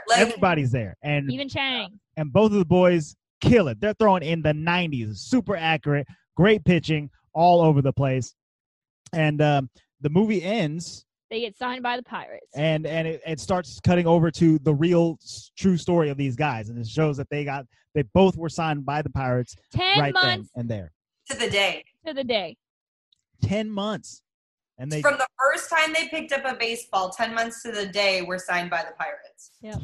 [0.08, 1.98] Like everybody's there, and Even Chang.
[2.16, 3.80] and both of the boys kill it.
[3.80, 8.34] They're throwing in the 90s, super accurate, great pitching all over the place,
[9.14, 9.70] and um,
[10.02, 12.48] the movie ends, They get signed by the Pirates.
[12.56, 15.18] and and it, it starts cutting over to the real
[15.56, 18.84] true story of these guys, and it shows that they got they both were signed
[18.84, 20.92] by the Pirates Ten right then months and there.
[21.30, 21.84] to the day.
[22.06, 22.56] to the day.
[23.42, 24.22] 10 months.
[24.78, 27.86] And they From the first time they picked up a baseball, ten months to the
[27.86, 29.50] day, we're signed by the Pirates.
[29.60, 29.80] Yep.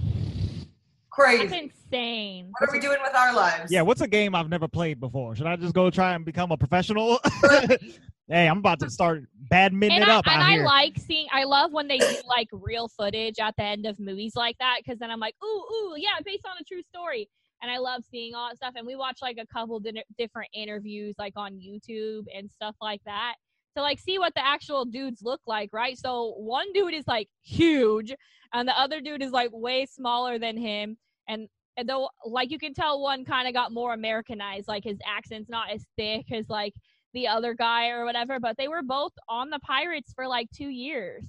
[1.11, 1.47] Crazy.
[1.47, 2.51] That's insane.
[2.59, 3.71] What are we doing with our lives?
[3.71, 5.35] Yeah, what's a game I've never played before?
[5.37, 7.19] Should I just go try and become a professional?
[8.29, 10.65] hey, I'm about to start badminton And it I, up and I here.
[10.65, 11.27] like seeing.
[11.33, 14.79] I love when they do like real footage at the end of movies like that
[14.85, 17.29] because then I'm like, ooh, ooh, yeah, based on a true story.
[17.63, 18.75] And I love seeing all that stuff.
[18.77, 23.01] And we watch like a couple di- different interviews like on YouTube and stuff like
[23.07, 23.35] that
[23.77, 25.97] to like see what the actual dudes look like, right?
[25.99, 28.13] So one dude is like huge,
[28.53, 30.97] and the other dude is like way smaller than him.
[31.29, 34.99] And and though like you can tell one kind of got more Americanized, like his
[35.07, 36.75] accent's not as thick as like
[37.15, 40.69] the other guy or whatever, but they were both on the Pirates for like two
[40.69, 41.25] years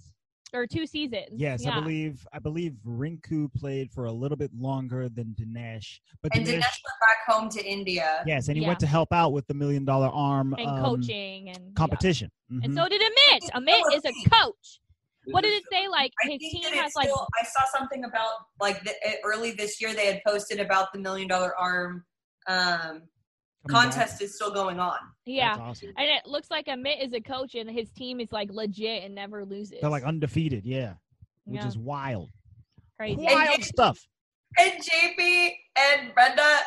[0.53, 1.27] or two seasons.
[1.35, 1.77] Yes, yeah.
[1.77, 6.45] I believe I believe Rinku played for a little bit longer than Dinesh, but And
[6.45, 8.23] Dinesh, Dinesh went back home to India.
[8.25, 8.69] yes, and he Yeah.
[8.69, 11.71] went to help out with the million dollar arm and um, coaching and yeah.
[11.75, 12.29] competition.
[12.49, 13.49] And so did Amit.
[13.55, 14.79] Amit is a coach.
[15.25, 15.89] What did it say?
[15.89, 18.31] Like I his think team has it's like still, I saw something about
[18.61, 18.93] like the,
[19.25, 22.05] early this year they had posted about the million dollar arm
[22.47, 23.01] um, Coming back.
[23.67, 24.97] Contest is still going on.
[25.25, 25.55] yeah.
[25.59, 25.89] Awesome.
[25.97, 29.13] And it looks like Amit is a coach and his team is like legit and
[29.15, 29.79] never loses.
[29.81, 30.93] They're like undefeated, yeah,
[31.45, 31.67] which Yeah.
[31.67, 32.29] is wild,
[32.97, 33.21] crazy.
[33.21, 34.07] wild stuff.
[34.57, 36.57] And JB and Brenda,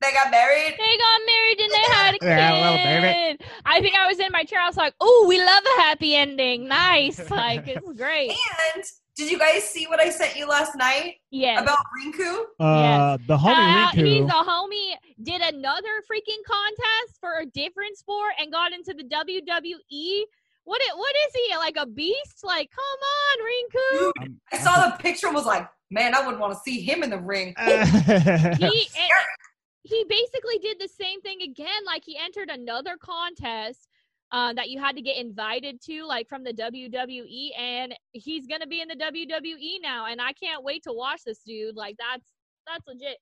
[0.00, 0.74] they got married.
[0.78, 2.28] They got married and they had a kid.
[2.28, 3.44] Yeah, a baby.
[3.66, 4.60] I think I was in my chair.
[4.60, 6.68] I was like, "Oh, we love a happy ending.
[6.68, 7.18] Nice.
[7.30, 8.30] Like it's great."
[8.74, 8.84] And
[9.16, 11.60] did you guys see what I sent you last night Yeah.
[11.60, 12.42] about Rinku?
[12.60, 14.92] Uh, the homie Uh, he's a homie.
[15.22, 20.22] Did another freaking contest for a different sport and got into the WWE.
[20.64, 22.44] What it, what is he like a beast?
[22.44, 23.98] Like, come on, Rinku.
[23.98, 27.02] Dude, I'm- saw the picture and was like, man, I wouldn't want to see him
[27.02, 27.54] in the ring.
[27.58, 29.12] He and
[29.82, 31.84] he basically did the same thing again.
[31.86, 33.88] Like he entered another contest
[34.30, 38.66] uh, that you had to get invited to, like from the WWE, and he's gonna
[38.66, 40.06] be in the WWE now.
[40.06, 41.76] And I can't wait to watch this dude.
[41.76, 42.26] Like that's
[42.66, 43.18] that's legit.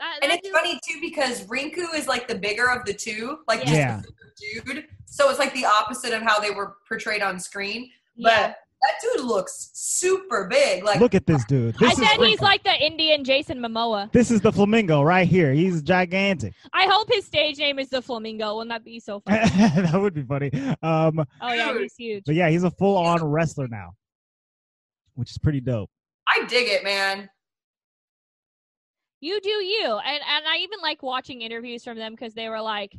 [0.00, 3.38] That, And it's dude- funny too because Rinku is like the bigger of the two,
[3.46, 4.00] like just Yeah.
[4.64, 4.86] dude.
[5.06, 7.90] So it's like the opposite of how they were portrayed on screen.
[8.16, 8.28] yeah.
[8.48, 10.84] But that dude looks super big.
[10.84, 11.74] Like Look at this dude.
[11.76, 14.10] I This is said he's like the Indian Jason Momoa.
[14.12, 15.52] This is the flamingo right here.
[15.52, 16.54] He's gigantic.
[16.72, 18.56] I hope his stage name is the Flamingo.
[18.56, 19.38] Wouldn't that be so funny?
[19.82, 20.50] that would be funny.
[20.82, 22.24] Um, Oh yeah, he's huge.
[22.24, 23.90] but yeah, he's a full on wrestler now,
[25.14, 25.90] which is pretty dope.
[26.26, 27.28] I dig it, man.
[29.20, 32.60] You do you, and and I even like watching interviews from them because they were
[32.60, 32.96] like,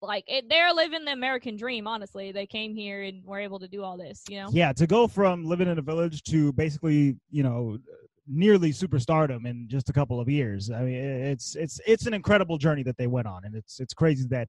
[0.00, 1.86] like it, they're living the American dream.
[1.86, 4.22] Honestly, they came here and were able to do all this.
[4.28, 4.48] You know.
[4.52, 7.78] Yeah, to go from living in a village to basically, you know,
[8.26, 10.70] nearly superstardom in just a couple of years.
[10.70, 13.94] I mean, it's it's it's an incredible journey that they went on, and it's it's
[13.94, 14.48] crazy that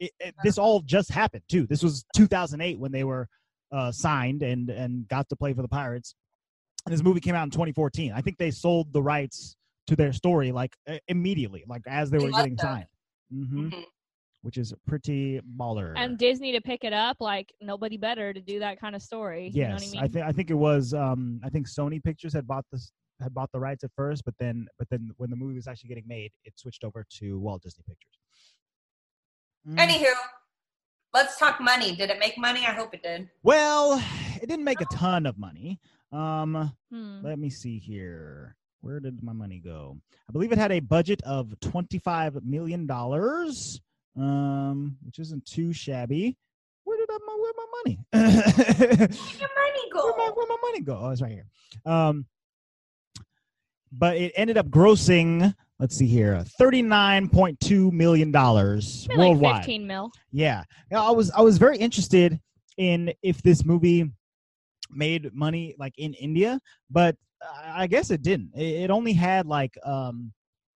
[0.00, 1.66] it, it, this all just happened too.
[1.66, 3.26] This was 2008 when they were
[3.72, 6.14] uh, signed and and got to play for the Pirates.
[6.86, 8.12] And this movie came out in 2014.
[8.14, 9.56] I think they sold the rights
[9.86, 12.68] to their story like uh, immediately, like as they They were must getting have.
[12.70, 12.86] signed.
[13.30, 13.84] hmm Mhm.
[14.42, 15.94] Which is pretty baller.
[15.96, 19.48] And Disney to pick it up, like nobody better to do that kind of story.
[19.48, 20.02] You know what I Yes, mean?
[20.02, 20.92] I think I think it was.
[20.92, 24.34] Um, I think Sony Pictures had bought this had bought the rights at first, but
[24.38, 27.62] then but then when the movie was actually getting made, it switched over to Walt
[27.62, 28.18] Disney Pictures.
[29.66, 29.78] Mm.
[29.78, 30.12] Anywho,
[31.14, 31.94] let's talk money.
[31.96, 32.60] Did it make money?
[32.66, 33.30] I hope it did.
[33.42, 34.02] Well,
[34.42, 35.80] it didn't make a ton of money.
[36.12, 37.22] Um, Hmm.
[37.24, 38.56] let me see here.
[38.84, 39.96] Where did my money go?
[40.28, 43.80] I believe it had a budget of twenty-five million dollars,
[44.14, 46.36] um, which isn't too shabby.
[46.84, 47.98] Where did I, my where my money?
[48.12, 50.04] Where'd your money go?
[50.04, 50.98] where my where my money go?
[51.00, 51.46] Oh, it's right here.
[51.86, 52.26] Um,
[53.90, 55.54] but it ended up grossing.
[55.78, 59.56] Let's see here, thirty-nine point two million dollars Been like worldwide.
[59.62, 60.10] 15 mil.
[60.30, 62.38] Yeah, Yeah, I was I was very interested
[62.76, 64.10] in if this movie
[64.90, 67.16] made money like in India, but
[67.64, 68.52] I guess it didn't.
[68.54, 70.32] It, only had like um,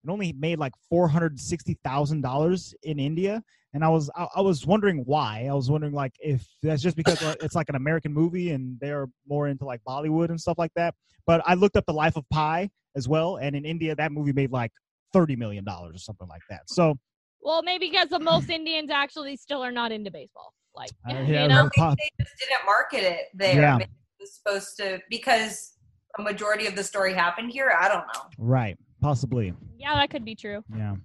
[0.04, 3.42] it only made like four hundred sixty thousand dollars in India,
[3.74, 5.46] and I was I, I was wondering why.
[5.50, 9.06] I was wondering like if that's just because it's like an American movie and they're
[9.28, 10.94] more into like Bollywood and stuff like that.
[11.26, 14.32] But I looked up the Life of Pi as well, and in India that movie
[14.32, 14.72] made like
[15.12, 16.62] thirty million dollars or something like that.
[16.68, 16.98] So
[17.40, 20.52] Well, maybe because the most Indians actually still are not into baseball.
[20.76, 21.70] Like, Uh, you yeah, know?
[21.74, 23.54] pop- They just didn't market it there.
[23.60, 23.78] Yeah.
[23.78, 23.88] It
[24.20, 25.76] was supposed to because
[26.18, 27.72] a majority of the story happened here.
[27.78, 28.22] I don't know.
[28.38, 29.54] right, possibly.
[29.78, 30.62] Yeah, that could be true.
[30.74, 30.96] Yeah.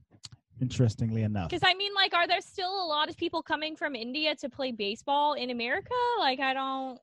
[0.61, 1.49] Interestingly enough.
[1.49, 4.49] Because I mean, like, are there still a lot of people coming from India to
[4.49, 5.93] play baseball in America?
[6.19, 6.99] Like, I don't.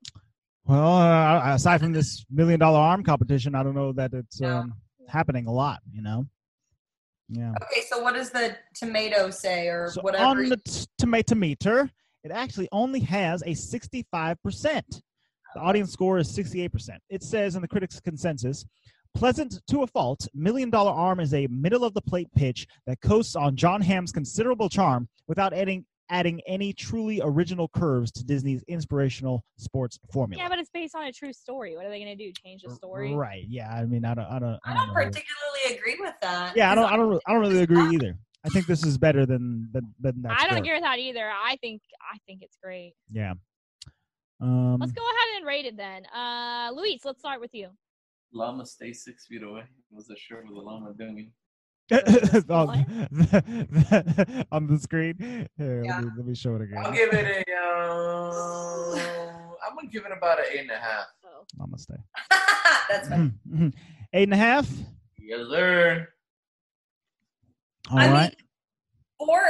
[0.64, 4.58] Well, uh, aside from this million dollar arm competition, I don't know that it's No.
[4.58, 4.74] um,
[5.08, 5.80] happening a lot.
[5.90, 6.26] You know.
[7.30, 7.52] Yeah.
[7.62, 10.24] Okay, so what does the tomato say or So whatever?
[10.24, 11.90] on the t- tomato meter,
[12.24, 15.02] it actually only has a sixty-five percent.
[15.54, 17.00] The audience score is sixty-eight percent.
[17.08, 18.64] It says in the critics' consensus.
[19.14, 23.00] Pleasant to a fault, Million Dollar Arm is a middle of the plate pitch that
[23.00, 28.62] coasts on Jon Hamm's considerable charm without adding adding any truly original curves to Disney's
[28.68, 30.42] inspirational sports formula.
[30.42, 31.76] Yeah, but it's based on a true story.
[31.76, 32.32] What are they going to do?
[32.32, 33.14] Change the story?
[33.14, 33.44] Right.
[33.46, 33.70] Yeah.
[33.70, 34.24] I mean, I don't.
[34.24, 34.58] I don't.
[34.64, 36.56] I I don't particularly agree with that.
[36.56, 36.84] Yeah, I don't.
[36.84, 37.22] 'cause I don't.
[37.26, 38.16] I don't really agree either.
[38.44, 40.32] I think this is better than than, than that.
[40.32, 40.60] I don't story.
[40.60, 41.28] agree with that either.
[41.31, 42.94] I think I think it's great.
[43.10, 43.35] Yeah.
[44.40, 46.06] Um, Let's go ahead and rate it then.
[46.06, 47.69] Uh, Luis, let's start with you.
[48.32, 49.65] Llama stay six feet away.
[49.90, 51.32] Was a shirt with a llama doing
[51.90, 55.16] on, the, on the screen.
[55.56, 55.97] Here, Yeah.
[55.97, 56.78] let, me, let me show it again.
[56.85, 57.52] I'll give it a.
[57.55, 58.94] Uh,
[59.66, 61.06] I'm gonna give it about an eight and a half.
[61.24, 61.44] Oh.
[61.59, 61.97] Namaste.
[62.89, 63.39] That's fine.
[64.15, 64.66] Eight and a half.
[65.19, 66.09] Yes, sir.
[67.90, 68.36] All I right.
[68.36, 69.40] mean, for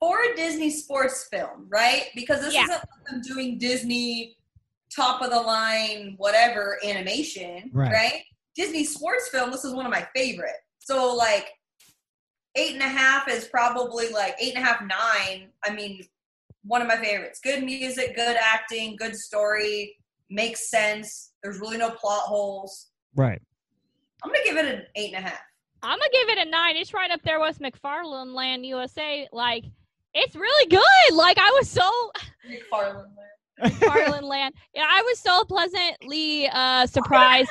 [0.00, 2.06] for a Disney sports film, right?
[2.14, 2.64] Because this Yeah.
[2.64, 4.36] isn't like them doing Disney
[4.94, 7.92] top of the line whatever animation, Right.
[7.92, 8.24] right.
[8.54, 9.50] Disney sports film.
[9.50, 10.56] This is one of my favorite.
[10.78, 11.48] So like
[12.54, 15.50] eight and a half is probably like eight and a half nine.
[15.64, 16.06] I mean,
[16.64, 17.40] one of my favorites.
[17.42, 19.96] Good music, good acting, good story,
[20.30, 21.32] makes sense.
[21.42, 22.90] There's really no plot holes.
[23.14, 23.40] right.
[24.22, 25.40] I'm gonna give it an eight and a half.
[25.84, 26.76] I'm gonna give it a nine.
[26.76, 29.28] It's right up there with McFarland Land USA.
[29.32, 29.64] Like,
[30.14, 31.14] it's really good.
[31.14, 31.88] Like, I was so
[32.48, 33.70] McFarlane there.
[33.70, 34.54] McFarlane Land.
[34.74, 37.50] Yeah, I was so pleasantly uh surprised.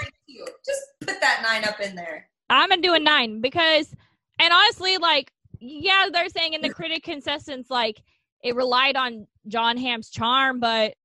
[0.66, 2.28] Just put that nine up in there.
[2.50, 3.94] I'm gonna do a nine because,
[4.40, 8.02] and honestly, like, yeah, they're saying in the critic consensus, like,
[8.44, 10.96] it relied on Jon Hamm's charm, but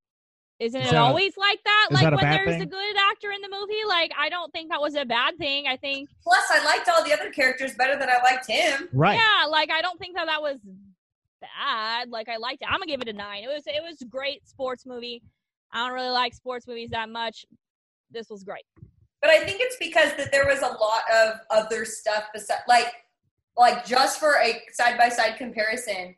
[0.61, 1.89] isn't Is it that a- always like that?
[1.91, 4.71] Like that when bad there's a good actor in the movie, like I don't think
[4.71, 5.67] that was a bad thing.
[5.69, 8.89] I think, Plus, I liked all the other characters better than I liked him.
[8.93, 9.15] Right.
[9.19, 10.59] yeah, like I don't think that that was
[11.41, 12.11] bad.
[12.11, 12.69] Like I liked it.
[12.69, 13.45] I'm gonna give it a nine.
[13.45, 15.23] It was it was great sports movie.
[15.73, 17.45] I don't really like sports movies that much.
[18.11, 18.65] This was great.
[19.21, 22.87] But I think it's because that there was a lot of other stuff besides, like,
[23.57, 26.15] like just for a side by side comparison,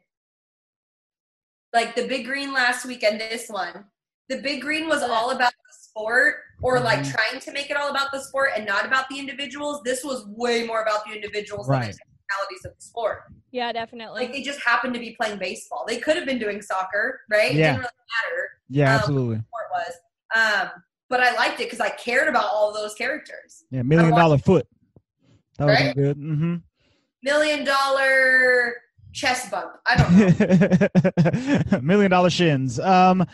[1.73, 3.85] like the Big Green last week and this one,
[4.31, 7.13] the Big Green was all about the sport, or like Mhm.
[7.13, 9.83] trying to make it all about the sport and not about the individuals.
[9.85, 11.85] This was way more about the individuals Right.
[11.85, 13.25] and the technicalities of the sport.
[13.51, 14.21] Yeah, definitely.
[14.23, 15.85] Like they just happened to be playing baseball.
[15.87, 17.51] They could have been doing soccer, right?
[17.51, 17.67] It Yeah.
[17.73, 17.91] didn't really
[18.23, 18.51] matter.
[18.69, 18.95] Yeah.
[18.95, 19.37] Um, Absolutely.
[19.37, 19.95] sport was.
[20.37, 20.71] Um,
[21.09, 23.65] but I liked it because I cared about all those characters.
[23.73, 23.83] Yeah.
[23.83, 24.69] Million dollar foot.
[25.59, 25.95] That was Right?
[25.97, 26.17] good.
[26.17, 26.55] Mm-hmm.
[27.25, 28.77] Million dollar
[29.13, 29.73] chest bump.
[29.87, 31.81] I don't know.
[31.83, 32.79] million dollar shins.
[32.79, 33.27] Um,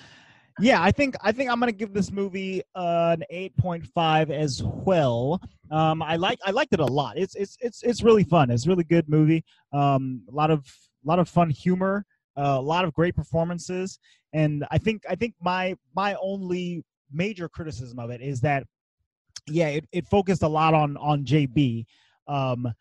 [0.61, 5.41] yeah, I think I think I'm gonna give this movie uh, an 8.5 as well.
[5.71, 7.19] Um, I like I liked it a lot.
[7.19, 8.51] It's it's it's it's really fun.
[8.51, 9.45] It's a really good movie.
[9.73, 10.61] Um, a lot of
[11.05, 12.05] a lot of fun humor.
[12.39, 13.99] Uh, a lot of great performances,
[14.33, 18.65] and I think I think my my only major criticism of it is that
[19.47, 21.87] yeah, it, it focused a lot on on JB,
[22.29, 22.73] um,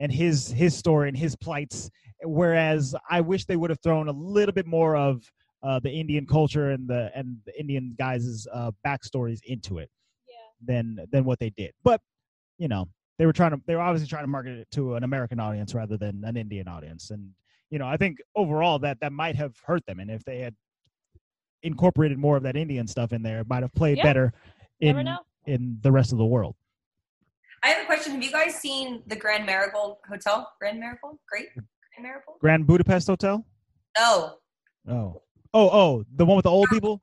[0.00, 1.90] and his his story and his plights
[2.26, 5.30] whereas I wish they would have thrown a little bit more of
[5.64, 9.90] uh, the Indian culture and the and the Indian guys' uh, backstories into it
[10.28, 10.34] yeah.
[10.64, 11.72] than than what they did.
[11.82, 12.00] But
[12.58, 12.88] you know,
[13.18, 15.74] they were trying to they were obviously trying to market it to an American audience
[15.74, 17.30] rather than an Indian audience, and
[17.70, 20.00] you know, I think overall that that might have hurt them.
[20.00, 20.54] And if they had
[21.62, 24.04] incorporated more of that Indian stuff in there, it might have played Yeah.
[24.04, 24.32] better
[24.80, 25.16] in
[25.46, 26.56] in the rest of the world.
[27.62, 28.12] I have a question.
[28.12, 30.52] Have you guys seen the Grand Marigold Hotel?
[30.58, 31.18] Grand Marigold?
[31.26, 31.48] Great.
[31.54, 31.66] Grand
[32.02, 32.38] Marigold?
[32.40, 33.46] Grand Budapest Hotel.
[33.98, 34.36] No.
[34.86, 35.22] Oh,
[35.54, 37.00] oh, oh, the one with the old people.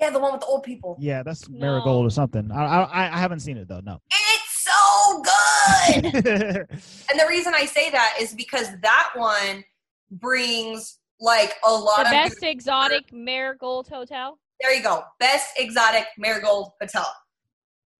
[0.00, 0.96] Yeah, the one with the old people.
[0.98, 1.60] Yeah, that's No.
[1.60, 2.50] Marigold or something.
[2.50, 3.80] I, I I haven't seen it though.
[3.80, 4.00] No.
[4.10, 6.04] It's so good.
[7.10, 9.62] and the reason I say that is because that one
[10.10, 14.38] brings like a lot The of best exotic marigold hotel.
[14.60, 15.04] There you go.
[15.20, 17.06] Best exotic marigold hotel.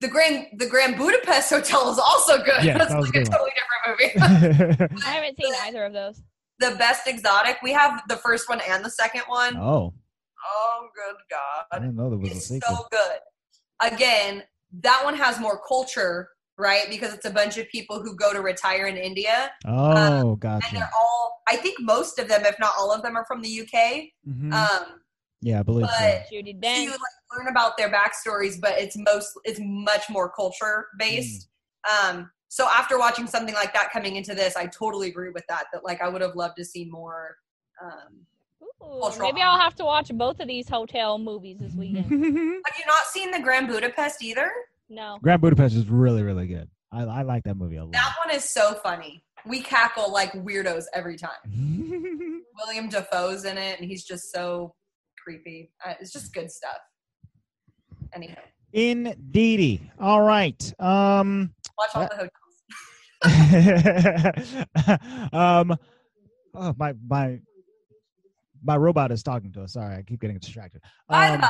[0.01, 2.65] The Grand the Grand Budapest Hotel is also good.
[2.65, 4.95] Yeah, That's that was like a a good totally different movie.
[5.07, 6.21] I haven't seen either of those.
[6.61, 7.59] The best exotic.
[7.63, 9.57] We have the first one and the second one.
[9.57, 9.93] oh,
[10.47, 11.65] Oh, good God.
[11.73, 11.83] I God.
[11.83, 12.77] didn't know there was a sequel.
[12.77, 13.93] so good.
[13.93, 14.43] Again,
[14.83, 16.29] that one has more culture,
[16.59, 16.87] right?
[16.91, 19.51] Because it's a bunch of people who go to retire in India.
[19.67, 20.75] oh, and gotcha.
[20.75, 23.61] they're all, I think most of them, if not all of them, are from the
[23.63, 24.11] UK.
[24.29, 24.53] Mhm.
[24.53, 25.01] Um,
[25.41, 25.93] yeah, I believe so.
[25.99, 26.99] but Judy so you like
[27.37, 31.49] learn about their backstories, but it's most it's much more culture based.
[31.87, 32.11] Mm.
[32.11, 35.65] Um, so after watching something like that coming into this, I totally agree with that.
[35.73, 37.37] That like I would have loved to see more.
[37.83, 38.27] Um,
[38.81, 42.05] Ooh, maybe I'll have to watch both of these hotel movies this weekend.
[42.13, 44.53] have you not seen the Grand Budapest either?
[44.89, 45.19] No.
[45.21, 46.71] Grand Budapest is really, really good.
[46.93, 47.93] I, I like that movie a lot.
[47.93, 49.25] That one is so funny.
[49.45, 51.31] We cackle like weirdos every time.
[52.65, 54.77] William Dafoe's in it, and he's just so
[55.19, 55.73] creepy.
[55.85, 56.79] Uh, it's just good stuff.
[58.13, 59.91] Anyhow, Indeedy.
[60.01, 60.73] All right.
[60.79, 61.53] Um.
[61.77, 62.44] watch all the hotels.
[65.33, 65.77] um.
[66.57, 67.41] Oh, my my
[68.63, 69.73] my robot is talking to us.
[69.75, 70.83] Sorry, I keep getting distracted.
[71.09, 71.49] By the Um, by,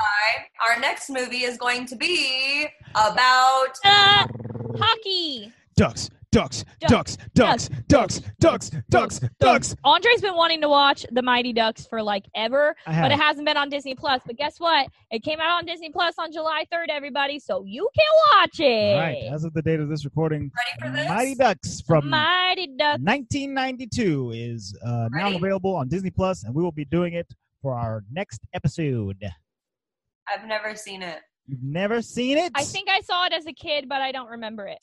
[0.69, 4.27] our next movie is going to be about Uh,
[4.79, 5.53] hockey.
[5.77, 9.77] ducks, ducks, Duck, ducks, ducks, ducks, ducks, ducks, ducks.
[9.85, 13.57] Andre's been wanting to watch The Mighty Ducks for like ever, but it hasn't been
[13.57, 14.21] on Disney Plus.
[14.27, 14.89] But guess what?
[15.13, 18.07] It came out on Disney Plus on July 3rd, everybody, so you can
[18.41, 18.95] watch it.
[18.95, 19.33] All right.
[19.33, 20.51] As of the date of this recording,
[20.81, 21.09] Ready for this?
[21.09, 23.01] Mighty Ducks from Mighty Ducks.
[23.03, 27.33] 1992 is uh, now available on Disney Plus, and we will be doing it
[27.63, 29.23] for our next episode.
[30.29, 31.21] I've never seen it.
[31.47, 32.51] You've never seen it?
[32.57, 34.79] I think I saw it as a kid, but I don't remember it.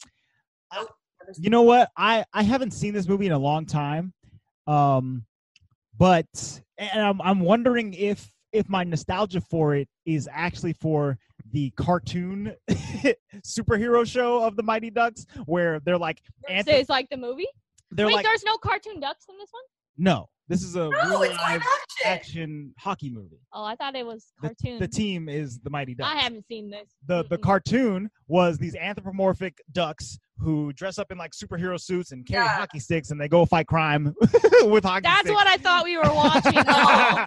[1.37, 4.13] You know what i i haven't seen this movie in a long time
[4.67, 5.25] um
[5.97, 6.27] but
[6.77, 11.17] and i'm, I'm wondering if if my nostalgia for it is actually for
[11.51, 12.55] the cartoon
[13.45, 17.47] superhero show of the mighty ducks where they're like Anth- is like the movie.
[17.97, 19.63] Wait, like there's no cartoon ducks in this one?
[19.97, 22.05] no this is a No, real it's live live action.
[22.05, 24.79] action hockey movie Oh, I thought it was the, cartoon.
[24.79, 26.89] the team is the mighty ducks I haven't seen this.
[27.07, 32.25] the the cartoon was these anthropomorphic ducks who dress up in like superhero suits and
[32.25, 32.55] carry Yeah.
[32.57, 34.13] hockey sticks and they go fight crime
[34.63, 35.33] with hockey That's sticks.
[35.35, 36.53] what I thought we were watching.
[36.67, 37.25] Oh,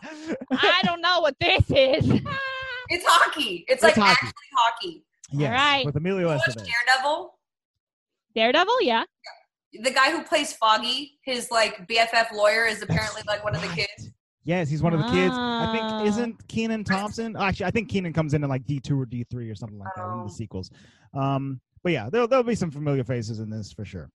[0.59, 2.21] I don't know what this is.
[2.91, 3.65] It's hockey.
[3.69, 4.27] It's, It's like hockey.
[4.27, 5.05] actually hockey.
[5.33, 5.87] yes, Alright.
[5.87, 6.67] with Emilio You Estevez.
[6.67, 7.35] Daredevil?
[8.35, 9.05] Daredevil, yeah.
[9.83, 13.69] The guy who plays Foggy, his like BFF lawyer, is apparently like one of the
[13.69, 14.11] kids.
[14.45, 15.35] Yes, he's one of the kids.
[15.35, 15.73] I Ah.
[15.97, 17.35] think isn't Kenan Thompson?
[17.37, 19.79] Actually, I think Keenan comes in in like D two or D three or something
[19.79, 20.25] like that in Oh.
[20.29, 20.71] the sequels.
[21.15, 24.11] Um, but yeah, there'll there'll be some familiar faces in this for sure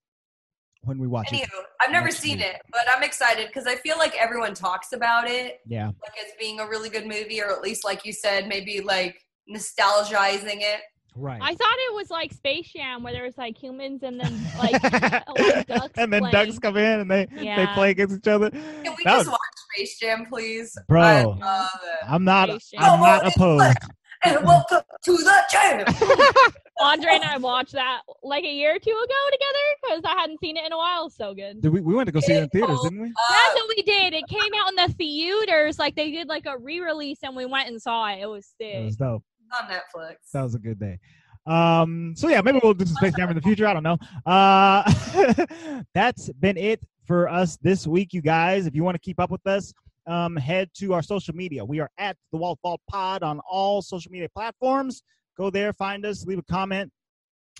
[0.83, 1.49] when we watch Anywho, it.
[1.81, 2.45] I've never seen week.
[2.47, 6.31] it, but I'm excited because I feel like everyone talks about it Yeah, like as
[6.39, 9.19] being a really good movie, or at least like you said, maybe like
[9.53, 10.81] nostalgizing it.
[11.19, 11.39] Right.
[11.41, 14.81] I thought it was like Space Jam where there was like humans and then like
[14.83, 16.31] like ducks and then playing.
[16.47, 18.49] ducks come in and they they play against each other.
[18.49, 19.39] Can we That just would- watch
[19.75, 20.77] Space Jam, please?
[20.87, 21.01] Bro.
[21.01, 22.05] I love it.
[22.11, 22.49] I'm not.
[22.49, 22.81] Space Jam.
[22.83, 23.77] I'm not more opposed.
[24.25, 25.85] And welcome to the jam.
[26.81, 30.39] Andre and I watched that like a year or two ago together because I hadn't
[30.41, 31.09] seen it in a while.
[31.09, 31.61] So good.
[31.61, 33.07] Did we, we went to go see it in theaters, didn't we?
[33.07, 34.13] Uh, That's what we did.
[34.13, 35.79] It came out in the theaters.
[35.79, 38.19] Like they did like a re-release, and we went and saw it.
[38.21, 38.75] It was sick.
[38.75, 39.23] It was dope.
[39.59, 40.15] On Netflix.
[40.33, 40.99] That was a good day.
[41.45, 43.65] Um, so yeah, maybe we'll do some Space Jam in the future.
[43.65, 43.97] I don't know.
[44.25, 48.67] Uh, that's been it for us this week, you guys.
[48.67, 49.73] If you want to keep up with us,
[50.05, 51.63] um, head to our social media.
[51.63, 55.03] We are at the Walt Vault Pod on all social media platforms.
[55.37, 56.91] Go there, find us, leave a comment.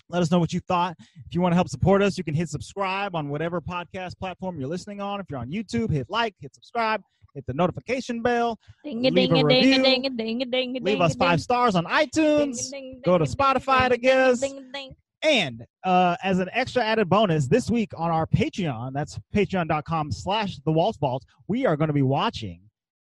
[0.08, 0.96] Let us know what you thought.
[0.98, 4.58] If you want to help support us, you can hit subscribe on whatever podcast platform
[4.58, 5.20] you're listening on.
[5.20, 7.02] If you're on YouTube, hit like, hit subscribe,
[7.34, 10.10] hit the notification bell, Ding a leave a ding a ding review, a ding a
[10.10, 12.70] ding a ding a leave us five stars on iTunes.
[12.70, 14.40] Ding, ding, go to Spotify ding, to get us.
[14.40, 14.96] ding, ding, ding.
[15.22, 20.56] And uh, as an extra added bonus, this week on our Patreon, that's patreon.com slash
[20.64, 22.62] the Walt Vault, we are going to be watching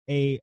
[0.10, 0.39] a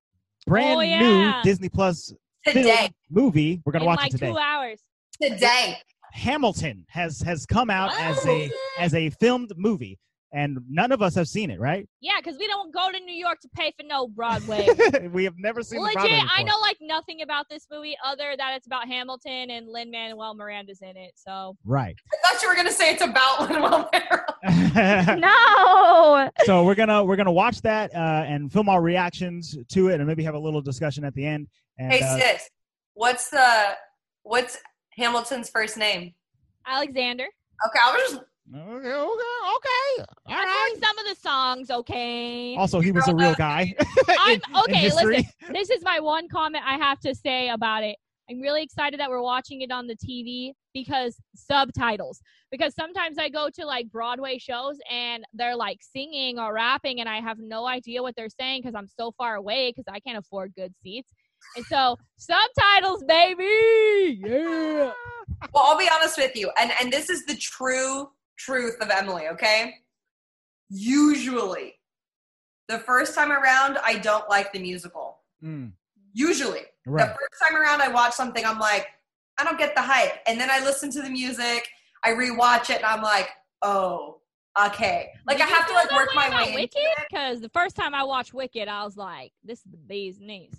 [0.47, 1.33] brand Oh, new.
[1.43, 2.13] Disney Plus
[2.47, 2.91] Today.
[3.11, 3.63] movie.
[3.65, 4.33] We're going to watch like it today.
[4.33, 4.81] two hours.
[5.21, 5.79] Today.
[6.13, 8.59] Hamilton has has come out as a Oh.
[8.79, 9.99] as a filmed movie.
[10.33, 11.87] And none of us have seen it, right?
[12.01, 14.67] Yeah, because we don't go to New York to pay for no Broadway.
[15.13, 18.35] we have never seen the Legit, Broadway I know like nothing about this movie other
[18.37, 21.13] that it's about Hamilton and Lin Manuel Miranda's in it.
[21.17, 21.95] So Right.
[22.13, 25.17] I thought you were gonna say it's about Lin-Manuel Miranda.
[25.21, 26.31] no.
[26.45, 30.07] so we're gonna we're gonna watch that uh, and film our reactions to it, and
[30.07, 31.47] maybe have a little discussion at the end.
[31.79, 32.49] And Hey uh, sis,
[32.95, 33.77] what's the
[34.23, 34.59] what's
[34.97, 36.15] Hamilton's first name?
[36.67, 37.25] Alexander.
[37.25, 39.25] Okay, I was just okay, okay, okay,
[39.99, 40.71] all I've right.
[40.73, 41.71] heard some of the songs.
[41.71, 42.57] Okay.
[42.57, 43.75] Also, he was a real uh, guy.
[44.09, 44.91] I'm in- in okay.
[44.91, 47.97] listen, this is my one comment I have to say about it.
[48.31, 52.21] I'm really excited that we're watching it on the TV because subtitles.
[52.51, 57.09] Because sometimes I go to like Broadway shows and they're like singing or rapping, and
[57.09, 60.19] I have no idea what they're saying because I'm so far away because I can't
[60.19, 61.13] afford good seats.
[61.57, 64.21] And so subtitles, baby.
[64.25, 64.93] Yeah.
[65.53, 68.09] well, I'll be honest with you, and and this is the true
[68.45, 69.29] truth of Emily.
[69.29, 69.75] Okay,
[70.69, 71.75] usually,
[72.69, 75.19] the first time around, I don't like the musical.
[75.43, 75.73] Mm,
[76.15, 77.09] Usually, right.
[77.09, 78.87] the first time around, I watch something, I'm like,
[79.39, 81.69] I don't get the hype, and then I listen to the music,
[82.05, 83.29] I rewatch it, and I'm like,
[83.63, 84.19] oh,
[84.67, 85.09] okay.
[85.27, 86.99] Like I Did you have to like work my way into Wicked it.
[87.11, 90.55] because the first time I watched Wicked, I was like, "This is the bee's knees."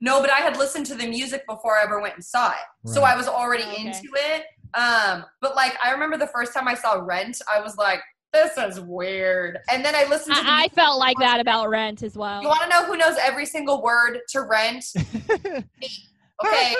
[0.00, 2.90] No, but I had listened to the music before I ever went and saw it.
[2.90, 3.86] So I was already Oh, okay.
[3.86, 4.44] into it.
[4.76, 8.00] Um, but like I remember the first time I saw Rent, I was like,
[8.32, 9.58] this is weird.
[9.70, 10.74] And then I listened to the I, I music.
[10.74, 12.42] felt like that about Rent as well.
[12.42, 14.84] You want to know who knows every single word to Rent?
[16.44, 16.74] Okay.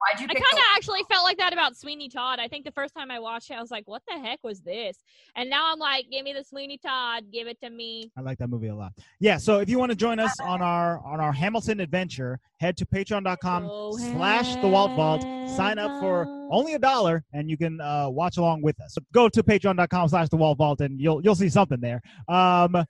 [0.00, 2.38] Why'd you I kind of the- actually felt like that about Sweeney Todd.
[2.38, 4.60] I think the first time I watched it, I was like, "What the heck was
[4.60, 4.98] this?"
[5.36, 8.36] And now I'm like, "Give me the Sweeney Todd, give it to me." I like
[8.38, 8.92] that movie a lot.
[9.20, 12.76] Yeah, so if you want to join us on our on our Hamilton adventure, head
[12.78, 15.22] to Patreon.com/slash The Walt Vault.
[15.56, 18.94] Sign up for only a dollar and you can uh, watch along with us.
[18.94, 22.02] So go to patreon.com slash the Walt Vault and you'll you'll see something there.
[22.28, 22.84] Um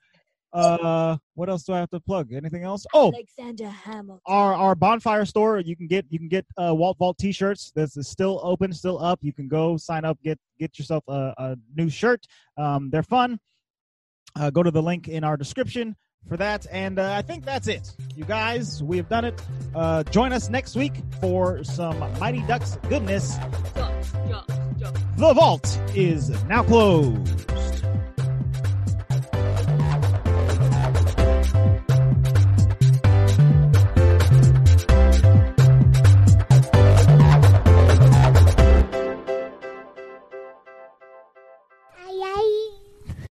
[0.55, 2.33] uh what else do I have to plug?
[2.33, 2.87] Anything else?
[2.95, 4.21] Oh, Alexander Hamilton.
[4.27, 7.73] our our bonfire store you can get you can get uh, Walt Vault t-shirts.
[7.75, 9.19] This is still open still up.
[9.23, 12.25] You can go sign up get get yourself a, a new shirt.
[12.57, 13.39] Um, they're fun.
[14.37, 15.97] Uh, go to the link in our description
[16.29, 16.67] for that.
[16.71, 17.93] And uh, I think that's it.
[18.17, 19.41] You guys we have done it.
[19.75, 23.37] Uh, join us next week for some Mighty Ducks goodness.
[23.75, 23.93] Duck,
[24.29, 24.47] duck,
[24.79, 24.97] duck.
[25.17, 27.74] the vault is now closed